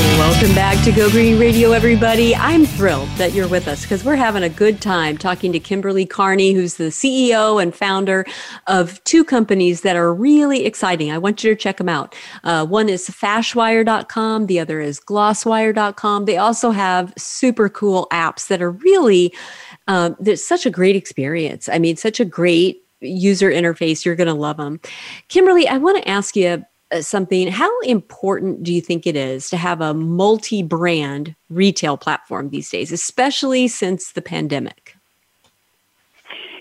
Welcome 0.00 0.54
back 0.54 0.82
to 0.84 0.92
Go 0.92 1.10
Green 1.10 1.38
Radio, 1.38 1.72
everybody. 1.72 2.34
I'm 2.34 2.64
thrilled 2.64 3.08
that 3.18 3.34
you're 3.34 3.46
with 3.46 3.68
us 3.68 3.82
because 3.82 4.02
we're 4.02 4.16
having 4.16 4.42
a 4.42 4.48
good 4.48 4.80
time 4.80 5.18
talking 5.18 5.52
to 5.52 5.60
Kimberly 5.60 6.06
Carney, 6.06 6.54
who's 6.54 6.76
the 6.76 6.84
CEO 6.84 7.62
and 7.62 7.74
founder 7.74 8.24
of 8.66 9.04
two 9.04 9.22
companies 9.22 9.82
that 9.82 9.96
are 9.96 10.14
really 10.14 10.64
exciting. 10.64 11.10
I 11.10 11.18
want 11.18 11.44
you 11.44 11.50
to 11.50 11.56
check 11.56 11.76
them 11.76 11.90
out. 11.90 12.14
Uh, 12.42 12.64
one 12.64 12.88
is 12.88 13.10
fashwire.com, 13.10 14.46
the 14.46 14.58
other 14.58 14.80
is 14.80 14.98
glosswire.com. 14.98 16.24
They 16.24 16.38
also 16.38 16.70
have 16.70 17.12
super 17.18 17.68
cool 17.68 18.06
apps 18.10 18.48
that 18.48 18.62
are 18.62 18.70
really, 18.70 19.34
um, 19.88 20.16
there's 20.18 20.42
such 20.42 20.64
a 20.64 20.70
great 20.70 20.96
experience. 20.96 21.68
I 21.68 21.78
mean, 21.78 21.96
such 21.96 22.20
a 22.20 22.24
great 22.24 22.82
user 23.00 23.50
interface. 23.50 24.04
You're 24.04 24.16
going 24.16 24.26
to 24.26 24.34
love 24.34 24.56
them. 24.56 24.80
Kimberly, 25.28 25.68
I 25.68 25.78
want 25.78 26.02
to 26.02 26.08
ask 26.08 26.36
you 26.36 26.64
Uh, 26.92 27.00
something. 27.00 27.46
How 27.46 27.70
important 27.82 28.64
do 28.64 28.74
you 28.74 28.80
think 28.80 29.06
it 29.06 29.14
is 29.14 29.48
to 29.50 29.56
have 29.56 29.80
a 29.80 29.94
multi 29.94 30.62
brand 30.62 31.36
retail 31.48 31.96
platform 31.96 32.50
these 32.50 32.68
days, 32.68 32.90
especially 32.90 33.68
since 33.68 34.10
the 34.10 34.22
pandemic? 34.22 34.96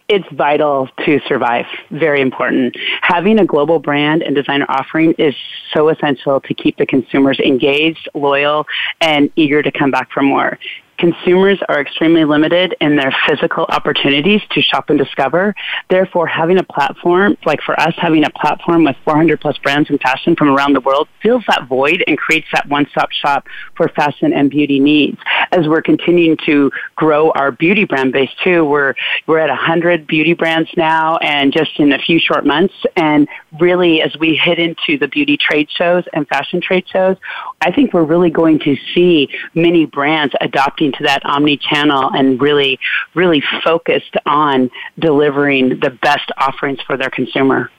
It's 0.07 0.27
vital 0.31 0.87
to 1.05 1.19
survive. 1.27 1.65
Very 1.89 2.21
important. 2.21 2.75
Having 3.01 3.39
a 3.39 3.45
global 3.45 3.79
brand 3.79 4.21
and 4.21 4.35
designer 4.35 4.65
offering 4.69 5.13
is 5.17 5.35
so 5.73 5.89
essential 5.89 6.39
to 6.41 6.53
keep 6.53 6.77
the 6.77 6.85
consumers 6.85 7.39
engaged, 7.39 8.07
loyal, 8.13 8.67
and 9.01 9.31
eager 9.35 9.63
to 9.63 9.71
come 9.71 9.89
back 9.89 10.11
for 10.11 10.21
more 10.21 10.59
consumers 10.99 11.59
are 11.69 11.79
extremely 11.79 12.25
limited 12.25 12.75
in 12.81 12.95
their 12.95 13.13
physical 13.27 13.65
opportunities 13.69 14.41
to 14.51 14.61
shop 14.61 14.89
and 14.89 14.99
discover. 14.99 15.55
Therefore, 15.89 16.27
having 16.27 16.57
a 16.57 16.63
platform, 16.63 17.37
like 17.45 17.61
for 17.61 17.79
us, 17.79 17.93
having 17.97 18.25
a 18.25 18.29
platform 18.29 18.83
with 18.83 18.95
400 19.05 19.39
plus 19.39 19.57
brands 19.57 19.89
in 19.89 19.97
fashion 19.97 20.35
from 20.35 20.49
around 20.49 20.73
the 20.73 20.81
world 20.81 21.07
fills 21.23 21.43
that 21.47 21.67
void 21.67 22.03
and 22.07 22.17
creates 22.17 22.47
that 22.53 22.67
one-stop 22.67 23.11
shop 23.11 23.47
for 23.75 23.87
fashion 23.89 24.33
and 24.33 24.49
beauty 24.49 24.79
needs. 24.79 25.17
As 25.51 25.67
we're 25.67 25.81
continuing 25.81 26.37
to 26.45 26.71
grow 26.95 27.31
our 27.31 27.51
beauty 27.51 27.85
brand 27.85 28.11
base 28.11 28.29
too, 28.43 28.65
we're, 28.65 28.93
we're 29.25 29.39
at 29.39 29.49
100 29.49 30.05
beauty 30.05 30.33
brands 30.33 30.69
now 30.75 31.17
and 31.17 31.53
just 31.53 31.79
in 31.79 31.93
a 31.93 31.99
few 31.99 32.19
short 32.19 32.45
months. 32.45 32.73
And 32.95 33.27
really, 33.59 34.01
as 34.01 34.15
we 34.19 34.35
hit 34.35 34.59
into 34.59 34.97
the 34.97 35.07
beauty 35.07 35.37
trade 35.37 35.69
shows 35.71 36.03
and 36.13 36.27
fashion 36.27 36.61
trade 36.61 36.85
shows, 36.87 37.17
I 37.61 37.71
think 37.71 37.93
we're 37.93 38.03
really 38.03 38.29
going 38.29 38.59
to 38.59 38.75
see 38.93 39.29
many 39.53 39.85
brands 39.85 40.33
adopting 40.39 40.91
to 40.93 41.03
that 41.03 41.25
omni 41.25 41.57
channel 41.57 42.09
and 42.13 42.41
really, 42.41 42.79
really 43.15 43.43
focused 43.63 44.15
on 44.25 44.71
delivering 44.97 45.79
the 45.79 45.89
best 45.89 46.31
offerings 46.37 46.79
for 46.81 46.95
their 46.95 47.09
consumer. 47.09 47.69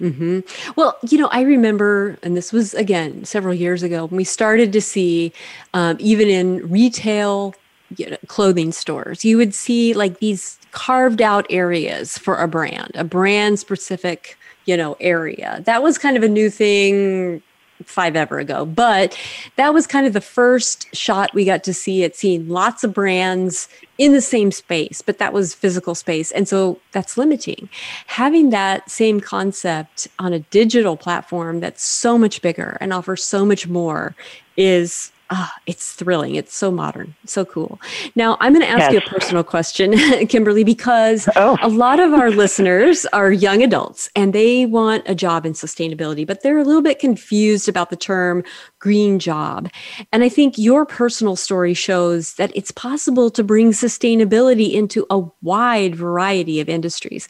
Mm-hmm. 0.00 0.40
Well, 0.76 0.98
you 1.08 1.18
know, 1.18 1.28
I 1.28 1.42
remember, 1.42 2.18
and 2.22 2.36
this 2.36 2.52
was 2.52 2.74
again 2.74 3.24
several 3.24 3.54
years 3.54 3.82
ago, 3.82 4.06
when 4.06 4.16
we 4.16 4.24
started 4.24 4.72
to 4.72 4.80
see, 4.80 5.32
um, 5.72 5.96
even 5.98 6.28
in 6.28 6.68
retail 6.70 7.54
you 7.96 8.10
know, 8.10 8.16
clothing 8.26 8.72
stores, 8.72 9.24
you 9.24 9.36
would 9.36 9.54
see 9.54 9.94
like 9.94 10.18
these 10.18 10.58
carved 10.72 11.22
out 11.22 11.46
areas 11.50 12.18
for 12.18 12.36
a 12.36 12.48
brand, 12.48 12.90
a 12.94 13.04
brand 13.04 13.58
specific, 13.58 14.36
you 14.66 14.76
know, 14.76 14.96
area. 15.00 15.62
That 15.64 15.82
was 15.82 15.96
kind 15.96 16.16
of 16.16 16.22
a 16.22 16.28
new 16.28 16.50
thing 16.50 17.42
five 17.84 18.16
ever 18.16 18.38
ago. 18.38 18.64
But 18.64 19.18
that 19.56 19.74
was 19.74 19.86
kind 19.86 20.06
of 20.06 20.12
the 20.12 20.20
first 20.20 20.94
shot 20.94 21.34
we 21.34 21.44
got 21.44 21.64
to 21.64 21.74
see 21.74 22.02
it, 22.02 22.16
seeing 22.16 22.48
lots 22.48 22.84
of 22.84 22.94
brands 22.94 23.68
in 23.98 24.12
the 24.12 24.20
same 24.20 24.50
space, 24.50 25.00
but 25.00 25.18
that 25.18 25.32
was 25.32 25.54
physical 25.54 25.94
space. 25.94 26.30
And 26.32 26.46
so 26.46 26.78
that's 26.92 27.16
limiting. 27.16 27.68
Having 28.06 28.50
that 28.50 28.90
same 28.90 29.20
concept 29.20 30.08
on 30.18 30.32
a 30.32 30.40
digital 30.40 30.96
platform 30.96 31.60
that's 31.60 31.82
so 31.82 32.18
much 32.18 32.42
bigger 32.42 32.76
and 32.80 32.92
offers 32.92 33.24
so 33.24 33.44
much 33.44 33.66
more 33.66 34.14
is 34.56 35.12
ah, 35.30 35.54
it's 35.66 35.92
thrilling. 35.92 36.34
It's 36.34 36.54
so 36.54 36.70
modern, 36.70 37.14
so 37.24 37.44
cool. 37.44 37.80
Now, 38.14 38.36
I'm 38.40 38.52
going 38.52 38.64
to 38.64 38.70
ask 38.70 38.92
yes. 38.92 38.92
you 38.92 38.98
a 38.98 39.18
personal 39.18 39.44
question, 39.44 39.92
Kimberly, 40.28 40.64
because 40.64 41.28
oh. 41.36 41.56
a 41.62 41.68
lot 41.68 42.00
of 42.00 42.12
our 42.12 42.30
listeners 42.30 43.06
are 43.06 43.32
young 43.32 43.62
adults 43.62 44.08
and 44.14 44.32
they 44.32 44.66
want 44.66 45.02
a 45.06 45.14
job 45.14 45.44
in 45.44 45.52
sustainability, 45.52 46.26
but 46.26 46.42
they're 46.42 46.58
a 46.58 46.64
little 46.64 46.82
bit 46.82 46.98
confused 46.98 47.68
about 47.68 47.90
the 47.90 47.96
term 47.96 48.44
green 48.78 49.18
job. 49.18 49.68
And 50.12 50.22
I 50.22 50.28
think 50.28 50.58
your 50.58 50.86
personal 50.86 51.36
story 51.36 51.74
shows 51.74 52.34
that 52.34 52.52
it's 52.54 52.70
possible 52.70 53.30
to 53.30 53.42
bring 53.42 53.72
sustainability 53.72 54.72
into 54.72 55.06
a 55.10 55.22
wide 55.42 55.96
variety 55.96 56.60
of 56.60 56.68
industries. 56.68 57.28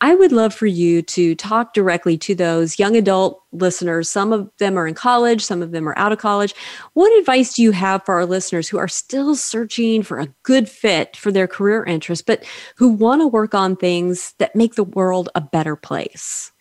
I 0.00 0.14
would 0.14 0.32
love 0.32 0.52
for 0.52 0.66
you 0.66 1.02
to 1.02 1.34
talk 1.36 1.74
directly 1.74 2.18
to 2.18 2.34
those 2.34 2.78
young 2.78 2.96
adult 2.96 3.42
listeners. 3.60 4.08
Some 4.08 4.32
of 4.32 4.50
them 4.58 4.78
are 4.78 4.86
in 4.86 4.94
college, 4.94 5.44
some 5.44 5.62
of 5.62 5.70
them 5.70 5.88
are 5.88 5.98
out 5.98 6.12
of 6.12 6.18
college. 6.18 6.54
What 6.94 7.16
advice 7.18 7.54
do 7.54 7.62
you 7.62 7.72
have 7.72 8.04
for 8.04 8.14
our 8.14 8.26
listeners 8.26 8.68
who 8.68 8.78
are 8.78 8.88
still 8.88 9.34
searching 9.34 10.02
for 10.02 10.18
a 10.18 10.28
good 10.42 10.68
fit 10.68 11.16
for 11.16 11.32
their 11.32 11.46
career 11.46 11.84
interests, 11.84 12.24
but 12.26 12.44
who 12.76 12.88
want 12.90 13.20
to 13.22 13.26
work 13.26 13.54
on 13.54 13.76
things 13.76 14.34
that 14.38 14.54
make 14.54 14.74
the 14.74 14.84
world 14.84 15.28
a 15.34 15.40
better 15.40 15.76
place? 15.76 16.52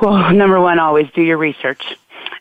Well, 0.00 0.32
number 0.34 0.60
one, 0.60 0.78
always 0.78 1.06
do 1.14 1.22
your 1.22 1.38
research 1.38 1.96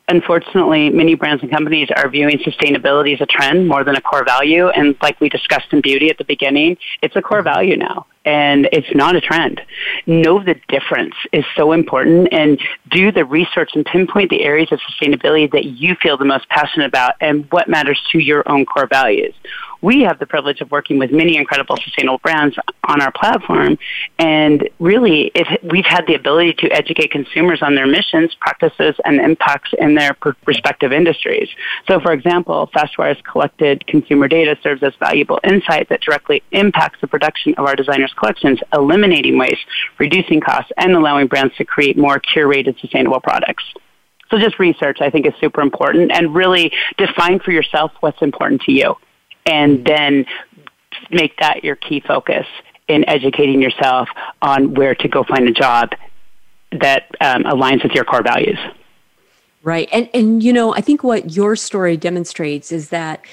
unfortunately, 0.08 0.90
many 0.90 1.16
brands 1.16 1.42
and 1.42 1.50
companies 1.50 1.88
are 1.96 2.10
viewing 2.10 2.38
sustainability 2.40 3.14
as 3.14 3.22
a 3.22 3.26
trend 3.26 3.68
more 3.68 3.84
than 3.84 3.96
a 3.96 4.02
core 4.02 4.26
value. 4.26 4.68
And 4.68 4.96
like 5.02 5.20
we 5.22 5.30
discussed 5.30 5.72
in 5.72 5.80
beauty 5.80 6.10
at 6.10 6.18
the 6.18 6.26
beginning, 6.26 6.78
it's 7.02 7.16
a 7.16 7.22
core 7.22 7.40
mm-hmm. 7.40 7.46
value 7.46 7.78
now 7.78 8.06
and 8.26 8.70
it's 8.72 8.94
not 8.94 9.16
a 9.16 9.22
trend. 9.22 9.62
Know 10.06 10.44
the 10.44 10.56
difference 10.68 11.16
is 11.32 11.44
so 11.56 11.72
important 11.72 12.30
and 12.32 12.60
do 12.90 13.12
the 13.12 13.26
research 13.26 13.72
and 13.74 13.86
pinpoint 13.86 14.30
the 14.30 14.44
areas 14.44 14.72
of 14.72 14.80
sustainability 14.80 15.52
that 15.52 15.66
you 15.66 15.96
feel 15.96 16.18
the 16.18 16.26
most 16.26 16.48
passionate 16.50 16.86
about 16.86 17.16
and 17.22 17.50
what 17.52 17.68
matters 17.68 18.00
to 18.12 18.20
your 18.20 18.48
own 18.50 18.66
core 18.66 18.88
values 18.88 19.34
we 19.82 20.02
have 20.02 20.20
the 20.20 20.26
privilege 20.26 20.62
of 20.62 20.70
working 20.72 20.98
with 21.00 21.12
many 21.12 21.38
incredible 21.38 21.76
sustainable 21.78 22.20
brands 22.20 22.56
on 22.84 23.02
our 23.02 23.12
platform. 23.12 23.78
And 24.20 24.70
really, 24.80 25.32
it, 25.34 25.64
we've 25.64 25.86
had 25.86 26.06
the 26.08 26.16
ability 26.16 26.54
to 26.60 26.68
educate 26.72 27.12
consumers 27.12 27.62
on 27.62 27.76
their 27.76 27.88
missions, 27.88 28.36
practices, 28.40 28.96
and 29.06 29.20
impacts 29.20 29.72
in 29.80 29.96
their 29.96 30.16
respective 30.46 30.92
industries. 30.92 31.50
So, 31.88 32.00
for 32.00 32.12
example, 32.12 32.70
Fashwire's 32.74 33.22
collected 33.24 33.86
consumer 33.88 34.28
data 34.28 34.58
serves 34.62 34.84
as 34.84 34.94
valuable 35.00 35.40
insight 35.44 35.90
that 35.90 36.02
directly 36.02 36.44
impacts 36.52 37.02
the 37.02 37.08
production 37.08 37.56
of 37.56 37.66
our 37.66 37.76
collections, 38.18 38.60
eliminating 38.74 39.38
waste, 39.38 39.66
reducing 39.98 40.42
costs, 40.42 40.72
and 40.78 40.94
allowing 40.94 41.28
brands 41.28 41.56
to 41.58 41.66
create 41.66 41.98
more 41.98 42.20
curated 42.20 42.80
sustainable 42.80 43.20
products. 43.20 43.64
So 44.30 44.38
just 44.40 44.60
research, 44.60 45.00
I 45.02 45.10
think, 45.10 45.26
is 45.26 45.34
super 45.42 45.62
important 45.62 46.12
and 46.12 46.34
really 46.34 46.72
define 46.98 47.40
for 47.40 47.52
yourself 47.52 47.92
what's 48.00 48.22
important 48.22 48.62
to 48.62 48.72
you 48.72 48.96
and 49.46 49.86
then 49.86 50.26
make 51.10 51.38
that 51.38 51.64
your 51.64 51.76
key 51.76 52.00
focus 52.00 52.46
in 52.88 53.08
educating 53.10 53.62
yourself 53.62 54.10
on 54.42 54.74
where 54.74 54.96
to 54.96 55.08
go 55.08 55.24
find 55.24 55.48
a 55.48 55.54
job 55.54 55.92
that 56.72 57.10
um, 57.20 57.44
aligns 57.44 57.84
with 57.84 57.92
your 57.94 58.06
core 58.06 58.24
values. 58.24 58.58
Right. 59.64 59.88
And 59.92 60.10
and 60.14 60.42
you 60.42 60.54
know, 60.54 60.74
I 60.74 60.82
think 60.82 61.04
what 61.04 61.36
your 61.36 61.56
story 61.56 61.96
demonstrates 61.96 62.72
is 62.72 62.90
that 62.90 63.24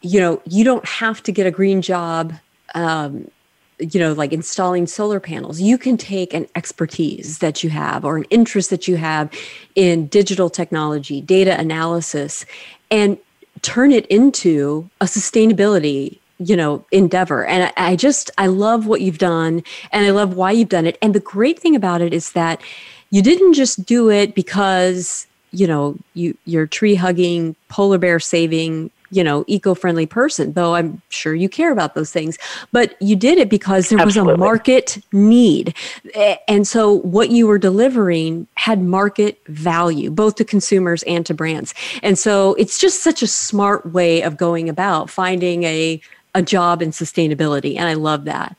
you 0.00 0.20
know, 0.20 0.40
you 0.44 0.64
don't 0.64 0.86
have 0.86 1.22
to 1.24 1.32
get 1.32 1.46
a 1.46 1.50
green 1.50 1.82
job 1.82 2.32
um, 2.74 3.30
you 3.78 4.00
know, 4.00 4.12
like 4.12 4.32
installing 4.32 4.86
solar 4.86 5.20
panels, 5.20 5.60
you 5.60 5.78
can 5.78 5.96
take 5.96 6.34
an 6.34 6.46
expertise 6.54 7.38
that 7.38 7.62
you 7.62 7.70
have 7.70 8.04
or 8.04 8.16
an 8.16 8.24
interest 8.24 8.70
that 8.70 8.88
you 8.88 8.96
have 8.96 9.30
in 9.74 10.06
digital 10.08 10.50
technology, 10.50 11.20
data 11.20 11.58
analysis, 11.58 12.44
and 12.90 13.18
turn 13.62 13.92
it 13.92 14.06
into 14.06 14.88
a 15.00 15.04
sustainability 15.04 16.18
you 16.38 16.56
know 16.56 16.84
endeavor. 16.92 17.44
And 17.44 17.64
I, 17.76 17.90
I, 17.92 17.96
just 17.96 18.30
i 18.38 18.46
love 18.46 18.86
what 18.86 19.00
you've 19.00 19.18
done 19.18 19.62
and 19.90 20.06
i 20.06 20.10
love 20.10 20.34
why 20.34 20.52
you've 20.52 20.68
done 20.68 20.86
it. 20.86 20.96
And 21.02 21.14
the 21.14 21.20
great 21.20 21.58
thing 21.58 21.74
about 21.74 22.00
it 22.00 22.14
is 22.14 22.32
that 22.32 22.60
you 23.10 23.22
didn't 23.22 23.54
just 23.54 23.84
do 23.84 24.10
it 24.10 24.34
because 24.34 25.26
you 25.50 25.66
know 25.66 25.96
you 26.14 26.36
you're 26.44 26.66
tree 26.66 26.94
hugging 26.94 27.56
polar 27.68 27.98
bear 27.98 28.20
saving 28.20 28.90
you 29.10 29.24
know, 29.24 29.44
eco-friendly 29.46 30.06
person, 30.06 30.52
though 30.52 30.74
I'm 30.74 31.00
sure 31.08 31.34
you 31.34 31.48
care 31.48 31.72
about 31.72 31.94
those 31.94 32.10
things. 32.10 32.38
But 32.72 33.00
you 33.00 33.16
did 33.16 33.38
it 33.38 33.48
because 33.48 33.88
there 33.88 33.98
Absolutely. 33.98 34.32
was 34.32 34.36
a 34.36 34.38
market 34.38 34.98
need. 35.12 35.74
And 36.46 36.66
so 36.66 36.98
what 37.00 37.30
you 37.30 37.46
were 37.46 37.58
delivering 37.58 38.46
had 38.54 38.82
market 38.82 39.40
value, 39.46 40.10
both 40.10 40.34
to 40.36 40.44
consumers 40.44 41.02
and 41.04 41.24
to 41.26 41.34
brands. 41.34 41.74
And 42.02 42.18
so 42.18 42.54
it's 42.54 42.78
just 42.78 43.02
such 43.02 43.22
a 43.22 43.26
smart 43.26 43.92
way 43.92 44.22
of 44.22 44.36
going 44.36 44.68
about 44.68 45.10
finding 45.10 45.64
a 45.64 46.00
a 46.34 46.42
job 46.42 46.82
in 46.82 46.90
sustainability. 46.90 47.76
And 47.76 47.88
I 47.88 47.94
love 47.94 48.24
that. 48.26 48.56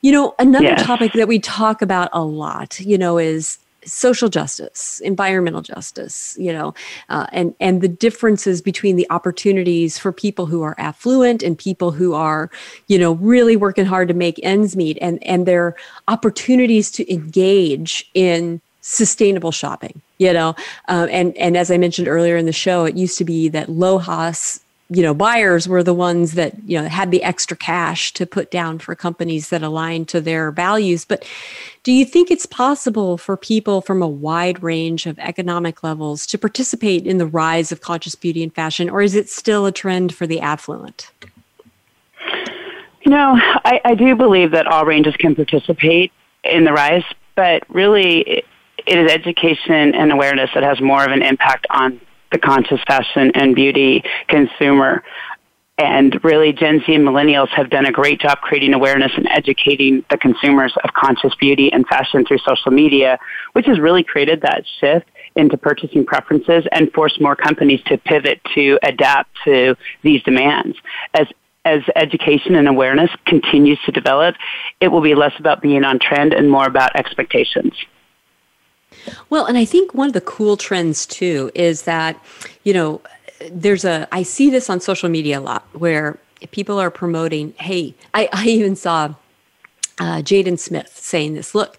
You 0.00 0.12
know, 0.12 0.34
another 0.38 0.64
yes. 0.64 0.82
topic 0.82 1.12
that 1.12 1.28
we 1.28 1.38
talk 1.38 1.82
about 1.82 2.08
a 2.12 2.24
lot, 2.24 2.80
you 2.80 2.98
know, 2.98 3.18
is 3.18 3.58
social 3.84 4.28
justice, 4.28 5.00
environmental 5.00 5.62
justice, 5.62 6.36
you 6.38 6.52
know, 6.52 6.74
uh, 7.08 7.26
and 7.32 7.54
and 7.60 7.80
the 7.80 7.88
differences 7.88 8.62
between 8.62 8.96
the 8.96 9.06
opportunities 9.10 9.98
for 9.98 10.12
people 10.12 10.46
who 10.46 10.62
are 10.62 10.74
affluent 10.78 11.42
and 11.42 11.58
people 11.58 11.90
who 11.90 12.14
are, 12.14 12.50
you 12.88 12.98
know, 12.98 13.12
really 13.12 13.56
working 13.56 13.86
hard 13.86 14.08
to 14.08 14.14
make 14.14 14.38
ends 14.42 14.76
meet, 14.76 14.98
and 15.00 15.22
and 15.24 15.46
their 15.46 15.76
opportunities 16.08 16.90
to 16.90 17.12
engage 17.12 18.08
in 18.14 18.60
sustainable 18.84 19.52
shopping 19.52 20.02
you 20.18 20.32
know? 20.32 20.54
Um, 20.88 21.08
and 21.10 21.36
and 21.36 21.56
as 21.56 21.70
i 21.70 21.78
mentioned 21.78 22.08
earlier 22.08 22.36
in 22.36 22.46
the 22.46 22.52
show 22.52 22.84
it 22.84 22.96
used 22.96 23.16
to 23.18 23.24
be 23.24 23.48
that 23.48 23.68
LOHAS 23.68 24.60
you 24.92 25.02
know 25.02 25.14
buyers 25.14 25.66
were 25.66 25.82
the 25.82 25.94
ones 25.94 26.32
that 26.32 26.52
you 26.66 26.80
know 26.80 26.86
had 26.86 27.10
the 27.10 27.22
extra 27.22 27.56
cash 27.56 28.12
to 28.12 28.26
put 28.26 28.50
down 28.50 28.78
for 28.78 28.94
companies 28.94 29.48
that 29.48 29.62
align 29.62 30.04
to 30.04 30.20
their 30.20 30.50
values. 30.50 31.04
But 31.04 31.24
do 31.84 31.92
you 31.92 32.04
think 32.04 32.30
it's 32.30 32.46
possible 32.46 33.18
for 33.18 33.36
people 33.36 33.80
from 33.80 34.02
a 34.02 34.08
wide 34.08 34.62
range 34.62 35.06
of 35.06 35.18
economic 35.18 35.82
levels 35.82 36.26
to 36.26 36.38
participate 36.38 37.06
in 37.06 37.18
the 37.18 37.26
rise 37.26 37.72
of 37.72 37.80
conscious 37.80 38.14
beauty 38.14 38.42
and 38.42 38.54
fashion 38.54 38.88
or 38.88 39.02
is 39.02 39.14
it 39.14 39.28
still 39.28 39.66
a 39.66 39.72
trend 39.72 40.14
for 40.14 40.26
the 40.26 40.40
affluent 40.40 41.10
you 43.02 43.10
know 43.10 43.34
i, 43.64 43.80
I 43.84 43.94
do 43.94 44.14
believe 44.16 44.52
that 44.52 44.66
all 44.66 44.84
ranges 44.84 45.16
can 45.16 45.34
participate 45.34 46.12
in 46.44 46.64
the 46.64 46.72
rise 46.72 47.04
but 47.34 47.62
really 47.68 48.20
it, 48.20 48.44
it 48.86 48.98
is 48.98 49.10
education 49.10 49.94
and 49.94 50.12
awareness 50.12 50.50
that 50.54 50.62
has 50.62 50.80
more 50.80 51.04
of 51.04 51.12
an 51.12 51.22
impact 51.22 51.66
on 51.70 52.00
the 52.32 52.38
conscious 52.38 52.80
fashion 52.86 53.30
and 53.34 53.54
beauty 53.54 54.02
consumer. 54.28 55.04
And 55.82 56.22
really, 56.22 56.52
Gen 56.52 56.80
Z 56.86 56.94
and 56.94 57.04
millennials 57.04 57.48
have 57.48 57.68
done 57.68 57.86
a 57.86 57.90
great 57.90 58.20
job 58.20 58.38
creating 58.40 58.72
awareness 58.72 59.10
and 59.16 59.26
educating 59.26 60.04
the 60.10 60.16
consumers 60.16 60.72
of 60.84 60.94
conscious 60.94 61.34
beauty 61.34 61.72
and 61.72 61.84
fashion 61.88 62.24
through 62.24 62.38
social 62.38 62.70
media, 62.70 63.18
which 63.54 63.66
has 63.66 63.80
really 63.80 64.04
created 64.04 64.42
that 64.42 64.64
shift 64.78 65.08
into 65.34 65.56
purchasing 65.56 66.06
preferences 66.06 66.64
and 66.70 66.92
forced 66.92 67.20
more 67.20 67.34
companies 67.34 67.80
to 67.86 67.98
pivot 67.98 68.40
to 68.54 68.78
adapt 68.84 69.28
to 69.44 69.74
these 70.02 70.22
demands. 70.22 70.78
As 71.14 71.26
as 71.64 71.80
education 71.96 72.54
and 72.54 72.68
awareness 72.68 73.10
continues 73.26 73.80
to 73.84 73.90
develop, 73.90 74.36
it 74.80 74.86
will 74.86 75.00
be 75.00 75.16
less 75.16 75.32
about 75.40 75.62
being 75.62 75.82
on 75.82 75.98
trend 75.98 76.32
and 76.32 76.48
more 76.48 76.66
about 76.66 76.94
expectations. 76.94 77.72
Well, 79.30 79.46
and 79.46 79.58
I 79.58 79.64
think 79.64 79.94
one 79.94 80.06
of 80.06 80.12
the 80.12 80.20
cool 80.20 80.56
trends 80.56 81.06
too 81.06 81.50
is 81.56 81.82
that, 81.82 82.24
you 82.62 82.72
know, 82.72 83.00
there's 83.50 83.84
a, 83.84 84.08
I 84.12 84.22
see 84.22 84.50
this 84.50 84.68
on 84.70 84.80
social 84.80 85.08
media 85.08 85.38
a 85.38 85.40
lot 85.40 85.66
where 85.72 86.18
people 86.50 86.78
are 86.78 86.90
promoting, 86.90 87.54
hey, 87.58 87.94
I, 88.14 88.28
I 88.32 88.46
even 88.46 88.76
saw 88.76 89.14
uh, 89.98 90.18
Jaden 90.18 90.58
Smith 90.58 90.92
saying 90.94 91.34
this 91.34 91.54
look, 91.54 91.78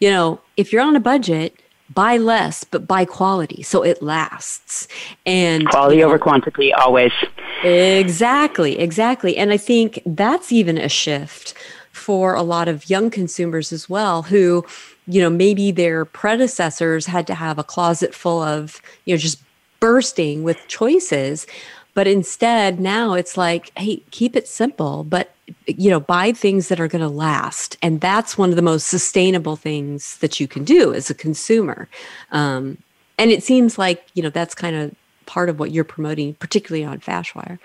you 0.00 0.10
know, 0.10 0.40
if 0.56 0.72
you're 0.72 0.82
on 0.82 0.96
a 0.96 1.00
budget, 1.00 1.58
buy 1.92 2.16
less 2.16 2.64
but 2.64 2.86
buy 2.86 3.04
quality 3.04 3.62
so 3.62 3.82
it 3.82 4.02
lasts. 4.02 4.88
And 5.26 5.68
quality 5.68 5.96
you 5.96 6.02
know, 6.02 6.08
over 6.08 6.18
quantity 6.18 6.72
always. 6.72 7.12
Exactly 7.62 8.78
exactly. 8.78 9.36
And 9.36 9.52
i 9.52 9.56
think 9.56 10.00
that's 10.06 10.50
even 10.50 10.78
a 10.78 10.88
shift 10.88 11.54
for 11.92 12.34
a 12.34 12.42
lot 12.42 12.68
of 12.68 12.90
young 12.90 13.10
consumers 13.10 13.72
as 13.72 13.88
well 13.88 14.22
who 14.22 14.64
you 15.06 15.20
know, 15.20 15.30
maybe 15.30 15.70
their 15.70 16.04
predecessors 16.04 17.06
had 17.06 17.26
to 17.26 17.34
have 17.34 17.58
a 17.58 17.64
closet 17.64 18.14
full 18.14 18.42
of, 18.42 18.80
you 19.04 19.14
know, 19.14 19.18
just 19.18 19.42
bursting 19.84 20.42
with 20.44 20.66
choices. 20.66 21.46
But 21.92 22.06
instead, 22.06 22.80
now 22.80 23.12
it's 23.12 23.36
like, 23.36 23.70
hey, 23.76 24.02
keep 24.12 24.34
it 24.34 24.48
simple, 24.48 25.04
but 25.04 25.34
you 25.66 25.90
know, 25.90 26.00
buy 26.00 26.32
things 26.32 26.68
that 26.68 26.80
are 26.80 26.88
going 26.88 27.02
to 27.02 27.08
last, 27.08 27.76
and 27.82 28.00
that's 28.00 28.38
one 28.38 28.48
of 28.48 28.56
the 28.56 28.62
most 28.62 28.86
sustainable 28.86 29.56
things 29.56 30.16
that 30.18 30.40
you 30.40 30.48
can 30.48 30.64
do 30.64 30.94
as 30.94 31.10
a 31.10 31.14
consumer. 31.14 31.86
Um, 32.32 32.78
and 33.18 33.30
it 33.30 33.42
seems 33.42 33.76
like 33.76 34.06
you 34.14 34.22
know 34.22 34.30
that's 34.30 34.54
kind 34.54 34.74
of 34.74 34.94
part 35.26 35.50
of 35.50 35.58
what 35.58 35.70
you're 35.70 35.84
promoting, 35.84 36.32
particularly 36.34 36.82
on 36.82 37.00
Fashwire. 37.00 37.58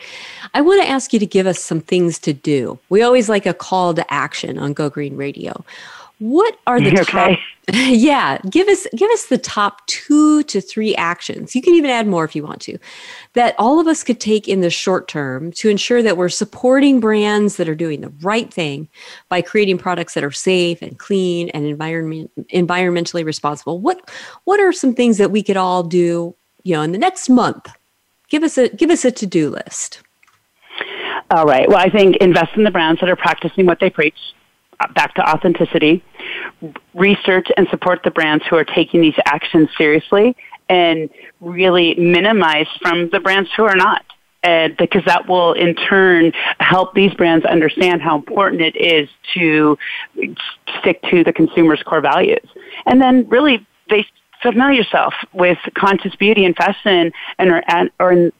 I 0.53 0.59
want 0.59 0.81
to 0.81 0.89
ask 0.89 1.13
you 1.13 1.19
to 1.19 1.25
give 1.25 1.47
us 1.47 1.59
some 1.59 1.79
things 1.79 2.19
to 2.19 2.33
do. 2.33 2.79
We 2.89 3.01
always 3.01 3.29
like 3.29 3.45
a 3.45 3.53
call 3.53 3.93
to 3.93 4.13
action 4.13 4.57
on 4.57 4.73
Go 4.73 4.89
Green 4.89 5.15
Radio. 5.15 5.63
What 6.19 6.57
are 6.67 6.79
the 6.79 6.91
okay. 7.01 7.03
top? 7.03 7.39
Yeah, 7.71 8.39
give 8.49 8.67
us 8.67 8.87
give 8.95 9.11
us 9.11 9.27
the 9.27 9.37
top 9.37 9.85
two 9.85 10.41
to 10.43 10.59
three 10.59 10.95
actions. 10.95 11.55
You 11.55 11.61
can 11.61 11.75
even 11.75 11.91
add 11.91 12.07
more 12.07 12.23
if 12.23 12.35
you 12.35 12.41
want 12.41 12.61
to, 12.61 12.79
that 13.33 13.53
all 13.59 13.79
of 13.79 13.85
us 13.85 14.03
could 14.03 14.19
take 14.19 14.47
in 14.47 14.61
the 14.61 14.71
short 14.71 15.07
term 15.07 15.51
to 15.51 15.69
ensure 15.69 16.01
that 16.01 16.17
we're 16.17 16.29
supporting 16.29 16.99
brands 16.99 17.57
that 17.57 17.69
are 17.69 17.75
doing 17.75 18.01
the 18.01 18.11
right 18.21 18.51
thing 18.51 18.87
by 19.27 19.43
creating 19.43 19.77
products 19.77 20.15
that 20.15 20.23
are 20.23 20.31
safe 20.31 20.81
and 20.81 20.97
clean 20.97 21.49
and 21.49 21.65
environment 21.65 22.31
environmentally 22.51 23.23
responsible. 23.23 23.79
What 23.79 24.09
what 24.45 24.59
are 24.59 24.73
some 24.73 24.95
things 24.95 25.19
that 25.19 25.29
we 25.29 25.43
could 25.43 25.57
all 25.57 25.83
do, 25.83 26.33
you 26.63 26.75
know, 26.75 26.81
in 26.81 26.91
the 26.91 26.97
next 26.97 27.29
month? 27.29 27.67
Give 28.29 28.41
us 28.41 28.57
a 28.57 28.69
give 28.69 28.89
us 28.89 29.05
a 29.05 29.11
to 29.11 29.27
do 29.27 29.51
list. 29.51 30.01
All 31.29 31.45
right. 31.45 31.69
Well, 31.69 31.77
I 31.77 31.89
think 31.89 32.15
invest 32.17 32.53
in 32.55 32.63
the 32.63 32.71
brands 32.71 32.99
that 33.01 33.09
are 33.09 33.15
practicing 33.15 33.67
what 33.67 33.79
they 33.79 33.91
preach 33.91 34.17
back 34.95 35.13
to 35.15 35.29
authenticity, 35.29 36.03
research 36.93 37.47
and 37.57 37.67
support 37.69 38.01
the 38.03 38.11
brands 38.11 38.43
who 38.49 38.55
are 38.55 38.63
taking 38.63 39.01
these 39.01 39.15
actions 39.25 39.69
seriously, 39.77 40.35
and 40.69 41.09
really 41.41 41.95
minimize 41.95 42.67
from 42.81 43.09
the 43.09 43.19
brands 43.19 43.49
who 43.55 43.63
are 43.63 43.75
not. 43.75 44.03
And 44.41 44.77
because 44.77 45.03
that 45.05 45.27
will 45.27 45.51
in 45.51 45.75
turn 45.75 46.31
help 46.59 46.93
these 46.93 47.13
brands 47.13 47.45
understand 47.45 48.01
how 48.01 48.15
important 48.15 48.61
it 48.61 48.75
is 48.77 49.09
to 49.33 49.77
stick 50.79 51.01
to 51.09 51.25
the 51.25 51.33
consumer's 51.33 51.83
core 51.83 51.99
values. 51.99 52.47
And 52.85 53.01
then 53.01 53.27
really 53.27 53.65
they 53.89 54.05
familiar 54.41 54.81
yourself 54.81 55.13
with 55.33 55.57
conscious 55.75 56.15
beauty 56.15 56.45
and 56.45 56.55
fashion 56.55 57.11
and 57.37 57.51
or, 57.51 57.63
or 57.99 58.31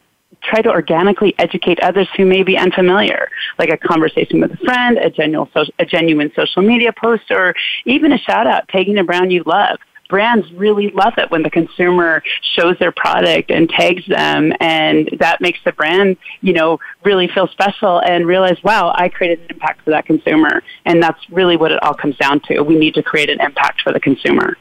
try 0.42 0.62
to 0.62 0.70
organically 0.70 1.34
educate 1.38 1.80
others 1.80 2.08
who 2.16 2.24
may 2.24 2.42
be 2.42 2.56
unfamiliar, 2.56 3.28
like 3.58 3.70
a 3.70 3.76
conversation 3.76 4.40
with 4.40 4.52
a 4.52 4.56
friend, 4.58 4.98
a 4.98 5.10
genuine, 5.10 5.48
a 5.78 5.84
genuine 5.86 6.32
social 6.34 6.62
media 6.62 6.92
post, 6.92 7.30
or 7.30 7.54
even 7.84 8.12
a 8.12 8.18
shout 8.18 8.46
out 8.46 8.68
tagging 8.68 8.98
a 8.98 9.04
brand 9.04 9.32
you 9.32 9.42
love. 9.46 9.78
Brands 10.08 10.50
really 10.54 10.90
love 10.90 11.14
it 11.18 11.30
when 11.30 11.44
the 11.44 11.50
consumer 11.50 12.20
shows 12.56 12.76
their 12.80 12.90
product 12.90 13.52
and 13.52 13.68
tags 13.68 14.04
them 14.08 14.52
and 14.58 15.08
that 15.20 15.40
makes 15.40 15.60
the 15.64 15.70
brand 15.70 16.16
you 16.40 16.52
know 16.52 16.80
really 17.04 17.28
feel 17.28 17.46
special 17.46 18.00
and 18.00 18.26
realize 18.26 18.56
wow 18.64 18.92
i 18.96 19.08
created 19.08 19.38
an 19.38 19.46
impact 19.50 19.82
for 19.84 19.90
that 19.90 20.06
consumer. 20.06 20.64
And 20.84 21.00
that's 21.00 21.20
really 21.30 21.56
what 21.56 21.70
it 21.70 21.80
all 21.84 21.94
comes 21.94 22.16
down 22.16 22.40
to. 22.48 22.60
We 22.62 22.76
need 22.76 22.94
to 22.94 23.04
create 23.04 23.30
an 23.30 23.40
impact 23.40 23.82
for 23.82 23.92
the 23.92 24.00
consumer 24.00 24.56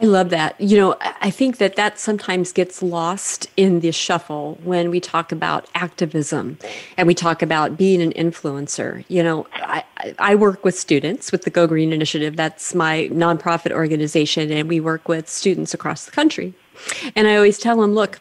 I 0.00 0.06
love 0.06 0.30
that. 0.30 0.60
You 0.60 0.76
know, 0.76 0.96
I 1.00 1.30
think 1.30 1.58
that 1.58 1.76
that 1.76 1.98
sometimes 1.98 2.52
gets 2.52 2.82
lost 2.82 3.46
in 3.56 3.80
the 3.80 3.92
shuffle 3.92 4.58
when 4.64 4.90
we 4.90 4.98
talk 4.98 5.30
about 5.30 5.68
activism 5.76 6.58
and 6.96 7.06
we 7.06 7.14
talk 7.14 7.40
about 7.40 7.76
being 7.76 8.02
an 8.02 8.12
influencer. 8.12 9.04
You 9.06 9.22
know, 9.22 9.46
I, 9.52 9.84
I 10.18 10.34
work 10.34 10.64
with 10.64 10.76
students 10.76 11.30
with 11.30 11.42
the 11.42 11.50
Go 11.50 11.68
Green 11.68 11.92
Initiative. 11.92 12.34
That's 12.34 12.74
my 12.74 13.10
nonprofit 13.12 13.70
organization, 13.70 14.50
and 14.50 14.68
we 14.68 14.80
work 14.80 15.06
with 15.06 15.28
students 15.28 15.72
across 15.72 16.04
the 16.04 16.10
country. 16.10 16.52
And 17.14 17.28
I 17.28 17.36
always 17.36 17.58
tell 17.58 17.80
them, 17.80 17.94
look, 17.94 18.18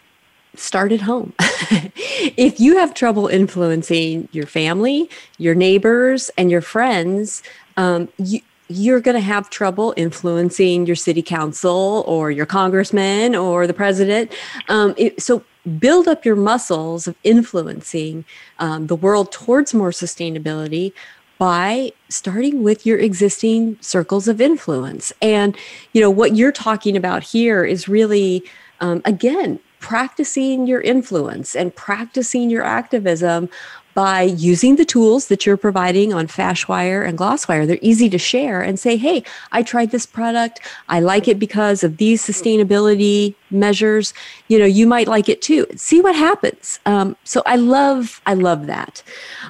start 0.56 0.92
at 0.92 1.02
home. 1.02 1.34
if 1.40 2.60
you 2.60 2.78
have 2.78 2.94
trouble 2.94 3.28
influencing 3.28 4.28
your 4.32 4.46
family, 4.46 5.10
your 5.38 5.56
neighbors, 5.56 6.30
and 6.38 6.52
your 6.52 6.62
friends, 6.62 7.42
um, 7.78 8.10
you, 8.18 8.42
you're 8.72 9.02
going 9.02 9.16
to 9.16 9.22
have 9.22 9.50
trouble 9.50 9.94
influencing 9.98 10.86
your 10.86 10.96
city 10.96 11.22
council 11.22 12.04
or 12.08 12.32
your 12.32 12.46
congressman 12.46 13.36
or 13.36 13.68
the 13.68 13.74
president. 13.74 14.32
Um, 14.70 14.94
it, 14.98 15.22
so 15.22 15.44
build 15.80 16.08
up 16.08 16.26
your 16.26 16.36
muscles 16.36 17.08
of 17.08 17.16
influencing 17.24 18.26
um, 18.60 18.88
the 18.88 18.96
world 18.96 19.32
towards 19.32 19.74
more 19.74 19.92
sustainability 19.92 20.94
by 21.38 21.92
starting 22.10 22.62
with 22.62 22.86
your 22.86 23.00
existing 23.00 23.78
circles 23.82 24.28
of 24.28 24.40
influence. 24.40 25.12
And, 25.22 25.58
you 25.94 26.02
know, 26.02 26.10
what 26.10 26.36
you're 26.36 26.52
talking 26.52 26.96
about 26.96 27.24
here 27.24 27.64
is 27.66 27.88
really, 27.88 28.44
um, 28.80 29.02
again, 29.06 29.60
practicing 29.80 30.68
your 30.68 30.82
influence 30.82 31.56
and 31.56 31.76
practicing 31.76 32.52
your 32.52 32.64
activism 32.64 33.50
by 33.94 34.22
using 34.24 34.76
the 34.76 34.86
tools 34.86 35.28
that 35.28 35.46
you're 35.46 35.58
providing 35.58 36.14
on 36.14 36.28
Fashwire 36.28 37.08
and 37.08 37.18
Glosswire. 37.18 37.68
They're 37.68 37.80
easy 37.82 38.10
to 38.10 38.18
share 38.18 38.62
and 38.62 38.80
say, 38.80 38.98
hey, 38.98 39.24
I 39.52 39.64
tried 39.64 39.92
this 39.92 40.06
product. 40.06 40.62
I 40.90 41.00
like 41.00 41.28
it 41.28 41.40
because 41.40 41.84
of 41.84 41.98
these 41.98 42.26
sustainability 42.26 43.36
measures. 43.52 44.14
You 44.48 44.60
know, 44.60 44.66
you 44.66 44.88
might 44.88 45.08
like 45.08 45.30
it 45.30 45.42
too. 45.42 45.66
See 45.76 46.02
what 46.02 46.16
happens. 46.16 46.80
Um, 46.86 47.16
so 47.24 47.42
I 47.46 47.56
love, 47.56 48.22
I 48.26 48.34
love 48.34 48.68
that. 48.68 49.04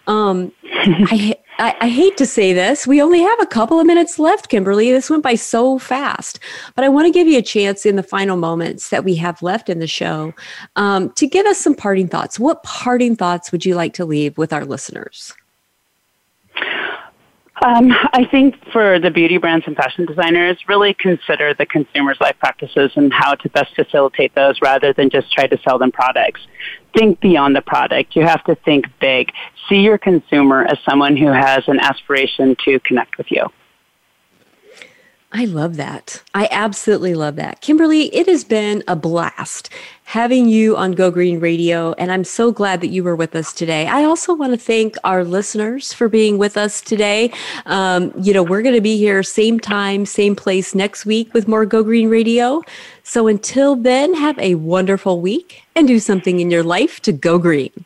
Um, 0.07 0.51
I, 0.63 1.35
I, 1.59 1.75
I, 1.81 1.89
hate 1.89 2.17
to 2.17 2.25
say 2.25 2.53
this. 2.53 2.87
We 2.87 3.01
only 3.01 3.21
have 3.21 3.39
a 3.39 3.45
couple 3.45 3.79
of 3.79 3.85
minutes 3.85 4.17
left, 4.17 4.49
Kimberly. 4.49 4.91
This 4.91 5.09
went 5.09 5.21
by 5.21 5.35
so 5.35 5.77
fast. 5.77 6.39
But 6.75 6.85
I 6.85 6.89
want 6.89 7.05
to 7.05 7.11
give 7.11 7.27
you 7.27 7.37
a 7.37 7.43
chance 7.43 7.85
in 7.85 7.97
the 7.97 8.03
final 8.03 8.35
moments 8.35 8.89
that 8.89 9.03
we 9.03 9.15
have 9.15 9.41
left 9.43 9.69
in 9.69 9.79
the 9.79 9.87
show 9.87 10.33
um, 10.75 11.11
to 11.11 11.27
give 11.27 11.45
us 11.45 11.59
some 11.59 11.75
parting 11.75 12.07
thoughts. 12.07 12.39
What 12.39 12.63
parting 12.63 13.15
thoughts 13.15 13.51
would 13.51 13.65
you 13.65 13.75
like 13.75 13.93
to 13.93 14.05
leave 14.05 14.37
with 14.37 14.53
our 14.53 14.65
listeners? 14.65 15.33
Um, 17.63 17.91
I 18.13 18.25
think 18.31 18.55
for 18.71 18.99
the 18.99 19.11
beauty 19.11 19.37
brands 19.37 19.67
and 19.67 19.75
fashion 19.75 20.07
designers, 20.07 20.57
really 20.67 20.95
consider 20.95 21.53
the 21.53 21.67
consumer's 21.67 22.17
life 22.19 22.35
practices 22.39 22.91
and 22.95 23.13
how 23.13 23.35
to 23.35 23.49
best 23.49 23.75
facilitate 23.75 24.33
those 24.33 24.59
rather 24.63 24.93
than 24.93 25.11
just 25.11 25.31
try 25.31 25.45
to 25.45 25.59
sell 25.61 25.77
them 25.77 25.91
products. 25.91 26.41
Think 26.97 27.19
beyond 27.19 27.55
the 27.55 27.61
product. 27.61 28.15
You 28.15 28.23
have 28.23 28.43
to 28.45 28.55
think 28.65 28.85
big. 28.99 29.31
See 29.69 29.81
your 29.81 29.99
consumer 29.99 30.65
as 30.65 30.79
someone 30.89 31.15
who 31.15 31.27
has 31.27 31.63
an 31.67 31.79
aspiration 31.79 32.55
to 32.65 32.79
connect 32.79 33.19
with 33.19 33.27
you. 33.29 33.45
I 35.33 35.45
love 35.45 35.77
that. 35.77 36.21
I 36.33 36.49
absolutely 36.51 37.13
love 37.13 37.37
that. 37.37 37.61
Kimberly, 37.61 38.13
it 38.13 38.27
has 38.27 38.43
been 38.43 38.83
a 38.85 38.97
blast 38.97 39.69
having 40.03 40.49
you 40.49 40.75
on 40.75 40.91
Go 40.91 41.09
Green 41.09 41.39
Radio, 41.39 41.93
and 41.93 42.11
I'm 42.11 42.25
so 42.25 42.51
glad 42.51 42.81
that 42.81 42.87
you 42.87 43.01
were 43.01 43.15
with 43.15 43.33
us 43.33 43.53
today. 43.53 43.87
I 43.87 44.03
also 44.03 44.33
want 44.33 44.51
to 44.51 44.57
thank 44.57 44.97
our 45.05 45.23
listeners 45.23 45.93
for 45.93 46.09
being 46.09 46.37
with 46.37 46.57
us 46.57 46.81
today. 46.81 47.31
Um, 47.65 48.11
you 48.21 48.33
know, 48.33 48.43
we're 48.43 48.61
going 48.61 48.75
to 48.75 48.81
be 48.81 48.97
here 48.97 49.23
same 49.23 49.57
time, 49.57 50.05
same 50.05 50.35
place 50.35 50.75
next 50.75 51.05
week 51.05 51.33
with 51.33 51.47
more 51.47 51.65
Go 51.65 51.81
Green 51.81 52.09
Radio. 52.09 52.61
So 53.03 53.27
until 53.27 53.77
then, 53.77 54.13
have 54.15 54.37
a 54.37 54.55
wonderful 54.55 55.21
week 55.21 55.63
and 55.75 55.87
do 55.87 55.99
something 55.99 56.41
in 56.41 56.51
your 56.51 56.63
life 56.63 56.99
to 57.03 57.13
go 57.13 57.37
green. 57.39 57.85